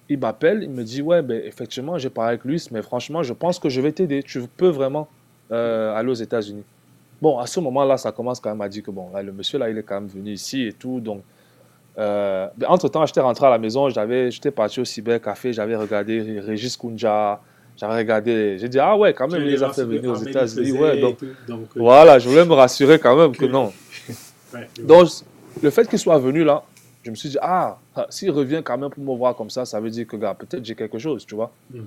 il 0.10 0.20
m'appelle, 0.20 0.62
il 0.64 0.70
me 0.70 0.84
dit 0.84 1.02
Ouais, 1.02 1.24
ben, 1.24 1.42
effectivement, 1.44 1.98
j'ai 1.98 2.12
parlé 2.12 2.30
avec 2.30 2.46
Luis, 2.46 2.68
mais 2.72 2.84
franchement, 2.84 3.24
je 3.24 3.34
pense 3.34 3.58
que 3.58 3.70
je 3.70 3.82
vais 3.82 3.92
t'aider. 3.92 4.22
Tu 4.22 4.42
peux 4.58 4.68
vraiment 4.70 5.08
euh, 5.54 5.96
aller 5.96 6.10
aux 6.10 6.14
États-Unis. 6.16 6.64
Bon, 7.22 7.38
à 7.40 7.46
ce 7.48 7.60
moment-là, 7.62 7.98
ça 7.98 8.12
commence 8.12 8.40
quand 8.40 8.50
même 8.50 8.62
à 8.62 8.68
dire 8.68 8.84
que 8.84 8.92
bon, 8.92 9.10
là, 9.14 9.22
le 9.24 9.32
monsieur 9.32 9.58
là, 9.60 9.70
il 9.70 9.78
est 9.78 9.84
quand 9.84 9.96
même 10.02 10.10
venu 10.10 10.32
ici 10.32 10.68
et 10.68 10.74
tout. 10.74 11.00
Donc, 11.00 11.22
euh, 11.98 12.48
ben, 12.58 12.68
entre-temps, 12.70 13.06
j'étais 13.06 13.22
rentré 13.22 13.46
à 13.46 13.52
la 13.52 13.58
maison, 13.60 13.88
j'avais, 13.90 14.32
j'étais 14.32 14.52
parti 14.52 14.80
au 14.82 14.86
cybercafé, 14.86 15.54
j'avais 15.54 15.76
regardé 15.76 16.40
Régis 16.40 16.76
Kunja, 16.76 17.40
j'avais 17.78 17.96
regardé, 17.98 18.58
j'ai 18.60 18.68
dit, 18.68 18.80
ah 18.80 18.98
ouais, 18.98 19.14
quand 19.14 19.28
même, 19.32 19.42
il 19.44 19.50
les 19.50 19.64
a 19.64 19.70
fait 19.70 19.84
venir 19.86 20.12
aux 20.12 20.16
États-Unis. 20.16 20.72
Ouais, 20.74 21.00
donc, 21.00 21.18
tout, 21.18 21.28
donc, 21.48 21.68
euh, 21.78 21.80
voilà, 21.80 22.18
je 22.20 22.28
voulais 22.28 22.46
me 22.46 22.54
rassurer 22.54 22.98
quand 23.00 23.16
même 23.16 23.32
que 23.32 23.46
Que- 23.46 23.52
non. 23.52 23.72
ouais, 24.54 24.68
Donc, 24.84 25.08
le 25.62 25.70
fait 25.70 25.88
qu'il 25.88 26.00
soit 26.00 26.18
venu 26.18 26.44
là, 26.44 26.64
je 27.04 27.12
me 27.12 27.16
suis 27.16 27.30
dit, 27.30 27.38
ah, 27.42 27.78
ah, 27.96 28.08
s'il 28.10 28.32
revient 28.32 28.62
quand 28.64 28.78
même 28.78 28.90
pour 28.90 29.04
me 29.04 29.16
voir 29.16 29.36
comme 29.36 29.50
ça, 29.50 29.66
ça 29.66 29.80
veut 29.80 29.90
dire 29.90 30.08
que, 30.08 30.16
gars, 30.18 30.34
peut-être 30.34 30.66
j'ai 30.66 30.76
quelque 30.76 30.98
chose, 30.98 31.26
tu 31.26 31.36
vois. 31.36 31.52
Mm. 31.72 31.80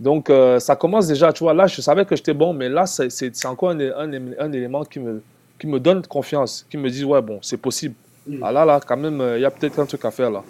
Donc, 0.00 0.30
euh, 0.30 0.58
ça 0.58 0.74
commence 0.76 1.06
déjà, 1.06 1.32
tu 1.32 1.44
vois. 1.44 1.52
Là, 1.54 1.66
je 1.66 1.80
savais 1.82 2.04
que 2.06 2.16
j'étais 2.16 2.32
bon, 2.34 2.52
mais 2.54 2.68
là, 2.70 2.86
c'est- 2.86 3.46
encore 3.46 3.70
un, 3.70 3.78
un, 3.80 4.10
un 4.38 4.52
élément 4.52 4.82
qui 4.84 4.98
me, 4.98 5.22
qui 5.58 5.66
me 5.66 5.78
donne 5.78 6.00
confiance, 6.06 6.66
qui 6.70 6.78
me 6.78 6.88
dit, 6.88 7.04
ouais, 7.04 7.20
bon, 7.20 7.38
c'est 7.42 7.58
possible. 7.58 7.94
Mm. 8.26 8.38
Ah 8.42 8.50
là, 8.50 8.64
là, 8.64 8.80
quand 8.84 8.96
même, 8.96 9.20
euh, 9.20 9.38
il 9.38 9.42
y 9.42 9.44
a 9.44 9.50
peut-être 9.50 9.78
un 9.78 9.84
truc 9.86 10.02
à 10.06 10.10
faire 10.10 10.30
là. 10.30 10.42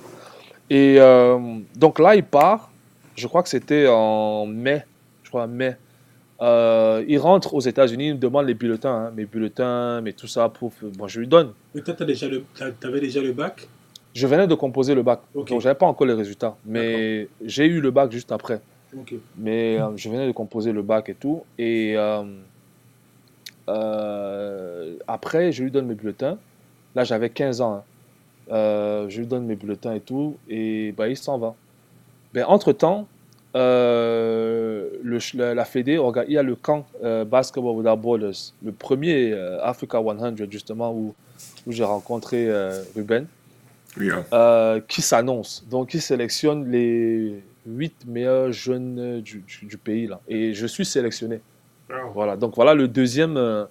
Et 0.70 0.96
euh, 1.00 1.36
donc 1.74 1.98
là, 1.98 2.14
il 2.14 2.22
part. 2.22 2.70
Je 3.16 3.26
crois 3.26 3.42
que 3.42 3.48
c'était 3.48 3.86
en 3.90 4.46
mai. 4.46 4.84
Je 5.24 5.28
crois 5.30 5.46
mai. 5.48 5.76
Il 6.40 7.18
rentre 7.18 7.52
aux 7.54 7.60
États-Unis, 7.60 8.08
il 8.08 8.14
me 8.14 8.18
demande 8.18 8.46
les 8.46 8.54
bulletins, 8.54 9.06
hein, 9.08 9.12
mes 9.14 9.26
bulletins, 9.26 10.00
mais 10.00 10.12
tout 10.12 10.28
ça. 10.28 10.48
Pour... 10.48 10.72
Bon, 10.96 11.06
je 11.08 11.18
lui 11.20 11.26
donne. 11.26 11.50
Mais 11.74 11.82
toi, 11.82 11.92
t'as- 11.94 12.70
t'avais 12.80 13.00
déjà 13.00 13.20
le 13.20 13.32
bac? 13.32 13.68
Je 14.14 14.26
venais 14.26 14.46
de 14.46 14.54
composer 14.54 14.94
le 14.94 15.02
bac, 15.02 15.20
donc 15.34 15.60
j'avais 15.60 15.74
pas 15.74 15.86
encore 15.86 16.06
les 16.06 16.14
résultats. 16.14 16.56
Mais 16.64 17.28
j'ai 17.44 17.66
eu 17.66 17.80
le 17.80 17.90
bac 17.90 18.10
juste 18.10 18.32
après. 18.32 18.60
Mais 19.36 19.78
euh, 19.80 19.96
je 19.96 20.08
venais 20.08 20.26
de 20.26 20.32
composer 20.32 20.72
le 20.72 20.82
bac 20.82 21.08
et 21.08 21.14
tout. 21.14 21.44
Et 21.58 21.94
euh, 21.96 22.22
euh, 23.68 24.94
après, 25.06 25.52
je 25.52 25.62
lui 25.62 25.70
donne 25.70 25.86
mes 25.86 25.94
bulletins. 25.94 26.38
Là, 26.94 27.04
j'avais 27.04 27.30
15 27.30 27.60
ans. 27.60 27.74
hein. 27.74 27.82
Euh, 28.52 29.08
je 29.08 29.20
lui 29.20 29.26
donne 29.26 29.46
mes 29.46 29.54
bulletins 29.54 29.94
et 29.94 30.00
tout. 30.00 30.36
Et 30.48 30.92
bah, 30.92 31.08
il 31.08 31.16
s'en 31.16 31.38
va. 31.38 31.54
Ben, 32.34 32.44
entre-temps, 32.46 33.06
euh, 33.56 34.88
le, 35.02 35.18
la, 35.34 35.54
la 35.54 35.64
Fédé, 35.64 36.00
il 36.26 36.32
y 36.32 36.38
a 36.38 36.42
le 36.42 36.56
camp 36.56 36.86
euh, 37.02 37.24
Basketball 37.24 37.76
Without 37.76 37.96
Borders, 37.96 38.34
le 38.64 38.72
premier 38.72 39.32
euh, 39.32 39.62
Africa 39.62 40.00
100, 40.02 40.36
justement, 40.50 40.92
où, 40.92 41.14
où 41.66 41.72
j'ai 41.72 41.84
rencontré 41.84 42.48
euh, 42.48 42.82
Ruben 42.96 43.26
euh, 44.32 44.80
qui 44.86 45.02
s'annonce. 45.02 45.64
Donc, 45.68 45.94
il 45.94 46.00
sélectionne 46.02 46.70
les 46.70 47.42
huit 47.66 47.94
meilleurs 48.06 48.52
jeunes 48.52 48.98
euh, 48.98 49.20
du, 49.20 49.40
du- 49.40 49.66
du 49.66 49.76
pays. 49.76 50.06
Là. 50.06 50.20
Et 50.28 50.54
je 50.54 50.66
suis 50.66 50.84
sélectionné. 50.84 51.40
Wow. 51.88 52.12
Voilà. 52.14 52.36
Donc, 52.36 52.54
voilà 52.56 52.74
le 52.74 52.88
deuxième, 52.88 53.36
euh, 53.36 53.64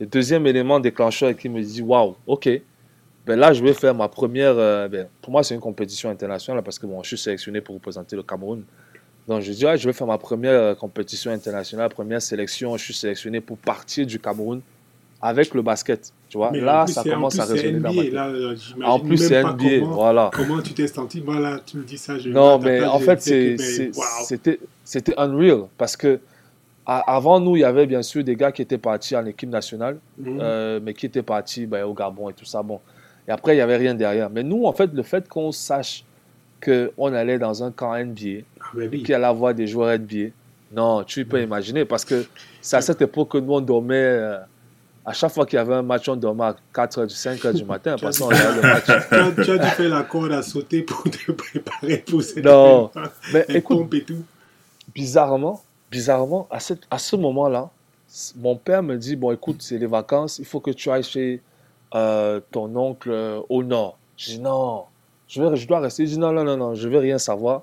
le 0.00 0.06
deuxième 0.06 0.46
élément 0.46 0.80
déclencheur 0.80 1.36
qui 1.36 1.48
me 1.48 1.62
dit 1.62 1.82
Waouh, 1.82 2.16
OK. 2.26 2.48
Ben 3.24 3.38
là, 3.38 3.52
je 3.52 3.62
vais 3.62 3.72
faire 3.72 3.94
ma 3.94 4.08
première. 4.08 4.58
euh, 4.58 4.88
ben, 4.88 5.06
pour 5.20 5.30
moi, 5.32 5.42
c'est 5.44 5.54
une 5.54 5.60
compétition 5.60 6.10
internationale 6.10 6.62
parce 6.64 6.78
que 6.78 6.86
bon, 6.86 7.02
je 7.02 7.08
suis 7.08 7.18
sélectionné 7.18 7.60
pour 7.60 7.74
représenter 7.76 8.16
le 8.16 8.22
Cameroun. 8.24 8.64
Donc, 9.28 9.42
je 9.42 9.52
dis 9.52 9.64
ah, 9.66 9.76
Je 9.76 9.86
vais 9.88 9.92
faire 9.92 10.08
ma 10.08 10.18
première 10.18 10.76
compétition 10.76 11.30
internationale, 11.30 11.88
première 11.88 12.20
sélection. 12.20 12.76
Je 12.76 12.82
suis 12.84 12.94
sélectionné 12.94 13.40
pour 13.40 13.56
partir 13.58 14.04
du 14.06 14.18
Cameroun 14.18 14.60
avec 15.22 15.54
le 15.54 15.62
basket. 15.62 16.12
Tu 16.28 16.36
vois, 16.36 16.50
Mais 16.50 16.60
là, 16.60 16.84
plus, 16.84 16.94
ça 16.94 17.04
commence 17.04 17.38
à 17.38 17.44
résonner 17.44 17.78
dans 17.78 17.92
ma 17.92 18.02
tête. 18.02 18.12
là, 18.12 18.26
euh, 18.28 18.56
En 18.84 18.98
plus, 18.98 19.16
c'est 19.18 19.40
NBA. 19.42 19.80
Comment, 19.80 19.94
Voilà. 19.94 20.30
comment 20.34 20.60
tu 20.60 20.72
t'es 20.74 20.88
senti 20.88 21.20
Voilà, 21.20 21.60
tu 21.64 21.76
me 21.76 21.84
dis 21.84 21.96
ça. 21.96 22.18
Je, 22.18 22.28
Non, 22.30 22.58
mais 22.58 22.82
en 22.84 22.98
fait, 22.98 23.22
ben, 23.30 23.58
c'était 24.24 24.58
c'était 24.84 25.14
unreal 25.18 25.66
parce 25.78 25.96
que 25.96 26.18
avant 26.84 27.38
nous, 27.38 27.54
il 27.56 27.60
y 27.60 27.64
avait 27.64 27.86
bien 27.86 28.02
sûr 28.02 28.24
des 28.24 28.34
gars 28.34 28.50
qui 28.50 28.60
étaient 28.62 28.78
partis 28.78 29.14
en 29.16 29.24
équipe 29.24 29.48
nationale, 29.50 29.98
Mhm. 30.18 30.38
euh, 30.40 30.80
mais 30.82 30.92
qui 30.94 31.06
étaient 31.06 31.22
partis 31.22 31.66
ben, 31.66 31.84
au 31.84 31.94
Gabon 31.94 32.28
et 32.30 32.32
tout 32.34 32.44
ça. 32.44 32.60
Bon. 32.62 32.80
Et 33.28 33.30
après, 33.30 33.52
il 33.52 33.56
n'y 33.56 33.62
avait 33.62 33.76
rien 33.76 33.94
derrière. 33.94 34.28
Mais 34.28 34.42
nous, 34.42 34.64
en 34.64 34.72
fait, 34.72 34.90
le 34.92 35.02
fait 35.04 35.28
qu'on 35.28 35.52
sache 35.52 36.04
qu'on 36.64 37.12
allait 37.12 37.38
dans 37.38 37.62
un 37.62 37.70
camp 37.70 37.94
NBA, 37.94 38.42
Ah, 38.60 38.64
oui. 38.74 39.02
qu'il 39.04 39.14
allait 39.14 39.24
avoir 39.26 39.54
des 39.54 39.66
joueurs 39.68 39.90
NBA, 39.96 40.30
non, 40.74 41.04
tu 41.04 41.24
peux 41.24 41.40
imaginer 41.40 41.84
parce 41.84 42.04
que 42.04 42.24
c'est 42.60 42.76
à 42.76 42.80
cette 42.80 43.00
époque 43.02 43.28
que 43.30 43.38
nous, 43.38 43.52
on 43.52 43.60
dormait. 43.60 43.94
euh, 43.94 44.38
à 45.04 45.12
chaque 45.12 45.32
fois 45.32 45.46
qu'il 45.46 45.56
y 45.56 45.60
avait 45.60 45.74
un 45.74 45.82
match, 45.82 46.08
on 46.08 46.16
dormait 46.16 46.44
à 46.44 46.56
4h, 46.74 47.08
5h 47.08 47.52
du 47.54 47.64
matin 47.64 47.96
parce 48.00 48.18
qu'on 48.18 48.30
le 48.30 48.62
match. 48.62 48.84
tu, 49.44 49.50
as, 49.50 49.58
dû 49.58 49.66
faire 49.68 49.88
la 49.90 50.02
corde 50.04 50.32
à 50.32 50.42
sauter 50.42 50.82
pour 50.82 51.02
te 51.04 51.32
préparer 51.32 51.98
pour 51.98 52.22
cette 52.22 52.44
Non. 52.44 52.90
Mais 53.32 53.44
écoute, 53.48 53.92
et 53.94 54.04
tout. 54.04 54.22
bizarrement, 54.94 55.60
bizarrement, 55.90 56.46
à, 56.50 56.60
cette- 56.60 56.86
à 56.90 56.98
ce 56.98 57.16
moment-là, 57.16 57.70
mon 58.36 58.56
père 58.56 58.82
me 58.82 58.96
dit, 58.96 59.16
bon, 59.16 59.32
écoute, 59.32 59.56
c'est 59.60 59.78
les 59.78 59.86
vacances, 59.86 60.38
il 60.38 60.44
faut 60.44 60.60
que 60.60 60.70
tu 60.70 60.90
ailles 60.90 61.02
chez 61.02 61.40
euh, 61.94 62.40
ton 62.50 62.74
oncle 62.76 63.10
euh, 63.10 63.40
au 63.48 63.62
nord. 63.62 63.98
Je 64.16 64.32
dis, 64.32 64.38
non, 64.38 64.84
je, 65.28 65.42
vais, 65.42 65.56
je 65.56 65.66
dois 65.66 65.80
rester. 65.80 66.04
Il 66.04 66.08
dit, 66.10 66.18
non, 66.18 66.30
non, 66.32 66.44
non, 66.44 66.56
non, 66.56 66.74
je 66.74 66.88
veux 66.88 66.98
rien 66.98 67.18
savoir. 67.18 67.62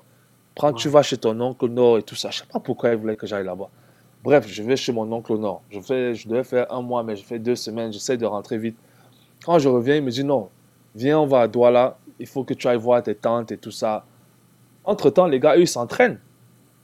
Prends, 0.54 0.72
tu 0.72 0.88
vas 0.88 1.02
chez 1.02 1.16
ton 1.16 1.40
oncle 1.40 1.64
au 1.64 1.68
nord 1.68 1.98
et 1.98 2.02
tout 2.02 2.16
ça. 2.16 2.30
Je 2.30 2.38
sais 2.40 2.44
pas 2.52 2.58
pourquoi 2.60 2.90
il 2.90 2.96
voulait 2.96 3.16
que 3.16 3.26
j'aille 3.26 3.44
là-bas. 3.46 3.68
Bref, 4.22 4.46
je 4.48 4.62
vais 4.62 4.76
chez 4.76 4.92
mon 4.92 5.10
oncle 5.12 5.32
au 5.32 5.38
nord. 5.38 5.62
Je, 5.70 5.80
fais, 5.80 6.14
je 6.14 6.28
devais 6.28 6.44
faire 6.44 6.70
un 6.72 6.82
mois, 6.82 7.02
mais 7.02 7.16
je 7.16 7.24
fais 7.24 7.38
deux 7.38 7.56
semaines. 7.56 7.92
J'essaie 7.92 8.16
de 8.16 8.26
rentrer 8.26 8.58
vite. 8.58 8.76
Quand 9.44 9.58
je 9.58 9.68
reviens, 9.68 9.96
il 9.96 10.02
me 10.02 10.10
dit, 10.10 10.24
non, 10.24 10.48
viens, 10.94 11.18
on 11.20 11.26
va 11.26 11.42
à 11.42 11.48
Douala. 11.48 11.96
Il 12.18 12.26
faut 12.26 12.44
que 12.44 12.52
tu 12.52 12.68
ailles 12.68 12.76
voir 12.76 13.02
tes 13.02 13.14
tantes 13.14 13.50
et 13.52 13.56
tout 13.56 13.70
ça. 13.70 14.04
Entre-temps, 14.84 15.26
les 15.26 15.40
gars, 15.40 15.56
eux, 15.56 15.62
ils 15.62 15.68
s'entraînent. 15.68 16.18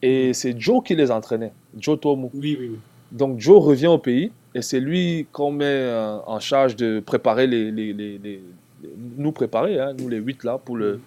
Et 0.01 0.33
c'est 0.33 0.59
Joe 0.59 0.83
qui 0.85 0.95
les 0.95 1.11
entraînait, 1.11 1.53
Joe 1.77 1.99
Tomu. 2.01 2.29
Oui, 2.35 2.57
oui, 2.59 2.69
oui. 2.73 2.79
Donc 3.13 3.39
Joe 3.41 3.63
revient 3.63 3.87
au 3.87 3.99
pays 3.99 4.31
et 4.55 4.63
c'est 4.63 4.81
lui 4.81 5.27
qu'on 5.33 5.51
met 5.53 5.65
euh, 5.65 6.19
en 6.27 6.39
charge 6.41 6.77
de 6.77 7.01
préparer 7.01 7.47
les, 7.47 7.71
les, 7.71 7.93
les- 7.93 8.19
les- 8.19 8.43
les- 8.83 8.91
nous 9.17 9.33
préparer, 9.33 9.79
hein, 9.81 9.95
nous 9.99 10.09
les 10.09 10.19
huit 10.19 10.43
là, 10.45 10.59
pour 10.63 10.77
le, 10.77 11.01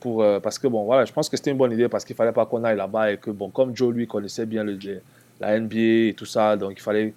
pour, 0.00 0.22
euh, 0.22 0.38
parce 0.38 0.58
que 0.58 0.68
bon, 0.68 0.84
voilà, 0.84 1.04
je 1.04 1.12
pense 1.12 1.28
que 1.28 1.36
c'était 1.36 1.50
une 1.50 1.56
bonne 1.56 1.72
idée 1.72 1.88
parce 1.88 2.04
qu'il 2.04 2.14
fallait 2.14 2.32
pas 2.32 2.46
qu'on 2.46 2.62
aille 2.62 2.76
là-bas 2.76 3.12
et 3.12 3.16
que 3.18 3.30
bon, 3.30 3.48
comme 3.50 3.74
Joe 3.74 3.92
lui 3.94 4.06
connaissait 4.06 4.46
bien 4.46 4.62
le, 4.64 4.74
le- 4.74 5.00
la 5.40 5.58
NBA 5.58 6.08
et 6.10 6.14
tout 6.16 6.26
ça, 6.26 6.56
donc 6.56 6.72
il 6.76 6.80
fallait 6.82 7.12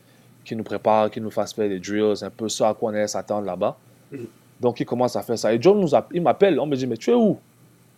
qu'il 0.45 0.57
nous 0.57 0.63
prépare, 0.63 1.09
qu'il 1.11 1.23
nous 1.23 1.31
fasse 1.31 1.53
faire 1.53 1.69
des 1.69 1.79
drills, 1.79 2.15
un 2.23 2.29
peu 2.29 2.49
ça 2.49 2.69
à 2.69 2.73
quoi 2.73 2.91
on 2.91 2.93
allait 2.93 3.07
s'attendre 3.07 3.45
là-bas. 3.45 3.77
Mhm. 4.11 4.25
Donc 4.59 4.79
il 4.79 4.85
commence 4.85 5.15
à 5.15 5.21
faire 5.21 5.37
ça. 5.37 5.53
Et 5.53 5.61
Joe 5.61 5.75
nous 5.77 5.95
a- 5.95 6.07
il 6.13 6.21
m'appelle, 6.21 6.59
on 6.59 6.65
me 6.65 6.75
dit 6.75 6.87
mais 6.87 6.97
tu 6.97 7.11
es 7.11 7.13
où? 7.13 7.37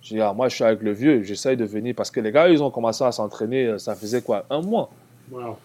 Je 0.02 0.16
dis 0.16 0.22
ah, 0.22 0.34
moi 0.34 0.50
je 0.50 0.56
suis 0.56 0.64
avec 0.64 0.82
le 0.82 0.92
vieux, 0.92 1.24
j'essaye 1.24 1.56
de 1.58 1.66
venir 1.66 1.94
parce 1.96 2.12
que 2.12 2.20
les 2.20 2.32
gars 2.32 2.50
ils 2.50 2.62
ont 2.62 2.72
commencé 2.72 3.04
à 3.04 3.12
s'entraîner, 3.12 3.66
euh, 3.68 3.78
ça 3.78 3.96
faisait 3.96 4.22
quoi, 4.22 4.46
un 4.50 4.62
mois. 4.62 4.90
Wow. 5.32 5.58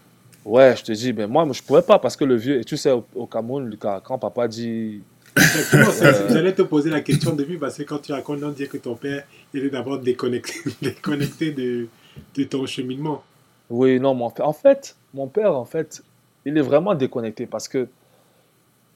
Ouais, 0.44 0.76
je 0.76 0.84
te 0.84 0.92
dis, 0.92 1.12
mais 1.12 1.26
moi, 1.26 1.44
je 1.50 1.60
pouvais 1.60 1.82
pas 1.82 1.98
parce 1.98 2.14
que 2.16 2.24
le 2.24 2.36
vieux, 2.36 2.60
et 2.60 2.64
tu 2.64 2.76
sais, 2.76 2.92
au, 2.92 3.04
au 3.16 3.26
Cameroun, 3.26 3.74
quand, 3.80 3.98
quand 4.04 4.16
papa 4.16 4.46
dit. 4.46 5.02
Exactement, 5.36 5.90
Euh. 6.02 6.28
J'allais 6.32 6.52
te 6.54 6.62
poser 6.62 6.88
la 6.88 7.00
question 7.00 7.34
depuis 7.34 7.58
parce 7.58 7.76
que 7.76 7.82
quand 7.82 7.98
tu 7.98 8.12
racontes, 8.12 8.44
on 8.44 8.50
dit 8.50 8.68
que 8.68 8.76
ton 8.76 8.94
père 8.94 9.24
il 9.52 9.64
est 9.64 9.70
d'abord 9.70 9.98
déconnecté, 9.98 10.54
déconnecté 10.82 11.50
de, 11.50 11.88
de 12.36 12.44
ton 12.44 12.64
cheminement. 12.64 13.24
Oui, 13.70 13.98
non, 14.00 14.14
mon 14.14 14.30
père. 14.30 14.46
En 14.48 14.52
fait, 14.52 14.96
mon 15.14 15.26
père, 15.28 15.54
en 15.56 15.64
fait, 15.64 16.02
il 16.44 16.56
est 16.56 16.62
vraiment 16.62 16.94
déconnecté 16.94 17.46
parce 17.46 17.68
que, 17.68 17.88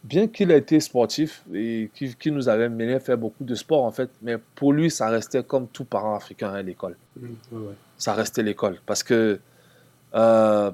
bien 0.05 0.29
qu'il 0.29 0.51
ait 0.51 0.59
été 0.59 0.81
sportif 0.81 1.45
et 1.53 1.91
qu'il 1.95 2.17
qu'il 2.17 2.33
nous 2.35 2.49
avait 2.49 2.69
mené 2.69 2.95
à 2.95 3.01
faire 3.01 3.19
beaucoup 3.19 3.45
de 3.45 3.55
sport, 3.55 3.85
en 3.85 3.91
fait, 3.91 4.11
mais 4.23 4.37
pour 4.55 4.73
lui, 4.73 4.91
ça 4.91 5.09
restait 5.09 5.43
comme 5.43 5.67
tout 5.69 5.85
parent 5.85 6.15
africain 6.15 6.53
à 6.53 6.63
l'école. 6.63 6.97
Ouais, 7.21 7.29
ouais. 7.53 7.75
ça 7.99 8.15
restait 8.15 8.43
l'école. 8.43 8.81
Parce 8.87 9.03
que, 9.03 9.41
euh, 10.15 10.71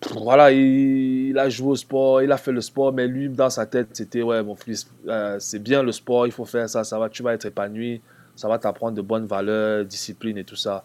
pff, 0.00 0.12
voilà, 0.14 0.52
il, 0.52 1.28
il 1.30 1.38
a 1.38 1.48
joué 1.48 1.70
au 1.72 1.76
sport, 1.76 2.22
il 2.22 2.32
a 2.32 2.36
fait 2.38 2.52
le 2.52 2.60
sport, 2.60 2.92
mais 2.92 3.06
lui, 3.06 3.28
dans 3.28 3.50
sa 3.50 3.66
tête, 3.66 3.88
c'était, 3.92 4.22
ouais, 4.22 4.42
mon 4.42 4.56
fils, 4.56 4.88
euh, 5.08 5.38
c'est 5.40 5.60
bien 5.60 5.82
le 5.82 5.92
sport, 5.92 6.26
il 6.26 6.32
faut 6.32 6.44
faire 6.44 6.68
ça, 6.68 6.84
ça 6.84 6.98
va, 6.98 7.08
tu 7.08 7.22
vas 7.22 7.34
être 7.34 7.46
épanoui, 7.46 8.00
ça 8.36 8.48
va 8.48 8.58
t'apprendre 8.58 8.96
de 8.96 9.02
bonnes 9.02 9.26
valeurs, 9.26 9.84
discipline 9.84 10.38
et 10.38 10.44
tout 10.44 10.56
ça. 10.56 10.84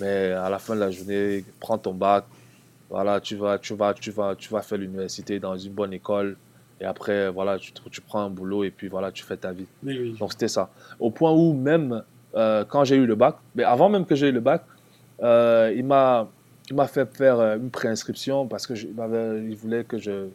Mais 0.00 0.32
à 0.32 0.48
la 0.48 0.58
fin 0.58 0.74
de 0.74 0.80
la 0.80 0.90
journée, 0.90 1.44
prends 1.60 1.78
ton 1.78 1.92
bac, 1.94 2.24
voilà, 2.90 3.20
tu 3.20 3.36
vas, 3.36 3.58
tu 3.58 3.74
vas, 3.74 3.94
tu 3.94 4.10
vas, 4.10 4.34
tu 4.34 4.48
vas 4.50 4.62
faire 4.62 4.78
l'université 4.78 5.38
dans 5.38 5.56
une 5.56 5.72
bonne 5.72 5.92
école. 5.92 6.36
Et 6.80 6.84
après, 6.84 7.30
voilà, 7.30 7.58
tu, 7.58 7.72
tu 7.90 8.00
prends 8.00 8.20
un 8.22 8.30
boulot 8.30 8.64
et 8.64 8.70
puis 8.70 8.88
voilà, 8.88 9.12
tu 9.12 9.22
fais 9.24 9.36
ta 9.36 9.52
vie. 9.52 9.66
Oui. 9.82 10.16
Donc 10.18 10.32
c'était 10.32 10.48
ça. 10.48 10.70
Au 10.98 11.10
point 11.10 11.32
où 11.32 11.52
même 11.52 12.02
euh, 12.34 12.64
quand 12.64 12.84
j'ai 12.84 12.96
eu 12.96 13.06
le 13.06 13.14
bac, 13.14 13.36
mais 13.54 13.62
avant 13.62 13.88
même 13.88 14.04
que 14.04 14.14
j'ai 14.14 14.28
eu 14.28 14.32
le 14.32 14.40
bac, 14.40 14.64
euh, 15.22 15.72
il 15.76 15.84
m'a 15.84 16.28
il 16.70 16.74
m'a 16.76 16.86
fait 16.88 17.06
faire 17.16 17.38
euh, 17.38 17.56
une 17.56 17.70
préinscription 17.70 18.46
parce 18.48 18.66
que 18.66 18.74
je- 18.74 18.86
il, 18.88 19.56
voulait 19.56 19.84
que 19.84 19.98
je 19.98 20.26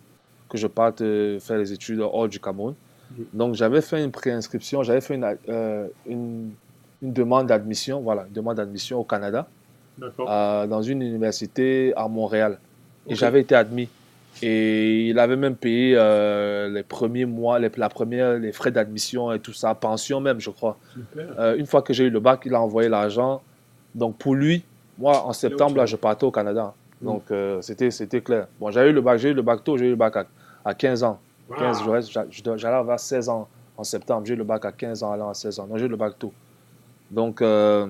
que 0.48 0.58
je 0.58 0.68
parte 0.68 1.00
faire 1.00 1.58
les 1.58 1.74
études 1.74 2.00
hors 2.00 2.28
du 2.28 2.40
Cameroun. 2.40 2.76
Donc 3.34 3.56
j'avais 3.56 3.82
fait 3.82 4.04
une 4.04 4.12
préinscription, 4.12 4.84
j'avais 4.84 5.02
fait 5.02 5.16
une, 5.16 5.36
euh, 5.50 5.88
une, 6.08 6.52
une 7.02 7.14
demande 7.14 7.48
d'admission, 7.48 8.02
voilà, 8.02 8.26
une 8.28 8.34
demande 8.34 8.58
d'admission 8.58 9.00
au 9.00 9.04
Canada 9.04 9.48
euh, 10.02 10.68
dans 10.68 10.82
une 10.82 11.02
université 11.02 11.94
à 11.96 12.08
Montréal. 12.08 12.58
Et 13.08 13.16
j'avais 13.16 13.42
été 13.42 13.56
admis. 13.56 13.90
Et 14.42 15.08
il 15.10 15.20
avait 15.20 15.36
même 15.36 15.56
payé 15.56 15.96
euh, 15.98 16.70
les 16.70 16.84
premiers 16.84 17.26
mois, 17.26 17.60
les, 17.60 17.70
la 17.76 17.90
première, 17.90 18.38
les 18.38 18.52
frais 18.52 18.72
d'admission 18.72 19.34
et 19.34 19.40
tout 19.40 19.54
ça, 19.54 19.74
pension 19.76 20.22
même, 20.22 20.40
je 20.40 20.50
crois. 20.50 20.78
Euh, 21.18 21.58
une 21.58 21.66
fois 21.66 21.82
que 21.82 21.92
j'ai 21.94 22.06
eu 22.06 22.10
le 22.10 22.20
bac, 22.20 22.42
il 22.46 22.54
a 22.54 22.62
envoyé 22.62 22.88
l'argent. 22.88 23.42
Donc 23.96 24.18
pour 24.18 24.36
lui, 24.36 24.64
moi 24.98 25.26
en 25.26 25.34
septembre, 25.34 25.78
là, 25.78 25.86
je 25.86 25.96
partais 25.96 26.26
au 26.26 26.32
Canada. 26.32 26.74
Mm. 27.02 27.06
Donc 27.06 27.24
c'était 27.62 27.92
c'était 27.92 28.22
clair. 28.22 28.48
Bon, 28.60 28.72
j'avais 28.72 28.92
eu 28.92 28.94
le 28.94 29.02
bac, 29.02 29.18
j'ai 29.20 29.30
eu 29.30 29.34
le 29.34 29.42
bac 29.42 29.64
tôt, 29.64 29.78
j'ai 29.78 29.88
eu 29.88 29.92
le 29.92 29.96
bac 29.96 30.16
à, 30.16 30.26
à 30.64 30.74
15 30.74 31.04
ans. 31.04 31.20
15, 31.58 31.82
Wow. 31.82 32.58
J'allais 32.58 32.76
avoir 32.76 33.00
16 33.00 33.30
ans 33.30 33.48
en 33.76 33.84
septembre. 33.84 34.26
J'ai 34.26 34.34
eu 34.36 34.38
le 34.38 34.44
bac 34.44 34.64
à 34.66 34.72
15 34.72 35.04
ans, 35.04 35.12
allant 35.12 35.30
à 35.30 35.34
16 35.34 35.60
ans. 35.60 35.68
Donc 35.68 35.78
j'ai 35.78 35.86
eu 35.86 35.90
le 35.90 35.96
bac 35.96 36.14
tôt. 36.20 36.32
Donc, 37.12 37.42
euh, 37.42 37.88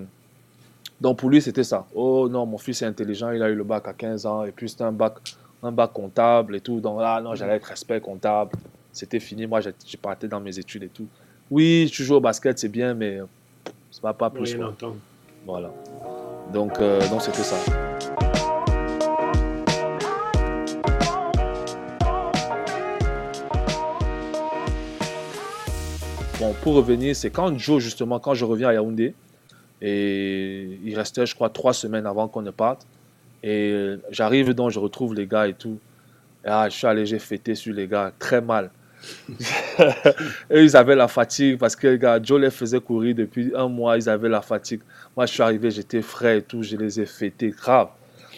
donc 0.99 1.17
pour 1.17 1.29
lui, 1.29 1.41
c'était 1.41 1.63
ça. 1.63 1.85
Oh 1.93 2.27
non, 2.29 2.45
mon 2.45 2.57
fils 2.57 2.81
est 2.81 2.85
intelligent, 2.85 3.31
il 3.31 3.41
a 3.41 3.49
eu 3.49 3.55
le 3.55 3.63
bac 3.63 3.87
à 3.87 3.93
15 3.93 4.25
ans. 4.25 4.43
Et 4.43 4.51
puis 4.51 4.69
c'était 4.69 4.83
un 4.83 4.91
bac, 4.91 5.13
un 5.63 5.71
bac 5.71 5.91
comptable 5.93 6.55
et 6.55 6.61
tout. 6.61 6.79
Donc 6.79 6.99
là, 6.99 7.21
non, 7.21 7.35
j'allais 7.35 7.55
être 7.55 7.65
respect 7.65 7.99
comptable. 8.01 8.51
C'était 8.91 9.19
fini. 9.19 9.47
Moi, 9.47 9.61
j'ai 9.61 9.97
parté 10.01 10.27
dans 10.27 10.39
mes 10.39 10.57
études 10.57 10.83
et 10.83 10.89
tout. 10.89 11.07
Oui, 11.51 11.89
tu 11.91 12.03
joues 12.03 12.15
au 12.15 12.19
basket, 12.19 12.57
c'est 12.59 12.69
bien, 12.69 12.93
mais 12.93 13.19
euh, 13.19 13.25
C'est 13.91 14.01
pas, 14.01 14.29
plus. 14.29 14.55
D'entendre. 14.55 14.97
Voilà. 15.45 15.71
Donc, 16.53 16.79
euh, 16.79 17.07
donc 17.09 17.21
c'était 17.21 17.43
ça. 17.43 17.55
Bon, 26.39 26.53
pour 26.61 26.75
revenir, 26.75 27.15
c'est 27.17 27.31
quand 27.31 27.57
Joe, 27.57 27.83
justement, 27.83 28.19
quand 28.19 28.33
je 28.33 28.45
reviens 28.45 28.69
à 28.69 28.73
Yaoundé, 28.73 29.13
et 29.81 30.79
il 30.83 30.95
restait, 30.95 31.25
je 31.25 31.35
crois, 31.35 31.49
trois 31.49 31.73
semaines 31.73 32.05
avant 32.05 32.27
qu'on 32.27 32.41
ne 32.41 32.51
parte. 32.51 32.87
Et 33.43 33.95
j'arrive 34.09 34.53
donc, 34.53 34.71
je 34.71 34.79
retrouve 34.79 35.13
les 35.13 35.27
gars 35.27 35.47
et 35.47 35.53
tout. 35.53 35.79
Et 36.45 36.47
ah, 36.47 36.69
je 36.69 36.75
suis 36.75 36.87
allé, 36.87 37.05
j'ai 37.05 37.19
fêté 37.19 37.55
sur 37.55 37.73
les 37.73 37.87
gars, 37.87 38.13
très 38.19 38.41
mal. 38.41 38.71
Eux, 40.51 40.63
ils 40.63 40.75
avaient 40.75 40.95
la 40.95 41.07
fatigue 41.07 41.57
parce 41.57 41.75
que 41.75 41.87
les 41.87 41.97
gars, 41.97 42.19
Joe 42.21 42.39
les 42.39 42.51
faisait 42.51 42.81
courir 42.81 43.15
depuis 43.15 43.51
un 43.55 43.67
mois, 43.67 43.97
ils 43.97 44.09
avaient 44.09 44.29
la 44.29 44.41
fatigue. 44.41 44.81
Moi, 45.15 45.25
je 45.25 45.33
suis 45.33 45.43
arrivé, 45.43 45.71
j'étais 45.71 46.01
frais 46.01 46.39
et 46.39 46.41
tout, 46.41 46.63
je 46.63 46.75
les 46.75 46.99
ai 46.99 47.05
fêtés 47.05 47.49
grave. 47.49 47.89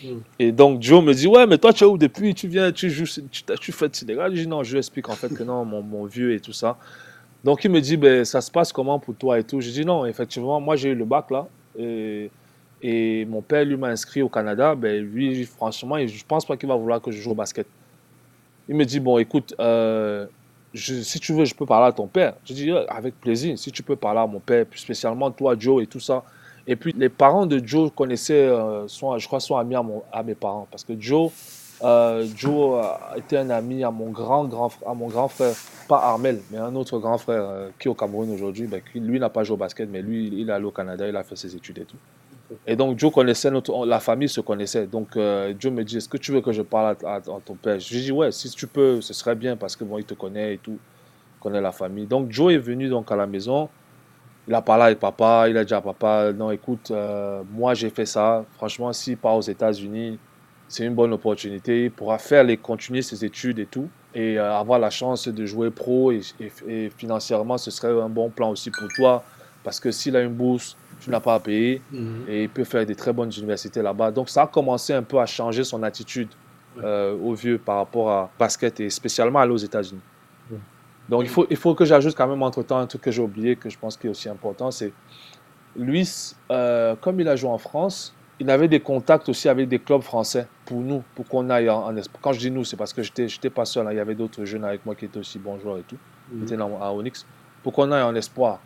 Mm. 0.04 0.08
Et 0.40 0.52
donc, 0.52 0.82
Joe 0.82 1.04
me 1.04 1.14
dit 1.14 1.28
Ouais, 1.28 1.48
mais 1.48 1.58
toi, 1.58 1.74
tu 1.74 1.84
es 1.84 1.88
où 1.88 1.98
depuis? 1.98 2.36
Tu 2.36 2.48
viens, 2.48 2.72
tu 2.72 2.90
joues, 2.90 3.06
tu, 3.32 3.44
tu 3.60 3.72
fêtes 3.72 3.96
ces 3.96 4.06
gars. 4.06 4.30
Je 4.30 4.42
dis 4.42 4.48
Non, 4.48 4.64
je 4.64 4.72
lui 4.72 4.78
explique 4.80 5.10
en 5.10 5.16
fait 5.16 5.30
que 5.30 5.44
non, 5.44 5.66
mon, 5.66 5.82
mon 5.82 6.06
vieux 6.06 6.34
et 6.34 6.40
tout 6.40 6.54
ça. 6.54 6.78
Donc, 7.44 7.64
il 7.64 7.72
me 7.72 7.82
dit 7.82 7.98
ben, 7.98 8.24
Ça 8.26 8.42
se 8.42 8.52
passe 8.52 8.72
comment 8.72 9.00
pour 9.00 9.16
toi 9.16 9.40
et 9.40 9.44
tout 9.44 9.62
Je 9.62 9.70
dis 9.70 9.86
Non, 9.86 10.06
effectivement, 10.06 10.60
moi, 10.60 10.76
j'ai 10.76 10.90
eu 10.90 10.96
le 10.96 11.06
bac 11.06 11.32
là. 11.32 11.48
Et, 12.84 13.26
mon 13.26 13.42
père, 13.42 13.64
lui, 13.64 13.78
m'a 13.78 13.90
inscrit 13.90 14.22
au 14.22 14.30
Canada. 14.30 14.76
Ben, 14.76 15.04
lui, 15.04 15.46
franchement, 15.46 15.98
je 16.06 16.24
pense 16.26 16.46
pas 16.46 16.58
qu'il 16.58 16.68
va 16.70 16.76
vouloir 16.76 17.02
que 17.02 17.12
je 17.12 17.22
joue 17.22 17.32
au 17.32 17.36
basket. 17.36 17.68
Il 18.68 18.76
me 18.76 18.86
dit 18.86 19.00
Bon, 19.00 19.18
écoute, 19.18 19.54
euh, 19.60 20.26
si 20.74 21.20
tu 21.20 21.34
veux, 21.34 21.46
je 21.46 21.54
peux 21.54 21.66
parler 21.66 21.88
à 21.88 21.92
ton 21.92 22.08
père. 22.08 22.36
Je 22.46 22.54
dis, 22.54 22.72
Euh, 22.72 22.86
avec 22.88 23.20
plaisir, 23.20 23.58
si 23.58 23.72
tu 23.72 23.84
peux 23.84 23.96
parler 23.96 24.20
à 24.22 24.28
mon 24.28 24.40
père, 24.40 24.66
puis 24.66 24.80
spécialement 24.80 25.32
toi, 25.32 25.56
Joe 25.58 25.84
et 25.84 25.88
tout 25.88 26.00
ça. 26.00 26.24
Et 26.68 26.76
puis, 26.76 26.94
les 26.96 27.10
parents 27.10 27.48
de 27.48 27.60
Joe 27.66 27.92
connaissaient, 27.96 28.48
euh, 28.48 28.88
sont, 28.88 29.18
je 29.18 29.26
crois, 29.28 29.40
sont 29.40 29.58
amis 29.58 29.76
à, 29.76 29.82
mon, 29.82 30.04
à 30.12 30.22
mes 30.24 30.36
parents. 30.36 30.68
Parce 30.70 30.84
que 30.84 30.94
Joe, 31.00 31.32
euh, 31.84 32.26
Joe 32.36 32.86
été 33.16 33.38
un 33.38 33.50
ami 33.50 33.84
à 33.84 33.92
mon 33.92 34.10
grand, 34.10 34.46
grand, 34.46 34.72
à 34.86 34.94
mon 34.94 35.08
grand 35.08 35.28
frère, 35.28 35.54
pas 35.88 35.98
Armel, 35.98 36.42
mais 36.52 36.58
un 36.58 36.76
autre 36.76 37.00
grand 37.00 37.18
frère 37.18 37.44
euh, 37.44 37.70
qui 37.80 37.88
est 37.88 37.92
au 37.92 37.96
Cameroun 37.96 38.32
aujourd'hui. 38.32 38.68
Ben, 38.68 38.82
lui 38.96 39.20
n'a 39.20 39.30
pas 39.30 39.44
joué 39.44 39.56
au 39.56 39.58
basket, 39.58 39.90
mais 39.90 40.02
lui, 40.02 40.28
il 40.28 40.50
est 40.50 40.54
allé 40.54 40.66
au 40.66 40.72
Canada, 40.72 41.08
il 41.08 41.16
a 41.16 41.24
fait 41.24 41.36
ses 41.36 41.56
études 41.56 41.80
et 41.80 41.86
tout. 41.86 41.98
Et 42.68 42.76
donc, 42.76 43.00
Joe 43.00 43.12
connaissait, 43.12 43.50
notre, 43.50 43.86
la 43.86 44.00
famille 44.00 44.30
se 44.30 44.42
connaissait. 44.42 44.86
Donc, 44.86 45.16
euh, 45.16 45.54
Joe 45.58 45.72
me 45.72 45.84
dit, 45.84 45.98
est-ce 45.98 46.10
que 46.10 46.18
tu 46.18 46.32
veux 46.32 46.42
que 46.42 46.52
je 46.52 46.62
parle 46.62 46.98
à, 47.06 47.22
ton 47.22 47.56
père? 47.56 47.80
Je 47.80 47.94
lui 47.94 48.02
dis, 48.02 48.12
ouais, 48.12 48.32
si 48.32 48.50
tu 48.52 48.68
peux, 48.68 49.02
ce 49.02 49.14
serait 49.14 49.36
bien 49.36 49.56
parce 49.56 49.76
que 49.76 49.84
bon, 49.84 49.98
il 49.98 50.06
te 50.06 50.14
connaît 50.14 50.56
et 50.56 50.58
tout, 50.58 50.78
il 51.38 51.42
connaît 51.42 51.62
la 51.62 51.72
famille. 51.72 52.06
Donc, 52.06 52.30
Joe 52.32 52.54
est 52.54 52.58
venu 52.58 52.90
donc 52.90 53.12
à 53.12 53.16
la 53.16 53.26
maison. 53.26 53.70
Il 54.48 54.54
a 54.54 54.62
parlé 54.62 54.84
avec 54.84 55.00
papa, 55.00 55.48
il 55.50 55.58
a 55.58 55.64
dit 55.64 55.74
à 55.74 55.82
papa, 55.82 56.34
non, 56.34 56.52
écoute, 56.52 56.92
moi 57.54 57.76
j'ai 57.76 57.92
fait 57.92 58.08
ça. 58.08 58.44
Franchement, 58.58 58.92
s'il 58.92 59.16
part 59.16 59.36
aux 59.36 59.42
États-Unis, 59.42 60.18
c'est 60.72 60.86
une 60.86 60.96
bonne 60.96 61.14
opportunité. 61.14 61.86
Il 61.86 61.92
pourra 61.92 62.18
faire 62.18 62.44
les, 62.44 62.58
continuer 62.58 63.02
ses 63.02 63.24
études 63.26 63.60
et 63.60 63.66
tout, 63.66 63.88
et 64.16 64.40
euh, 64.40 64.54
avoir 64.58 64.80
la 64.80 64.90
chance 64.90 65.28
de 65.28 65.46
jouer 65.46 65.70
pro. 65.70 66.12
Et, 66.12 66.22
et- 66.40 66.52
et 66.86 66.90
financièrement, 66.90 67.58
ce 67.58 67.70
serait 67.72 67.92
un 68.02 68.10
bon 68.10 68.30
plan 68.30 68.50
aussi 68.52 68.72
pour 68.72 68.88
toi, 68.96 69.24
parce 69.64 69.80
que 69.80 69.92
s'il 69.92 70.16
a 70.16 70.22
une 70.22 70.34
bourse, 70.34 70.76
tu 71.02 71.10
n'as 71.10 71.20
pas 71.20 71.36
à 71.36 71.40
payer 71.40 71.82
Mhm. 71.92 72.24
et 72.28 72.44
il 72.44 72.50
peut 72.50 72.64
faire 72.64 72.86
des 72.86 72.96
très 72.96 73.12
bonnes 73.12 73.32
universités 73.38 73.82
là-bas. 73.82 74.12
Donc 74.12 74.30
ça 74.30 74.44
a 74.44 74.48
commencé 74.48 74.94
un 74.94 75.04
peu 75.04 75.20
à 75.20 75.26
changer 75.26 75.64
son 75.64 75.82
attitude 75.84 76.30
euh, 76.84 77.18
au 77.22 77.34
vieux 77.34 77.58
par 77.58 77.78
rapport 77.78 78.10
à 78.10 78.30
basket 78.40 78.80
et 78.80 78.90
spécialement 78.90 79.40
aller 79.40 79.52
aux 79.52 79.58
États-Unis. 79.58 80.00
Donc 81.10 81.24
il 81.24 81.30
faut, 81.30 81.46
il 81.50 81.58
faut 81.58 81.76
que 81.76 81.84
j'ajoute 81.84 82.16
quand 82.16 82.28
même 82.28 82.42
entre-temps 82.44 82.78
un 82.78 82.88
truc 82.88 83.02
que 83.02 83.12
j'ai 83.12 83.22
oublié, 83.22 83.56
que 83.58 83.70
je 83.70 83.78
pense 83.78 83.98
qui 83.98 84.08
est 84.08 84.10
aussi 84.10 84.30
important, 84.30 84.72
c'est 84.72 84.94
lui, 85.76 86.08
euh, 86.52 86.96
comme 87.02 87.20
il 87.20 87.28
a 87.28 87.36
joué 87.36 87.50
en 87.50 87.58
France, 87.58 88.14
il 88.42 88.50
avait 88.50 88.68
des 88.68 88.80
contacts 88.80 89.30
aussi 89.30 89.48
avec 89.50 89.70
des 89.70 89.78
clubs 89.80 90.02
français 90.02 90.48
pour 90.66 90.80
nous, 90.82 91.04
pour 91.16 91.28
qu'on 91.28 91.50
aille 91.52 91.70
en, 91.70 91.84
en 91.86 91.96
espoir. 91.96 92.20
Quand 92.22 92.34
je 92.34 92.40
dis 92.40 92.50
nous, 92.52 92.66
c'est 92.66 92.76
parce 92.76 92.92
que 92.92 93.04
j'étais 93.04 93.28
j'étais 93.28 93.52
pas 93.52 93.66
seul, 93.66 93.86
hein. 93.88 93.92
il 93.92 93.98
y 93.98 94.00
avait 94.00 94.16
d'autres 94.16 94.44
jeunes 94.46 94.66
avec 94.66 94.84
moi 94.86 94.96
qui 94.96 95.06
étaient 95.06 95.20
aussi 95.20 95.38
bons 95.38 95.60
joueurs 95.60 95.78
et 95.78 95.84
tout 95.84 95.98
Mhm. 96.32 96.44
était 96.44 96.58
dans- 96.58 96.82
à 96.82 96.92
Onyx, 96.92 97.26
pour 97.62 97.72
qu'on 97.74 97.92
aille 97.92 98.02
en 98.04 98.16
espoir. 98.16 98.60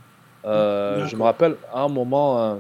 Euh, 0.46 1.06
je 1.08 1.16
me 1.18 1.24
rappelle, 1.24 1.56
à 1.74 1.82
un 1.82 1.88
moment, 1.90 2.40
euh, 2.40 2.56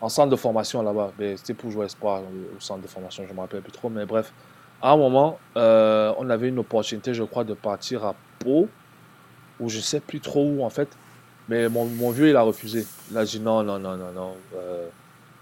en 0.00 0.08
centre 0.08 0.30
de 0.30 0.36
formation 0.36 0.80
là-bas, 0.82 1.10
ben, 1.18 1.36
c'était 1.36 1.54
pour 1.54 1.70
jouer 1.72 1.86
espoir 1.86 2.20
euh, 2.20 2.56
au 2.56 2.60
centre 2.60 2.82
de 2.82 2.86
formation, 2.88 3.24
je 3.24 3.30
ne 3.30 3.34
me 3.34 3.40
rappelle 3.40 3.62
plus 3.62 3.72
trop, 3.72 3.88
mais 3.88 4.04
bref, 4.06 4.32
à 4.80 4.92
un 4.92 4.96
moment, 4.96 5.38
euh, 5.56 6.12
on 6.18 6.28
avait 6.30 6.48
une 6.50 6.58
opportunité, 6.60 7.14
je 7.14 7.24
crois, 7.24 7.42
de 7.44 7.54
partir 7.54 8.04
à 8.04 8.14
Pau, 8.38 8.68
ou 9.58 9.68
je 9.68 9.78
ne 9.78 9.82
sais 9.82 9.98
plus 10.00 10.20
trop 10.20 10.44
où 10.44 10.62
en 10.62 10.70
fait, 10.70 10.88
mais 11.48 11.68
mon, 11.68 11.86
mon 11.86 12.10
vieux, 12.10 12.28
il 12.28 12.36
a 12.36 12.42
refusé. 12.42 12.86
Il 13.10 13.16
a 13.18 13.24
dit 13.24 13.40
non, 13.40 13.64
non, 13.64 13.78
non, 13.80 13.96
non, 13.96 14.12
non, 14.14 14.36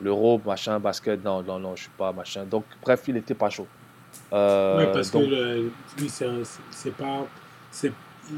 l'euro, 0.01 0.41
machin, 0.45 0.79
basket, 0.79 1.25
non, 1.25 1.43
non, 1.43 1.59
non, 1.59 1.77
je 1.77 1.83
suis 1.83 1.91
pas, 1.97 2.13
machin. 2.13 2.45
Donc, 2.45 2.65
bref, 2.83 3.03
il 3.09 3.15
n'était 3.15 3.35
pas 3.35 3.51
chaud. 3.51 3.67
Euh, 4.33 4.77
Ouais, 4.79 4.93
parce 4.93 5.11
donc- 5.11 5.25
que 5.25 5.29
le- 5.29 5.71
lui, 5.99 6.09
c'est 6.09 6.91
pas. 6.97 7.27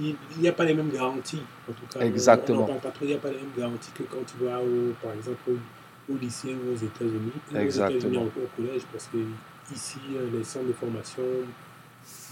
Il 0.00 0.14
n'y 0.38 0.48
a 0.48 0.52
pas 0.52 0.64
les 0.66 0.74
mêmes 0.74 0.90
garanties, 0.90 1.40
en 1.68 1.72
tout 1.72 1.98
cas. 1.98 2.04
Exactement. 2.04 2.58
On 2.58 2.60
n'en 2.60 2.66
parle 2.66 2.80
pas 2.80 2.90
trop, 2.90 3.04
il 3.06 3.08
n'y 3.08 3.14
a 3.14 3.18
pas 3.18 3.30
les 3.30 3.36
mêmes 3.36 3.52
garanties 3.56 3.90
que 3.92 4.02
quand 4.02 4.18
tu 4.26 4.44
vas, 4.44 4.58
au, 4.60 4.92
par 5.02 5.12
exemple, 5.14 5.38
au, 5.48 6.12
au 6.12 6.16
lycée 6.18 6.54
ou 6.54 6.74
aux 6.74 6.76
États-Unis. 6.76 7.32
Ou 7.52 7.56
Aux 7.56 7.58
Exactement. 7.58 7.98
États-Unis 7.98 8.18
au, 8.18 8.40
au 8.40 8.48
collège, 8.66 8.82
parce 8.92 9.06
que 9.06 9.16
ici, 9.74 9.98
les 10.32 10.44
centres 10.44 10.66
de 10.66 10.72
formation, 10.74 11.22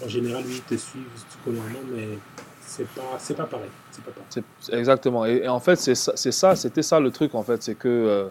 en 0.03 0.07
général, 0.07 0.43
oui, 0.45 0.55
ils 0.57 0.61
te 0.61 0.75
suivent 0.79 1.03
scolairement, 1.41 1.79
mais 1.95 2.19
c'est 2.61 2.87
pas, 2.89 3.15
c'est 3.17 3.35
pas 3.35 3.45
pareil. 3.47 3.69
Pas 4.05 4.11
pareil. 4.11 4.79
Exactement. 4.79 5.25
Et, 5.25 5.37
et 5.43 5.47
en 5.47 5.59
fait, 5.59 5.77
c'est 5.77 5.95
ça, 5.95 6.55
c'était 6.55 6.83
ça 6.83 6.99
le 6.99 7.09
truc, 7.09 7.33
en 7.33 7.41
fait, 7.43 7.63
c'est 7.63 7.75
que 7.75 7.87
euh, 7.87 8.27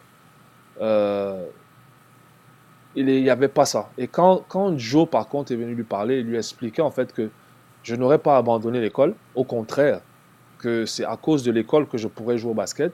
euh, 0.80 1.44
il 2.94 3.06
n'y 3.06 3.30
avait 3.30 3.48
pas 3.48 3.66
ça. 3.66 3.90
Et 3.98 4.08
quand, 4.08 4.44
quand 4.48 4.76
Joe, 4.78 5.08
par 5.08 5.28
contre, 5.28 5.52
est 5.52 5.56
venu 5.56 5.74
lui 5.74 5.84
parler, 5.84 6.20
il 6.20 6.26
lui 6.26 6.36
expliquait, 6.36 6.82
en 6.82 6.90
fait, 6.90 7.12
que 7.12 7.30
je 7.82 7.94
n'aurais 7.94 8.18
pas 8.18 8.36
abandonné 8.36 8.80
l'école. 8.80 9.14
Au 9.34 9.44
contraire, 9.44 10.00
que 10.58 10.86
c'est 10.86 11.04
à 11.04 11.16
cause 11.16 11.42
de 11.42 11.52
l'école 11.52 11.86
que 11.86 11.98
je 11.98 12.08
pourrais 12.08 12.38
jouer 12.38 12.52
au 12.52 12.54
basket. 12.54 12.92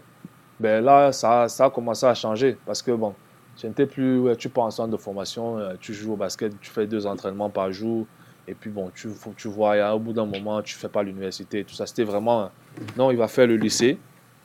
Ben 0.58 0.84
là, 0.84 1.12
ça, 1.12 1.48
ça 1.48 1.66
a 1.66 1.70
commencé 1.70 2.04
à 2.04 2.14
changer. 2.14 2.58
Parce 2.66 2.82
que, 2.82 2.90
bon, 2.90 3.14
je 3.60 3.66
n'étais 3.66 3.86
plus, 3.86 4.24
tu 4.36 4.48
pars 4.48 4.64
en 4.64 4.70
centre 4.70 4.90
de 4.90 4.96
formation, 4.96 5.58
euh, 5.58 5.74
tu 5.80 5.94
joues 5.94 6.14
au 6.14 6.16
basket, 6.16 6.52
tu 6.60 6.70
fais 6.70 6.86
deux 6.86 7.06
entraînements 7.06 7.50
par 7.50 7.70
jour. 7.72 8.06
Et 8.48 8.54
puis, 8.54 8.70
bon, 8.70 8.90
tu, 8.94 9.08
tu 9.36 9.48
vois, 9.48 9.94
au 9.94 9.98
bout 10.00 10.12
d'un 10.12 10.26
moment, 10.26 10.62
tu 10.62 10.74
fais 10.74 10.88
pas 10.88 11.02
l'université 11.04 11.62
tout 11.62 11.74
ça. 11.74 11.86
C'était 11.86 12.04
vraiment, 12.04 12.50
non, 12.96 13.12
il 13.12 13.16
va 13.16 13.28
faire 13.28 13.46
le 13.46 13.56
lycée. 13.56 13.98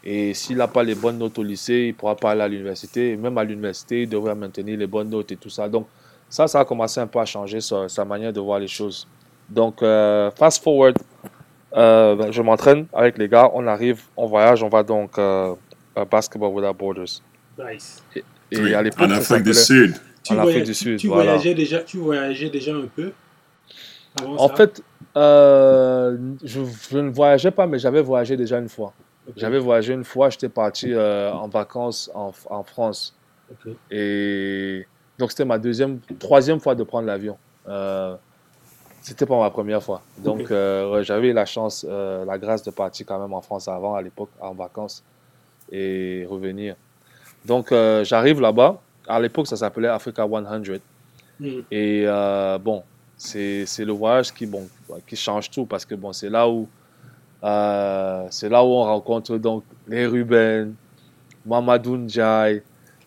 Et 0.04 0.34
s'il 0.34 0.58
n'a 0.58 0.68
pas 0.68 0.84
les 0.84 0.95
bonnes 0.95 1.18
notes 1.18 1.38
au 1.38 1.43
lycée, 1.43 1.74
il 1.86 1.88
ne 1.89 1.93
pourra 1.93 2.16
pas 2.16 2.32
aller 2.32 2.41
à 2.41 2.48
l'université. 2.48 3.12
Et 3.12 3.18
même 3.18 3.38
à 3.38 3.43
l'université, 3.43 4.04
il 4.04 4.10
devrait 4.10 4.36
maintenir 4.36 4.78
les 4.78 4.88
bonnes 4.88 5.10
notes 5.10 5.32
et 5.32 5.36
tout 5.38 5.50
ça. 5.50 5.68
Donc, 5.68 5.88
ça, 6.30 6.48
ça 6.48 6.62
a 6.62 6.66
commencé 6.66 7.00
un 7.00 7.08
peu 7.08 7.20
à 7.20 7.26
changer 7.26 7.60
sa, 7.62 7.89
sa 7.89 8.06
manière 8.06 8.32
de 8.32 8.39
voir 8.39 8.60
les 8.60 8.68
choses. 8.68 9.08
Donc, 9.50 9.82
euh, 9.82 10.30
fast 10.32 10.64
forward, 10.64 10.98
euh, 11.76 12.16
ben, 12.16 12.32
je 12.32 12.41
m'entraîne 12.41 12.86
avec 12.93 13.18
les 13.18 13.28
gars, 13.28 13.50
on 13.54 13.66
arrive, 13.68 14.02
on 14.16 14.26
voyage, 14.28 14.64
on 14.64 14.70
va 14.70 14.84
donc 14.84 15.18
euh, 15.18 15.54
à 15.95 16.06
Basketball 16.06 16.52
Without 16.54 16.74
Borders. 16.74 17.22
Nice. 17.60 18.04
Et 18.16 18.24
Oui, 18.60 18.74
à 18.74 18.82
l'époque, 18.82 19.08
en 19.08 19.12
Afrique 19.12 19.43
du 19.43 19.54
Sud. 19.54 19.95
Tu, 20.24 20.34
En 20.34 20.39
Afrique 20.39 20.64
du 20.64 20.74
Sud, 20.74 21.00
tu, 21.00 21.08
voilà. 21.08 21.24
voyageais 21.34 21.54
déjà, 21.54 21.80
tu 21.80 21.98
voyageais 21.98 22.50
déjà 22.50 22.74
un 22.76 22.88
peu 22.93 23.12
avant 24.20 24.36
En 24.36 24.48
ça? 24.50 24.56
fait, 24.56 24.84
euh, 25.16 26.18
je, 26.43 26.62
je 26.91 26.98
ne 26.98 27.10
voyageais 27.10 27.52
pas, 27.52 27.66
mais 27.68 27.80
j'avais 27.80 28.02
voyagé 28.02 28.36
déjà 28.36 28.58
une 28.60 28.68
fois. 28.70 28.93
J'avais 29.36 29.59
voyagé 29.59 29.93
une 29.93 30.03
fois, 30.03 30.30
j'étais 30.30 30.49
parti 30.49 30.93
euh, 30.93 31.32
en 31.34 31.47
vacances 31.47 32.09
en, 32.13 32.32
en 32.49 32.63
France. 32.63 33.13
Et 33.91 34.86
donc, 35.17 35.32
c'était 35.32 35.45
ma 35.45 35.57
deuxième, 35.57 35.99
troisième 36.19 36.59
fois 36.59 36.75
de 36.75 36.84
prendre 36.84 37.07
l'avion. 37.07 37.38
Euh, 37.67 38.15
c'était 39.01 39.25
pas 39.25 39.39
ma 39.39 39.49
première 39.49 39.82
fois. 39.82 40.01
Donc, 40.17 40.41
Ok. 40.41 40.51
euh, 40.51 41.03
j'avais 41.03 41.34
la 41.34 41.45
chance, 41.45 41.86
euh, 41.88 42.25
la 42.25 42.38
grâce 42.38 42.63
de 42.63 42.71
partir 42.71 43.05
quand 43.05 43.19
même 43.19 43.34
en 43.34 43.41
France 43.41 43.67
avant, 43.67 43.95
à 43.95 44.01
l'époque, 44.01 44.30
en 44.39 44.53
vacances 44.53 45.03
et 45.71 46.25
revenir. 46.30 46.75
Donc, 47.45 47.71
euh, 47.71 48.03
j'arrive 48.03 48.41
là-bas. 48.41 48.82
À 49.07 49.19
l'époque, 49.19 49.47
ça 49.47 49.55
s'appelait 49.55 49.88
Africa 49.88 50.28
100. 50.28 50.80
Hmm. 51.39 51.61
Et 51.71 52.05
bon, 52.61 52.84
c'est 53.15 53.65
c'est 53.65 53.86
le 53.86 53.93
voyage 53.93 54.34
qui, 54.34 54.45
bon, 54.45 54.67
qui 55.07 55.15
change 55.15 55.49
tout 55.49 55.65
parce 55.65 55.86
que 55.86 55.95
bon, 55.95 56.11
c'est 56.11 56.30
là 56.30 56.47
où 56.49 56.67
euh, 57.44 58.26
c'est 58.30 58.50
là 58.50 58.64
où 58.64 58.68
on 58.68 58.84
rencontre 58.84 59.38
donc 59.38 59.64
les 59.88 60.06
Ruben, 60.06 60.74
Mamadou 61.46 61.98
Ndiaye, 61.98 62.62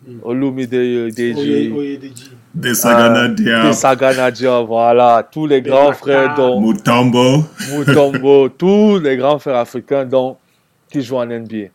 Mm. 0.06 0.20
Olumide 0.22 0.70
Deji, 1.14 1.70
Oyedeji. 1.72 2.30
Des 2.54 2.74
Sagana 2.74 3.28
Diab, 3.28 3.72
Sagana 3.72 4.30
Diop, 4.30 4.66
voilà, 4.66 5.28
tous 5.30 5.46
les 5.46 5.60
grands 5.60 5.92
frères 5.92 6.34
dont 6.34 6.58
Mutombo. 6.58 7.44
Mutombo, 7.70 8.48
tous 8.58 8.98
les 8.98 9.16
grands 9.18 9.38
frères 9.38 9.56
africains 9.58 10.06
dont, 10.06 10.38
qui 10.90 11.02
jouent 11.02 11.18
en 11.18 11.26
NBA. 11.26 11.68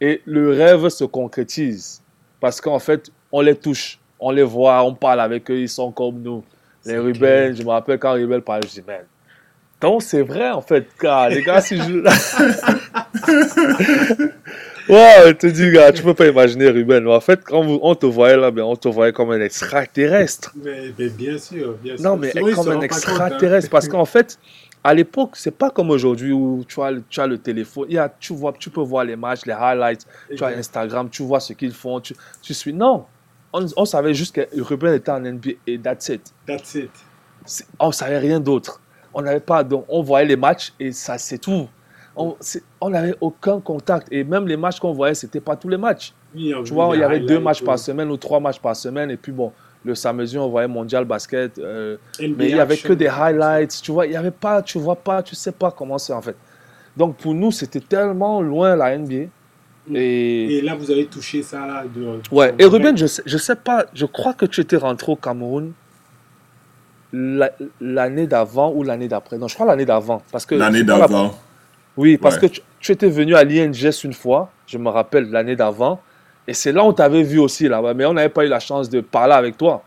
Et 0.00 0.22
le 0.24 0.50
rêve 0.52 0.88
se 0.88 1.04
concrétise 1.04 2.00
parce 2.40 2.60
qu'en 2.60 2.78
fait, 2.78 3.10
on 3.32 3.40
les 3.40 3.56
touche, 3.56 3.98
on 4.20 4.30
les 4.30 4.44
voit, 4.44 4.84
on 4.84 4.94
parle 4.94 5.20
avec 5.20 5.50
eux, 5.50 5.58
ils 5.58 5.68
sont 5.68 5.90
comme 5.90 6.22
nous. 6.22 6.44
Les 6.86 6.98
Ruben, 6.98 7.56
je 7.56 7.62
me 7.64 7.70
rappelle 7.70 7.98
quand 7.98 8.12
Ruben 8.12 8.40
parlait, 8.40 8.66
je 8.68 8.80
dis, 8.80 8.86
man, 8.86 9.00
donc 9.84 10.02
c'est 10.02 10.22
vrai 10.22 10.50
en 10.50 10.62
fait, 10.62 10.86
les 11.30 11.42
gars, 11.42 11.60
si 11.60 11.76
je... 11.76 11.82
Je 14.88 15.32
te 15.32 15.46
dis, 15.46 15.70
gars, 15.70 15.92
tu 15.92 16.02
peux 16.02 16.14
pas 16.14 16.26
imaginer, 16.26 16.68
Ruben. 16.68 17.06
En 17.08 17.20
fait, 17.20 17.40
quand 17.44 17.62
vous- 17.64 17.78
on 17.82 17.94
te 17.94 18.06
voyait 18.06 18.36
là, 18.36 18.50
ben, 18.50 18.62
on 18.62 18.76
te 18.76 18.88
voyait 18.88 19.12
comme 19.12 19.30
un 19.30 19.40
extraterrestre. 19.40 20.52
Mais, 20.62 20.92
mais 20.98 21.08
bien 21.08 21.38
sûr, 21.38 21.74
bien 21.82 21.96
sûr. 21.96 22.04
Non, 22.04 22.16
mais 22.16 22.32
comme 22.32 22.48
un 22.50 22.54
compte, 22.54 22.68
hein. 22.68 22.80
extraterrestre. 22.82 23.70
Parce 23.70 23.88
qu'en 23.88 24.04
fait, 24.04 24.38
à 24.82 24.92
l'époque, 24.92 25.30
c'est 25.34 25.56
pas 25.56 25.70
comme 25.70 25.90
aujourd'hui 25.90 26.32
où 26.32 26.64
tu 26.68 26.80
as, 26.82 26.90
le- 26.90 27.02
tu 27.08 27.20
as 27.20 27.26
le 27.26 27.38
téléphone. 27.38 27.86
Il 27.88 27.94
y 27.94 27.98
a, 27.98 28.12
tu, 28.20 28.34
vois, 28.34 28.52
tu 28.58 28.68
peux 28.70 28.82
voir 28.82 29.04
les 29.04 29.16
matchs, 29.16 29.46
les 29.46 29.54
highlights. 29.54 30.06
Tu 30.36 30.44
as. 30.44 30.48
Instagram, 30.48 31.08
tu 31.10 31.22
vois 31.22 31.40
ce 31.40 31.54
qu'ils 31.54 31.72
font. 31.72 32.00
Tu, 32.00 32.14
tu 32.42 32.52
suis. 32.52 32.72
Non. 32.74 33.06
On, 33.54 33.64
on 33.76 33.84
savait 33.86 34.12
juste 34.14 34.34
que 34.34 34.42
Ruben 34.60 34.92
était 34.94 35.12
en 35.12 35.20
NBA 35.20 35.50
et 35.66 35.78
that's 35.78 36.08
it. 36.10 36.22
That's 36.46 36.74
it. 36.74 36.90
On 37.78 37.90
savait 37.92 38.18
rien 38.18 38.40
d'autre. 38.40 38.80
On 39.14 39.22
n'avait 39.22 39.40
pas. 39.40 39.62
Donc, 39.64 39.84
on 39.88 40.02
voyait 40.02 40.26
les 40.26 40.36
matchs 40.36 40.72
et 40.78 40.92
ça, 40.92 41.18
c'est 41.18 41.38
tout. 41.38 41.68
On 42.16 42.90
n'avait 42.90 43.14
aucun 43.20 43.60
contact. 43.60 44.08
Et 44.12 44.22
même 44.24 44.46
les 44.46 44.56
matchs 44.56 44.78
qu'on 44.78 44.92
voyait, 44.92 45.14
c'était 45.14 45.40
pas 45.40 45.56
tous 45.56 45.68
les 45.68 45.76
matchs. 45.76 46.12
Oui, 46.34 46.52
Tu 46.64 46.72
vois, 46.72 46.94
il 46.94 47.00
y 47.00 47.04
avait 47.04 47.20
deux 47.20 47.40
matchs 47.40 47.62
par 47.62 47.74
euh, 47.74 47.78
semaine 47.78 48.10
ou 48.10 48.16
trois 48.16 48.40
matchs 48.40 48.60
par 48.60 48.76
semaine. 48.76 49.10
Et 49.10 49.16
puis 49.16 49.32
bon, 49.32 49.52
le 49.84 49.94
samedi, 49.94 50.38
on 50.38 50.48
voyait 50.48 50.68
Mondial 50.68 51.04
Basket. 51.04 51.58
euh, 51.58 51.96
mais 52.20 52.50
il 52.50 52.56
y 52.56 52.60
avait 52.60 52.76
que 52.76 52.92
des 52.92 53.08
highlights. 53.08 53.80
Tu 53.82 53.92
vois, 53.92 54.06
il 54.06 54.12
y 54.12 54.16
avait 54.16 54.30
pas, 54.30 54.62
tu 54.62 54.78
vois 54.78 54.96
pas, 54.96 55.22
tu 55.22 55.34
sais 55.34 55.52
pas 55.52 55.70
comment 55.70 55.98
c'est 55.98 56.12
en 56.12 56.22
fait. 56.22 56.36
Donc 56.96 57.16
pour 57.16 57.34
nous, 57.34 57.50
c'était 57.50 57.80
tellement 57.80 58.40
loin 58.40 58.76
la 58.76 58.96
NBA. 58.96 59.26
Mm. 59.86 59.96
Et, 59.96 60.56
Et 60.56 60.60
là, 60.62 60.74
vous 60.74 60.90
avez 60.90 61.06
touché 61.06 61.42
ça 61.42 61.66
là. 61.66 61.84
De, 61.84 62.20
ouais. 62.32 62.54
Et 62.58 62.64
Ruben, 62.64 62.96
je 62.96 63.06
sais, 63.06 63.22
je 63.26 63.36
sais 63.38 63.56
pas, 63.56 63.86
je 63.92 64.06
crois 64.06 64.32
que 64.34 64.46
tu 64.46 64.60
étais 64.60 64.76
rentré 64.76 65.12
au 65.12 65.16
Cameroun 65.16 65.72
l'année 67.80 68.26
d'avant 68.26 68.72
ou 68.72 68.82
l'année 68.82 69.08
d'après. 69.08 69.38
Non, 69.38 69.48
je 69.48 69.54
crois 69.54 69.66
l'année 69.66 69.84
d'avant. 69.84 70.22
Parce 70.32 70.44
que 70.46 70.54
L'année 70.54 70.82
d'avant. 70.82 71.34
Oui, 71.96 72.16
parce 72.16 72.34
Ouais. 72.36 72.48
que 72.48 72.54
tu, 72.54 72.60
tu 72.80 72.92
étais 72.92 73.08
venu 73.08 73.36
à 73.36 73.44
l'INGS 73.44 74.02
une 74.04 74.12
fois, 74.14 74.50
je 74.66 74.78
me 74.78 74.88
rappelle 74.88 75.30
l'année 75.30 75.54
d'avant, 75.54 76.00
et 76.48 76.52
c'est 76.54 76.72
là 76.72 76.82
où 76.82 76.88
on 76.88 76.92
t'avait 76.92 77.22
vu 77.22 77.38
aussi 77.38 77.68
là-bas, 77.68 77.94
mais 77.94 78.04
on 78.04 78.12
n'avait 78.14 78.28
pas 78.28 78.44
eu 78.44 78.48
la 78.48 78.58
chance 78.60 78.90
de 78.90 79.00
parler 79.00 79.34
avec 79.34 79.56
toi. 79.56 79.82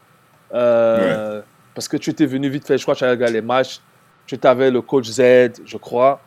Euh, 0.53 1.41
Parce 1.75 1.87
que 1.87 1.97
tu 1.97 2.09
étais 2.09 2.25
venu 2.25 2.49
vite 2.49 2.65
fait, 2.65 2.77
je 2.77 2.83
crois 2.83 2.93
que 2.95 2.99
tu 2.99 3.03
avais 3.03 3.13
regardé 3.13 3.33
les 3.33 3.41
matchs, 3.41 3.81
tu 4.25 4.37
avec 4.41 4.73
le 4.73 4.81
coach 4.81 5.05
Z, 5.09 5.21
je 5.65 5.77
crois. 5.77 6.19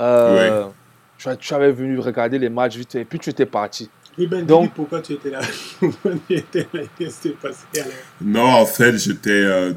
Euh, 0.00 0.64
tu, 1.18 1.54
avais 1.54 1.72
venu 1.72 1.98
regarder 1.98 2.38
les 2.38 2.48
matchs 2.48 2.76
vite 2.76 2.92
fait, 2.92 3.00
et 3.00 3.04
puis 3.04 3.18
tu 3.18 3.30
étais 3.30 3.46
parti. 3.46 3.90
Ruben, 4.16 4.46
Donc- 4.46 4.72
pourquoi 4.74 5.00
tu 5.02 5.12
étais 5.14 5.30
là? 5.30 5.40
Pourquoi 5.80 6.12
tu 6.26 6.34
étais 6.36 6.66
là? 6.72 6.80
Qu'est-ce 6.96 7.20
qui 7.20 7.28
s'est 7.28 7.34
passé 7.34 7.66
alors? 7.74 7.92
Non, 8.22 8.46
en 8.62 8.64
fait, 8.64 8.96
j'étais. 8.96 9.30
euh, 9.30 9.72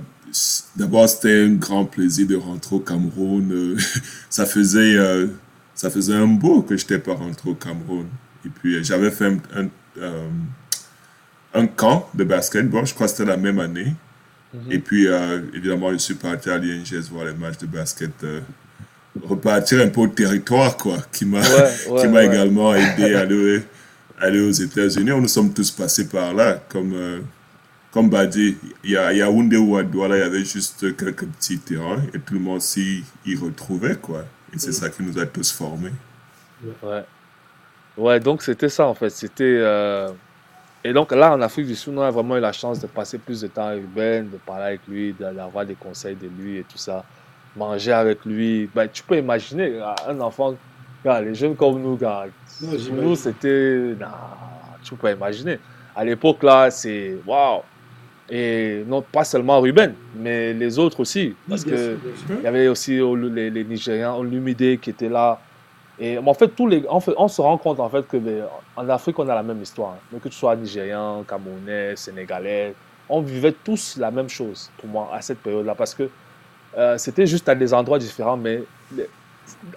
D'abord, 0.75 1.07
c'était 1.09 1.43
un 1.45 1.53
grand 1.55 1.85
plaisir 1.85 2.27
de 2.27 2.35
rentrer 2.35 2.75
au 2.75 2.79
Cameroun. 2.79 3.51
euh, 3.51 3.77
ça 4.29 4.45
faisait, 4.45 4.95
euh, 4.95 5.27
ça 5.75 5.89
faisait 5.89 6.13
un 6.13 6.27
bout 6.27 6.61
que 6.61 6.75
je 6.77 6.83
n'étais 6.83 6.99
pas 6.99 7.13
rentré 7.13 7.49
au 7.49 7.55
Cameroun. 7.55 8.07
Et 8.45 8.49
puis, 8.49 8.75
euh, 8.75 8.83
j'avais 8.83 9.11
fait 9.11 9.25
un, 9.25 9.37
un, 9.55 9.67
euh, 10.01 10.27
un 11.53 11.67
camp 11.67 12.09
de 12.13 12.23
basketball, 12.23 12.85
je 12.85 12.93
crois 12.93 13.07
que 13.07 13.11
c'était 13.11 13.25
la 13.29 13.37
même 13.37 13.59
année. 13.59 13.93
Mhm. 14.53 14.71
Et 14.71 14.79
puis, 14.79 15.07
euh, 15.07 15.41
évidemment, 15.53 15.91
je 15.91 15.97
suis 15.97 16.15
parti 16.15 16.49
à 16.49 16.57
l'INGS 16.57 17.09
voir 17.11 17.25
les 17.25 17.33
matchs 17.33 17.57
de 17.59 17.67
basket. 17.67 18.11
repartir 19.23 19.81
un 19.81 19.89
peu 19.89 20.01
au 20.01 20.07
territoire, 20.07 20.77
quoi, 20.77 20.97
qui 21.11 21.25
m'a 21.25 21.41
Ouais, 21.41 22.07
ouais, 22.07 22.25
également 22.27 22.73
aidé 22.75 23.15
à 23.15 23.19
aller, 23.21 23.63
aller 24.19 24.39
aux 24.39 24.51
États-Unis. 24.51 25.11
Nous 25.11 25.27
sommes 25.27 25.51
tous 25.53 25.71
passés 25.71 26.07
par 26.07 26.33
là. 26.33 26.61
Comme, 26.69 26.93
comme 27.91 28.09
Badi, 28.09 28.57
il 28.83 28.91
y 28.91 28.97
a 28.97 29.11
Yaoundé 29.13 29.57
ou 29.57 29.77
à 29.77 29.83
Douala, 29.83 30.17
il 30.17 30.19
y 30.19 30.23
avait 30.23 30.45
juste 30.45 30.95
quelques 30.95 31.25
petits 31.25 31.59
terrains 31.59 32.01
et 32.13 32.19
tout 32.19 32.35
le 32.35 32.39
monde 32.39 32.61
s'y 32.61 33.03
y 33.25 33.35
retrouvait, 33.35 33.95
quoi. 33.95 34.25
Et 34.53 34.59
c'est 34.59 34.71
ça 34.71 34.89
qui 34.89 35.03
nous 35.03 35.17
a 35.19 35.25
tous 35.25 35.51
formés. 35.51 35.91
Ouais. 36.83 37.03
Ouais, 37.97 38.19
donc 38.19 38.41
c'était 38.43 38.69
ça 38.69 38.85
en 38.87 38.93
fait. 38.93 39.09
C'était. 39.09 39.43
euh, 39.59 40.09
Et 40.83 40.93
donc 40.93 41.11
là, 41.11 41.33
en 41.33 41.41
Afrique 41.41 41.67
du 41.67 41.75
Sud, 41.75 41.93
on 41.97 42.01
a 42.01 42.11
vraiment 42.11 42.37
eu 42.37 42.39
la 42.41 42.51
chance 42.53 42.79
de 42.79 42.87
passer 42.87 43.17
plus 43.17 43.41
de 43.41 43.47
temps 43.47 43.67
avec 43.67 43.85
Ben, 43.93 44.29
de 44.29 44.37
parler 44.37 44.65
avec 44.65 44.81
lui, 44.87 45.13
d'avoir 45.13 45.65
des 45.65 45.75
conseils 45.75 46.15
de 46.15 46.27
lui 46.27 46.57
et 46.59 46.63
tout 46.63 46.77
ça. 46.77 47.03
Manger 47.55 47.91
avec 47.91 48.23
lui. 48.25 48.69
Ben, 48.73 48.87
tu 48.87 49.03
peux 49.03 49.17
imaginer, 49.17 49.81
un 50.07 50.19
enfant, 50.21 50.55
les 51.03 51.35
jeunes 51.35 51.55
comme 51.55 51.81
nous, 51.81 51.97
Non, 51.99 52.29
pour 52.61 52.95
nous, 52.95 53.15
c'était. 53.15 53.95
Tu 54.83 54.95
peux 54.95 55.11
imaginer. 55.11 55.59
À 55.95 56.05
l'époque, 56.05 56.43
là, 56.43 56.71
c'est. 56.71 57.17
Waouh! 57.25 57.61
Et 58.31 58.83
non, 58.87 59.01
pas 59.01 59.23
seulement 59.23 59.59
Ruben, 59.59 59.93
mais 60.15 60.53
les 60.53 60.77
autres 60.77 60.99
aussi. 60.99 61.35
Parce 61.49 61.63
Oui, 61.65 61.71
que. 61.71 61.97
Il 62.37 62.43
y 62.43 62.47
avait 62.47 62.67
aussi 62.67 62.99
les, 63.33 63.49
les 63.49 63.63
Nigériens, 63.63 64.13
Olumide 64.13 64.79
qui 64.79 64.91
étaient 64.91 65.09
là. 65.09 65.39
Et 65.99 66.17
en 66.17 66.33
fait, 66.33 66.47
tous 66.49 66.67
les, 66.67 66.85
en 66.87 66.99
fait, 66.99 67.13
on 67.17 67.27
se 67.27 67.41
rend 67.41 67.57
compte 67.57 67.79
en 67.79 67.89
fait 67.89 68.07
que 68.07 68.17
en 68.77 68.87
Afrique, 68.87 69.17
on 69.19 69.27
a 69.27 69.35
la 69.35 69.43
même 69.43 69.61
histoire. 69.61 69.95
hein. 70.13 70.17
Que 70.23 70.29
tu 70.29 70.35
sois 70.35 70.55
Nigérien, 70.55 71.23
Camerounais, 71.27 71.95
Sénégalais, 71.95 72.73
on 73.09 73.21
vivait 73.21 73.51
tous 73.51 73.97
la 73.97 74.11
même 74.11 74.29
chose 74.29 74.69
pour 74.77 74.87
moi 74.89 75.09
à 75.13 75.21
cette 75.21 75.39
période-là. 75.39 75.75
Parce 75.75 75.93
que 75.95 76.09
euh, 76.77 76.97
c'était 76.97 77.25
juste 77.27 77.49
à 77.49 77.55
des 77.55 77.73
endroits 77.73 77.99
différents. 77.99 78.37
Mais 78.37 78.63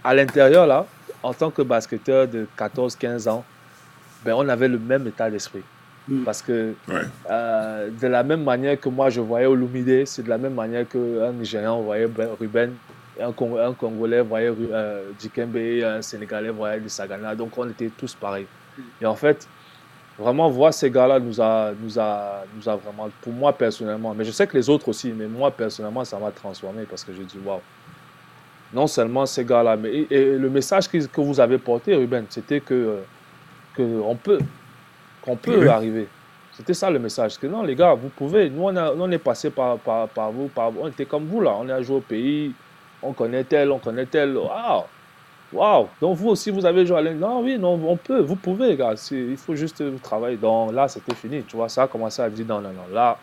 à 0.04 0.14
l'intérieur, 0.14 0.66
là, 0.66 0.86
en 1.22 1.32
tant 1.32 1.50
que 1.50 1.62
basketteur 1.62 2.28
de 2.28 2.46
14-15 2.58 3.28
ans, 3.28 3.44
ben, 4.24 4.34
on 4.36 4.48
avait 4.48 4.68
le 4.68 4.78
même 4.78 5.06
état 5.08 5.30
d'esprit. 5.30 5.62
Mm. 6.08 6.24
Parce 6.24 6.42
que 6.42 6.74
Ouais. 6.88 7.02
euh, 7.30 7.88
de 7.90 8.06
la 8.08 8.22
même 8.24 8.42
manière 8.42 8.78
que 8.80 8.88
moi 8.88 9.08
je 9.10 9.20
voyais 9.20 9.46
Olumide, 9.46 10.04
c'est 10.06 10.22
de 10.24 10.28
la 10.28 10.38
même 10.38 10.54
manière 10.54 10.88
qu'un 10.88 11.32
Nigérian 11.32 11.80
voyait 11.80 12.08
Ben- 12.08 12.30
Ruben, 12.40 12.72
et 13.18 13.22
un, 13.22 13.30
Cong- 13.32 13.58
un 13.58 13.72
Congolais 13.72 14.20
voyait 14.22 14.52
euh, 14.72 15.10
Dikembe, 15.18 15.56
et 15.56 15.84
un 15.84 16.02
Sénégalais 16.02 16.50
voyait 16.50 16.80
du 16.80 16.88
Sagana. 16.88 17.34
Donc 17.36 17.56
on 17.56 17.68
était 17.68 17.90
tous 17.96 18.14
pareils. 18.14 18.46
Et 19.00 19.06
en 19.06 19.14
fait, 19.14 19.46
vraiment 20.18 20.48
voir 20.50 20.74
ces 20.74 20.90
gars-là 20.90 21.20
nous 21.20 21.40
a, 21.40 21.72
nous, 21.80 21.98
a, 21.98 22.44
nous 22.56 22.68
a 22.68 22.74
vraiment, 22.76 23.08
pour 23.20 23.32
moi 23.32 23.52
personnellement, 23.52 24.12
mais 24.14 24.24
je 24.24 24.32
sais 24.32 24.46
que 24.46 24.56
les 24.56 24.68
autres 24.68 24.88
aussi, 24.88 25.12
mais 25.12 25.26
moi 25.26 25.50
personnellement, 25.52 26.04
ça 26.04 26.18
m'a 26.18 26.30
transformé 26.32 26.82
parce 26.88 27.04
que 27.04 27.12
j'ai 27.12 27.24
dit 27.24 27.38
waouh. 27.44 27.60
Non 28.74 28.86
seulement 28.86 29.26
ces 29.26 29.44
gars-là, 29.44 29.76
mais 29.76 29.92
et, 29.92 30.14
et 30.14 30.38
le 30.38 30.48
message 30.50 30.88
que, 30.88 30.98
que 31.06 31.20
vous 31.20 31.38
avez 31.38 31.58
porté, 31.58 31.94
Ruben, 31.94 32.24
c'était 32.30 32.60
que, 32.60 32.98
que 33.76 33.82
on 34.02 34.16
peut, 34.16 34.38
qu'on 35.22 35.36
peut 35.36 35.60
Oui. 35.62 35.68
arriver. 35.68 36.08
C'était 36.52 36.74
ça 36.74 36.90
le 36.90 36.98
message. 36.98 37.38
Que 37.38 37.46
non, 37.46 37.62
les 37.62 37.74
gars, 37.74 37.94
vous 37.94 38.10
pouvez. 38.10 38.50
Nous, 38.50 38.62
on, 38.62 38.76
a- 38.76 38.92
on 38.92 39.10
est 39.10 39.18
passé 39.18 39.50
par, 39.50 39.78
par, 39.78 40.08
par 40.08 40.30
vous, 40.30 40.48
par, 40.48 40.70
on 40.78 40.88
était 40.88 41.06
comme 41.06 41.24
vous 41.26 41.40
là. 41.40 41.56
On 41.58 41.66
est 41.68 41.72
à 41.72 41.80
jouer 41.82 41.96
au 41.96 42.00
pays, 42.00 42.52
on 43.02 43.12
connaît 43.12 43.44
tel, 43.44 43.70
on 43.72 43.78
connaît 43.78 44.04
tel. 44.06 44.36
Waouh! 44.36 44.82
Waouh! 45.52 45.88
Donc 46.00 46.16
vous 46.18 46.28
aussi, 46.30 46.50
vous 46.50 46.64
avez 46.66 46.84
joué 46.84 46.98
à 46.98 47.02
l'Inde. 47.02 47.18
Non, 47.20 47.40
oui, 47.42 47.58
non, 47.58 47.80
on 47.86 47.96
peut, 47.96 48.20
vous 48.20 48.36
pouvez, 48.36 48.68
les 48.68 48.76
gars. 48.76 48.94
Il 49.12 49.36
faut 49.36 49.54
juste 49.54 49.82
travailler. 50.02 50.36
Donc 50.36 50.72
là, 50.72 50.88
c'était 50.88 51.14
fini. 51.14 51.42
Tu 51.44 51.56
vois, 51.56 51.68
ça 51.70 51.84
a 51.84 51.88
commencé 51.88 52.20
à 52.20 52.28
dire 52.28 52.46
non, 52.46 52.60
non, 52.60 52.70
non. 52.70 52.92
Là, 52.94 53.18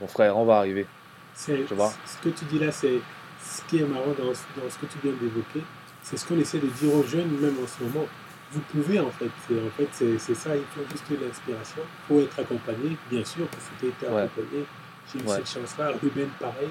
mon 0.00 0.06
frère, 0.08 0.36
on 0.36 0.44
va 0.44 0.58
arriver. 0.58 0.86
C'est- 1.34 1.64
Tu 1.66 1.74
vois? 1.74 1.92
Ce 2.04 2.18
que 2.22 2.30
tu 2.34 2.44
dis 2.46 2.58
là, 2.58 2.72
c'est 2.72 2.98
ce 3.42 3.62
qui 3.68 3.78
est 3.78 3.84
marrant 3.86 4.12
dans, 4.18 4.24
dans 4.26 4.68
ce 4.70 4.76
que 4.78 4.86
tu 4.86 4.98
viens 5.02 5.12
d'évoquer. 5.20 5.62
C'est 6.02 6.16
ce 6.16 6.26
qu'on 6.26 6.38
essaie 6.38 6.58
de 6.58 6.66
dire 6.66 6.94
aux 6.94 7.02
jeunes, 7.04 7.30
même 7.40 7.54
en 7.62 7.66
ce 7.66 7.82
moment. 7.84 8.06
Vous 8.52 8.60
pouvez, 8.72 8.98
en 9.00 9.10
fait. 9.10 9.30
C'est, 9.46 9.54
en 9.54 9.70
fait, 9.76 9.88
c'est, 10.18 10.34
ça, 10.34 10.56
il 10.56 10.64
faut 10.74 10.82
juste 10.90 11.04
l'inspiration. 11.22 11.82
Il 11.84 12.06
faut 12.08 12.20
être 12.20 12.38
accompagné, 12.40 12.96
bien 13.10 13.24
sûr, 13.24 13.46
parce 13.46 13.64
que 13.64 13.80
tu 13.80 13.86
été 13.88 14.06
accompagné. 14.06 14.64
J'ai 15.12 15.18
eu 15.20 15.22
Ouais. 15.26 15.36
cette 15.36 15.48
chance-là. 15.50 15.92
Ruben, 16.02 16.28
pareil. 16.38 16.70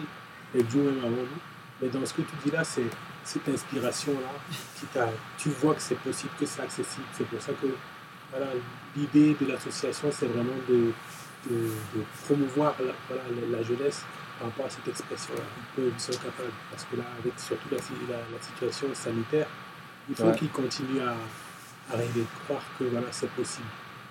Et 0.56 0.60
Joe, 0.70 0.84
même 0.84 1.00
avant 1.00 1.10
nous. 1.12 1.42
Mais 1.82 1.88
dans 1.88 2.06
ce 2.06 2.14
que 2.14 2.22
tu 2.24 2.36
dis 2.44 2.52
là, 2.52 2.64
c'est 2.64 2.84
cette 3.24 3.48
inspiration-là 3.48 4.34
qui 4.78 4.86
t'a. 4.88 5.08
Tu 5.38 5.50
vois 5.50 5.74
que 5.76 5.82
c'est 5.82 5.96
possible, 6.00 6.32
que 6.40 6.46
c'est 6.46 6.62
accessible. 6.62 7.06
C'est 7.14 7.26
pour 7.28 7.42
ça 7.42 7.54
que 7.54 7.68
voilà, 8.32 8.48
l'idée 8.96 9.36
de 9.40 9.46
l'association, 9.52 10.10
c'est 10.12 10.26
vraiment 10.28 10.58
de, 10.68 10.92
de, 11.50 11.56
de 11.96 12.04
promouvoir 12.26 12.76
la, 12.80 12.92
voilà, 13.08 13.24
la, 13.52 13.58
la 13.58 13.64
jeunesse 13.64 14.04
par 14.38 14.50
rapport 14.50 14.66
à 14.66 14.70
cette 14.70 14.88
expression-là. 14.88 15.44
Ils, 15.78 16.00
sont 16.00 16.12
capables. 16.14 16.52
Parce 16.72 16.84
que 16.86 16.98
là, 16.98 17.04
avec 17.20 17.34
surtout 17.40 17.70
la, 17.72 17.78
la 17.78 18.42
situation 18.42 18.88
sanitaire, 18.94 19.48
il 20.10 20.16
faut 20.16 20.24
Ouais. 20.24 20.36
qu'ils 20.38 20.50
continuent 20.50 21.02
à, 21.02 21.16
à 21.94 21.98
rêver, 21.98 22.24
croire 22.46 22.62
que 22.78 22.84
voilà, 22.86 23.08
c'est 23.12 23.30
possible. 23.32 23.68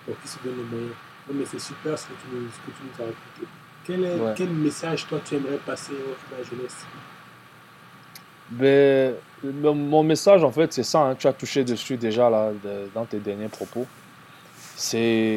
Donc, 0.06 0.16
ils 0.24 0.28
se 0.28 0.38
donnent 0.44 0.56
les 0.56 0.64
moyens. 0.64 0.94
Non, 1.28 1.34
mais 1.38 1.44
c'est 1.44 1.58
super 1.60 1.98
ce 1.98 2.06
que 2.06 2.12
tu 2.12 2.34
nous, 2.34 2.48
ce 2.50 2.56
que 2.56 2.76
tu 2.76 2.82
nous 2.84 3.04
as 3.04 3.06
raconté. 3.06 3.48
Quel, 3.86 4.04
est, 4.04 4.18
Ouais. 4.20 4.34
quel 4.36 4.50
message, 4.50 5.06
toi, 5.06 5.20
tu 5.24 5.36
aimerais 5.36 5.58
passer 5.64 5.92
à 5.92 6.38
la 6.38 6.44
jeunesse? 6.44 6.76
Ben, 8.50 9.14
le- 9.44 9.72
mon 9.72 10.02
message, 10.02 10.42
en 10.42 10.50
fait, 10.50 10.72
c'est 10.72 10.82
ça. 10.82 11.00
hein. 11.00 11.14
Tu 11.14 11.26
as 11.26 11.32
touché 11.32 11.64
dessus 11.64 11.96
déjà 11.96 12.30
là, 12.30 12.50
de- 12.52 12.88
dans 12.94 13.04
tes 13.04 13.18
derniers 13.18 13.48
propos. 13.48 13.86
C'est 14.76 15.36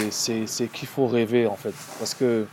qu'il 0.73 0.87
faut 0.87 1.07
rêver, 1.07 1.47
en 1.47 1.55
fait. 1.55 1.73
Parce 1.99 2.13
que 2.13 2.45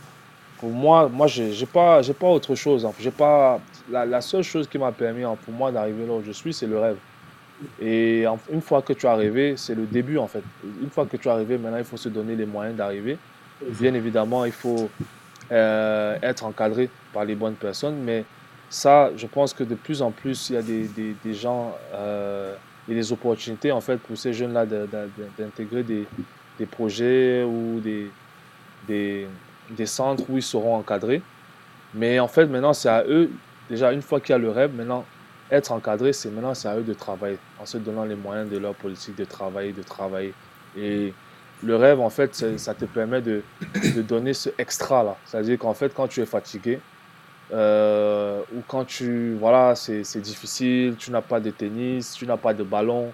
pour 0.59 0.71
moi, 0.71 1.07
moi 1.07 1.27
j'ai 1.27 1.65
pas, 1.65 2.01
j'ai 2.01 2.13
pas 2.13 2.27
autre 2.27 2.55
chose. 2.55 2.85
hein. 2.85 2.91
J'ai 2.99 3.11
pas, 3.11 3.59
la, 3.89 4.05
la 4.05 4.21
seule 4.21 4.43
chose 4.43 4.67
qui 4.67 4.77
m'a 4.77 4.91
permis 4.91 5.23
hein, 5.23 5.37
pour 5.45 5.53
moi 5.53 5.71
d'arriver 5.71 6.05
là 6.05 6.13
où 6.13 6.23
je 6.25 6.31
suis, 6.31 6.53
c'est 6.53 6.67
le 6.67 6.79
rêve. 6.79 6.97
Et 7.81 8.25
une 8.51 8.61
fois 8.61 8.81
que 8.81 8.93
tu 8.93 9.07
as 9.07 9.15
rêvé, 9.15 9.55
c'est 9.57 9.75
le 9.75 9.85
début, 9.85 10.17
en 10.17 10.27
fait. 10.27 10.43
Une 10.81 10.89
fois 10.89 11.05
que 11.05 11.17
tu 11.17 11.29
as 11.29 11.35
rêvé, 11.35 11.57
maintenant, 11.57 11.77
il 11.77 11.83
faut 11.83 11.97
se 11.97 12.09
donner 12.09 12.35
les 12.35 12.45
moyens 12.45 12.75
d'arriver. 12.75 13.17
Bien 13.61 13.93
évidemment, 13.93 14.45
il 14.45 14.51
faut 14.51 14.89
euh, 15.51 16.17
être 16.21 16.45
encadré 16.45 16.89
par 17.13 17.25
les 17.25 17.35
bonnes 17.35 17.55
personnes, 17.55 17.97
mais 18.03 18.23
ça, 18.69 19.11
je 19.17 19.27
pense 19.27 19.53
que 19.53 19.63
de 19.63 19.75
plus 19.75 20.01
en 20.01 20.11
plus, 20.11 20.49
il 20.49 20.53
y 20.53 20.57
a 20.57 20.61
des, 20.61 21.33
gens, 21.33 21.75
euh, 21.93 22.55
et 22.87 22.93
des 22.93 23.11
opportunités 23.11 23.71
en 23.71 23.81
fait 23.81 23.97
pour 23.97 24.17
ces 24.17 24.31
jeunes-là 24.31 24.65
d'intégrer 25.37 25.83
des, 25.83 26.05
projets 26.69 27.43
ou 27.43 27.81
des 27.81 29.27
centres 29.85 30.23
où 30.29 30.37
ils 30.37 30.43
seront 30.43 30.75
encadrés. 30.75 31.21
Mais 31.93 32.19
en 32.19 32.27
fait, 32.27 32.45
maintenant, 32.45 32.73
c'est 32.73 32.89
à 32.89 33.03
eux, 33.07 33.31
déjà 33.69 33.91
une 33.91 34.01
fois 34.01 34.19
qu'il 34.19 34.33
y 34.33 34.35
a 34.35 34.37
le 34.37 34.51
rêve, 34.51 34.73
maintenant, 34.75 35.05
être 35.51 35.71
encadré, 35.71 36.13
c'est 36.13 36.29
maintenant, 36.29 36.53
c'est 36.53 36.67
à 36.67 36.77
eux 36.77 36.83
de 36.83 36.93
travailler, 36.93 37.37
en 37.59 37.65
se 37.65 37.77
donnant 37.77 38.05
les 38.05 38.15
moyens 38.15 38.49
de 38.49 38.57
leur 38.57 38.75
politique 38.75 39.15
de 39.15 39.25
travailler, 39.25 39.73
de 39.73 39.83
travailler. 39.83 40.33
Et 40.77 41.13
le 41.63 41.75
rêve, 41.75 41.99
en 41.99 42.09
fait, 42.09 42.57
ça 42.57 42.73
te 42.73 42.85
permet 42.85 43.21
de, 43.21 43.41
de 43.95 44.01
donner 44.01 44.33
ce 44.33 44.49
extra-là. 44.57 45.15
C'est-à-dire 45.25 45.57
qu'en 45.57 45.73
fait, 45.73 45.93
quand 45.93 46.07
tu 46.07 46.21
es 46.21 46.25
fatigué, 46.25 46.79
euh, 47.51 48.41
ou 48.55 48.61
quand 48.67 48.85
tu, 48.85 49.35
voilà, 49.39 49.73
c'est 49.75 50.21
difficile, 50.21 50.95
tu 50.97 51.11
n'as 51.11 51.21
pas 51.21 51.39
de 51.39 51.49
tennis, 51.49 52.13
tu 52.13 52.27
n'as 52.27 52.37
pas 52.37 52.53
de 52.53 52.63
ballon, 52.63 53.11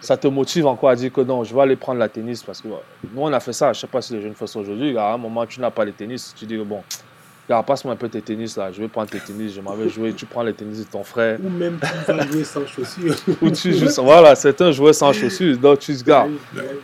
ça 0.00 0.16
te 0.16 0.28
motive 0.28 0.66
encore 0.66 0.90
à 0.90 0.96
dire 0.96 1.12
que 1.12 1.22
non, 1.22 1.44
je 1.44 1.54
vais 1.54 1.62
aller 1.62 1.76
prendre 1.76 1.98
la 1.98 2.08
tennis 2.08 2.42
parce 2.42 2.60
que 2.60 2.68
nous, 2.68 2.76
on 3.16 3.32
a 3.32 3.40
fait 3.40 3.52
ça. 3.52 3.72
Je 3.72 3.78
ne 3.78 3.80
sais 3.80 3.86
pas 3.86 4.02
si 4.02 4.12
les 4.12 4.20
jeunes 4.20 4.34
font 4.34 4.46
ça 4.46 4.58
aujourd'hui. 4.58 4.96
À 4.96 5.14
un 5.14 5.16
moment, 5.18 5.46
tu 5.46 5.60
n'as 5.60 5.70
pas 5.70 5.86
de 5.86 5.90
tennis, 5.92 6.34
tu 6.36 6.46
dis 6.46 6.56
que 6.56 6.62
bon, 6.62 6.82
gars, 7.48 7.62
passe-moi 7.62 7.94
un 7.94 7.96
peu 7.96 8.08
tes 8.08 8.20
tennis 8.20 8.56
là, 8.56 8.70
je 8.70 8.80
vais 8.80 8.88
prendre 8.88 9.08
tes 9.08 9.18
tennis, 9.20 9.54
je 9.54 9.60
m'en 9.60 9.74
vais 9.74 9.88
jouer. 9.88 10.12
Tu 10.12 10.26
prends 10.26 10.42
les 10.42 10.52
tennis 10.52 10.80
de 10.80 10.90
ton 10.90 11.02
frère. 11.02 11.38
Ou 11.42 11.48
même 11.48 11.78
tu 11.80 12.12
vas 12.12 12.26
jouer 12.26 12.44
sans 12.44 12.66
chaussures. 12.66 13.14
Ou 13.42 13.50
tu 13.50 13.72
joues, 13.74 13.88
voilà, 14.02 14.34
certains 14.34 14.70
jouaient 14.72 14.92
sans 14.92 15.12
chaussures. 15.12 15.56
Donc 15.58 15.78
tu 15.78 15.92
oui. 15.92 16.32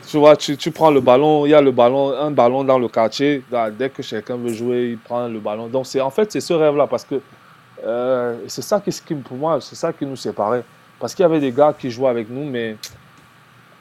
tu 0.08 0.18
vois, 0.18 0.36
tu, 0.36 0.56
tu 0.56 0.70
prends 0.70 0.90
le 0.90 1.00
ballon, 1.00 1.46
il 1.46 1.50
y 1.50 1.54
a 1.54 1.60
le 1.60 1.70
ballon, 1.70 2.12
un 2.16 2.30
ballon 2.30 2.64
dans 2.64 2.78
le 2.78 2.88
quartier. 2.88 3.42
Dès 3.78 3.90
que 3.90 4.02
quelqu'un 4.02 4.36
veut 4.36 4.52
jouer, 4.52 4.90
il 4.92 4.98
prend 4.98 5.28
le 5.28 5.38
ballon. 5.38 5.66
Donc 5.68 5.86
c'est 5.86 6.00
en 6.00 6.10
fait 6.10 6.30
c'est 6.32 6.40
ce 6.40 6.52
rêve-là 6.54 6.86
parce 6.86 7.04
que 7.04 7.20
euh, 7.84 8.36
c'est 8.46 8.62
ça 8.62 8.80
qui, 8.80 8.90
qui- 8.90 9.14
pour 9.14 9.36
moi, 9.36 9.60
c'est 9.60 9.76
ça 9.76 9.92
qui 9.92 10.06
nous 10.06 10.16
séparait. 10.16 10.64
Parce 10.98 11.14
qu'il 11.14 11.22
y 11.22 11.26
avait 11.26 11.40
des 11.40 11.52
gars 11.52 11.74
qui 11.78 11.90
jouaient 11.90 12.08
avec 12.08 12.30
nous, 12.30 12.44
mais 12.44 12.76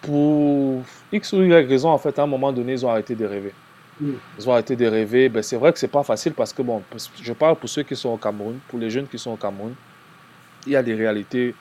pour 0.01 0.81
X 1.11 1.34
ou 1.34 1.41
Y 1.43 1.67
raison, 1.67 1.89
en 1.89 1.97
fait, 1.97 2.17
à 2.19 2.23
un 2.23 2.27
moment 2.27 2.51
donné, 2.51 2.73
ils 2.73 2.86
ont 2.86 2.89
arrêté 2.89 3.15
de 3.15 3.25
rêver. 3.25 3.53
Ils 4.02 4.50
ont 4.50 4.52
arrêté 4.54 4.76
de 4.76 4.86
rêver. 4.88 5.30
Ben, 5.30 5.41
c'est 5.44 5.58
vrai 5.58 5.72
que 5.72 5.80
c'est 5.80 5.88
pas 5.88 6.04
facile 6.04 6.34
parce 6.34 6.52
que, 6.54 6.62
bon, 6.62 6.82
je 7.22 7.34
parle 7.34 7.56
pour 7.56 7.70
ceux 7.70 7.84
qui 7.84 7.96
sont 7.96 8.10
au 8.10 8.18
Cameroun, 8.18 8.60
pour 8.68 8.80
les 8.80 8.89
jeunes 8.89 9.08
qui 9.08 9.20
sont 9.20 9.32
au 9.32 9.38
Cameroun, 9.38 9.74
il 10.66 10.74
y 10.74 10.76
a 10.76 10.84
des 10.84 10.94
réalités 10.96 11.56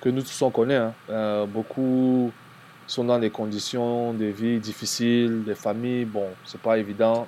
que 0.00 0.08
nous 0.08 0.22
tous 0.22 0.42
on 0.42 0.50
connaît. 0.50 0.76
hein. 0.76 0.92
Euh, 1.10 1.46
beaucoup 1.46 2.32
sont 2.86 3.04
dans 3.04 3.18
des 3.18 3.30
conditions 3.30 4.12
de 4.12 4.26
vie 4.26 4.58
difficiles, 4.58 5.42
des 5.44 5.54
familles, 5.54 6.04
bon, 6.04 6.26
c'est 6.44 6.60
pas 6.60 6.78
évident. 6.78 7.26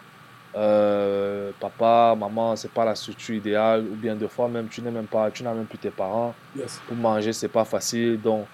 Euh, 0.56 1.50
papa, 1.60 2.16
maman, 2.18 2.56
c'est 2.56 2.70
pas 2.70 2.84
la 2.84 2.94
structure 2.94 3.34
idéale, 3.34 3.84
ou 3.90 3.94
bien 3.94 4.14
des 4.16 4.28
fois 4.28 4.48
même 4.48 4.68
tu 4.68 4.80
n'es 4.82 4.90
même 4.90 5.06
pas, 5.06 5.30
tu 5.30 5.42
n'as 5.42 5.52
même 5.52 5.66
plus 5.66 5.78
tes 5.78 5.90
parents 5.90 6.34
Yes. 6.56 6.80
pour 6.86 6.96
manger, 6.96 7.32
c'est 7.32 7.48
pas 7.48 7.64
facile. 7.64 8.20
Donc, 8.20 8.46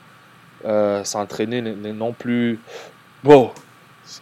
euh, 0.64 1.04
s'entraîner 1.04 1.60
non 1.62 2.12
plus. 2.12 2.58
Bon, 3.22 3.52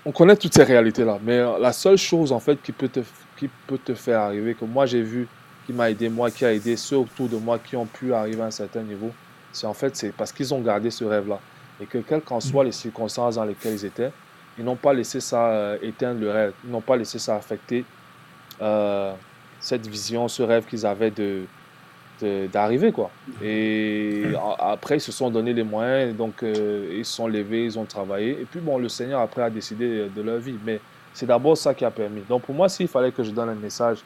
on 0.05 0.13
connaît 0.13 0.37
toutes 0.37 0.55
ces 0.55 0.63
réalités-là. 0.65 1.19
Mais 1.23 1.39
la 1.59 1.73
seule 1.73 1.97
chose, 1.99 2.33
en 2.33 2.41
fait, 2.41 2.61
qui 2.63 2.73
peut 2.73 2.89
te, 2.89 3.95
faire 3.95 4.21
arriver, 4.21 4.55
que 4.55 4.65
moi 4.65 4.87
j'ai 4.87 5.03
vu, 5.03 5.27
qui 5.67 5.73
m'a 5.73 5.91
aidé, 5.91 6.09
moi 6.09 6.31
qui 6.31 6.45
a 6.45 6.53
aidé 6.53 6.77
ceux 6.77 6.99
autour 6.99 7.29
de 7.29 7.37
moi 7.37 7.59
qui 7.59 7.77
ont 7.77 7.87
pu 7.87 8.13
arriver 8.13 8.43
à 8.43 8.47
un 8.47 8.51
certain 8.51 8.83
niveau, 8.83 9.11
c'est 9.53 9.67
en 9.67 9.75
fait, 9.75 10.13
parce 10.17 10.33
qu'ils 10.33 10.53
ont 10.55 10.61
gardé 10.61 10.91
ce 10.91 11.05
rêve-là. 11.05 11.39
Et 11.81 11.87
que, 11.87 11.99
quelles 11.99 12.23
qu'en 12.23 12.41
soient 12.41 12.65
les 12.65 12.73
circonstances 12.73 13.37
dans 13.37 13.45
lesquelles 13.45 13.75
ils 13.75 13.85
étaient, 13.85 14.13
ils 14.59 14.65
n'ont 14.65 14.77
pas 14.77 14.93
laissé 14.93 15.21
ça 15.21 15.49
euh, 15.51 15.79
éteindre 15.83 16.21
le 16.21 16.31
rêve. 16.31 16.53
Ils 16.65 16.71
n'ont 16.71 16.81
pas 16.83 16.97
laissé 16.97 17.19
ça 17.19 17.37
affecter 17.37 17.85
euh, 18.61 19.13
cette 19.59 19.87
vision, 19.87 20.29
ce 20.29 20.43
rêve 20.43 20.65
qu'ils 20.67 20.85
avaient 20.87 21.11
de- 21.11 21.47
d'arriver 22.21 22.93
quoi. 22.93 23.11
Et 23.43 24.25
après 24.59 24.97
ils 24.97 25.01
se 25.01 25.13
sont 25.13 25.31
donné 25.31 25.53
les 25.53 25.63
moyens 25.63 26.17
donc 26.17 26.43
euh, 26.43 26.97
ils 26.97 27.05
se 27.05 27.15
sont 27.15 27.27
levés 27.27 27.65
ils 27.65 27.79
ont 27.79 27.85
travaillé. 27.85 28.31
Et 28.41 28.45
puis 28.45 28.61
bon 28.61 28.79
le 28.79 28.89
Seigneur 28.89 29.21
après 29.21 29.43
a 29.43 29.51
décidé 29.51 30.09
de 30.09 30.23
leur 30.23 30.39
vie. 30.39 30.57
Mais 30.65 30.81
c'est 31.13 31.27
d'abord 31.27 31.57
ça 31.57 31.75
qui 31.75 31.85
a 31.85 31.91
permis. 31.91 32.23
Donc 32.29 32.43
pour 32.43 32.55
moi 32.55 32.69
s'il 32.69 32.89
fallait 32.89 33.13
que 33.13 33.23
je 33.23 33.31
donne 33.31 33.49
un 33.49 33.55
message 33.55 33.99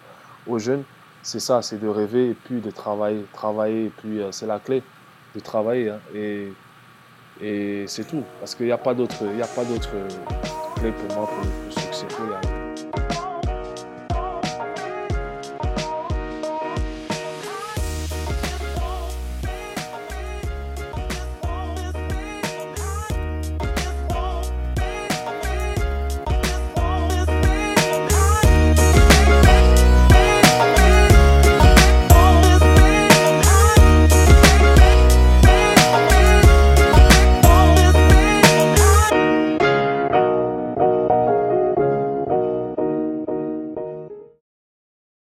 aux 0.46 0.58
jeunes 0.58 0.82
c'est 1.22 1.40
ça 1.40 1.60
c'est 1.60 1.80
de 1.80 1.88
rêver 1.88 2.30
et 2.30 2.34
puis 2.34 2.60
de 2.60 2.70
travailler 2.70 3.24
travailler 3.32 3.86
et 3.86 3.92
puis 3.96 4.20
euh, 4.20 4.30
c'est 4.30 4.46
la 4.46 4.58
clé 4.58 4.82
de 5.34 5.40
travailler 5.40 5.90
hein. 5.90 6.00
et 6.14 7.84
c'est 7.86 8.06
tout. 8.08 8.22
Parce 8.40 8.54
qu'il 8.54 8.66
n'y 8.66 8.72
a 8.72 8.78
pas 8.78 8.94
d'autre 8.94 9.16
il 9.34 9.42
a 9.42 9.46
pas 9.46 9.64
d'autre 9.64 9.90
clé 10.76 10.92
pour 10.92 11.16
moi 11.16 11.26
pour 11.26 11.44
le 11.44 11.70
succès 11.70 12.06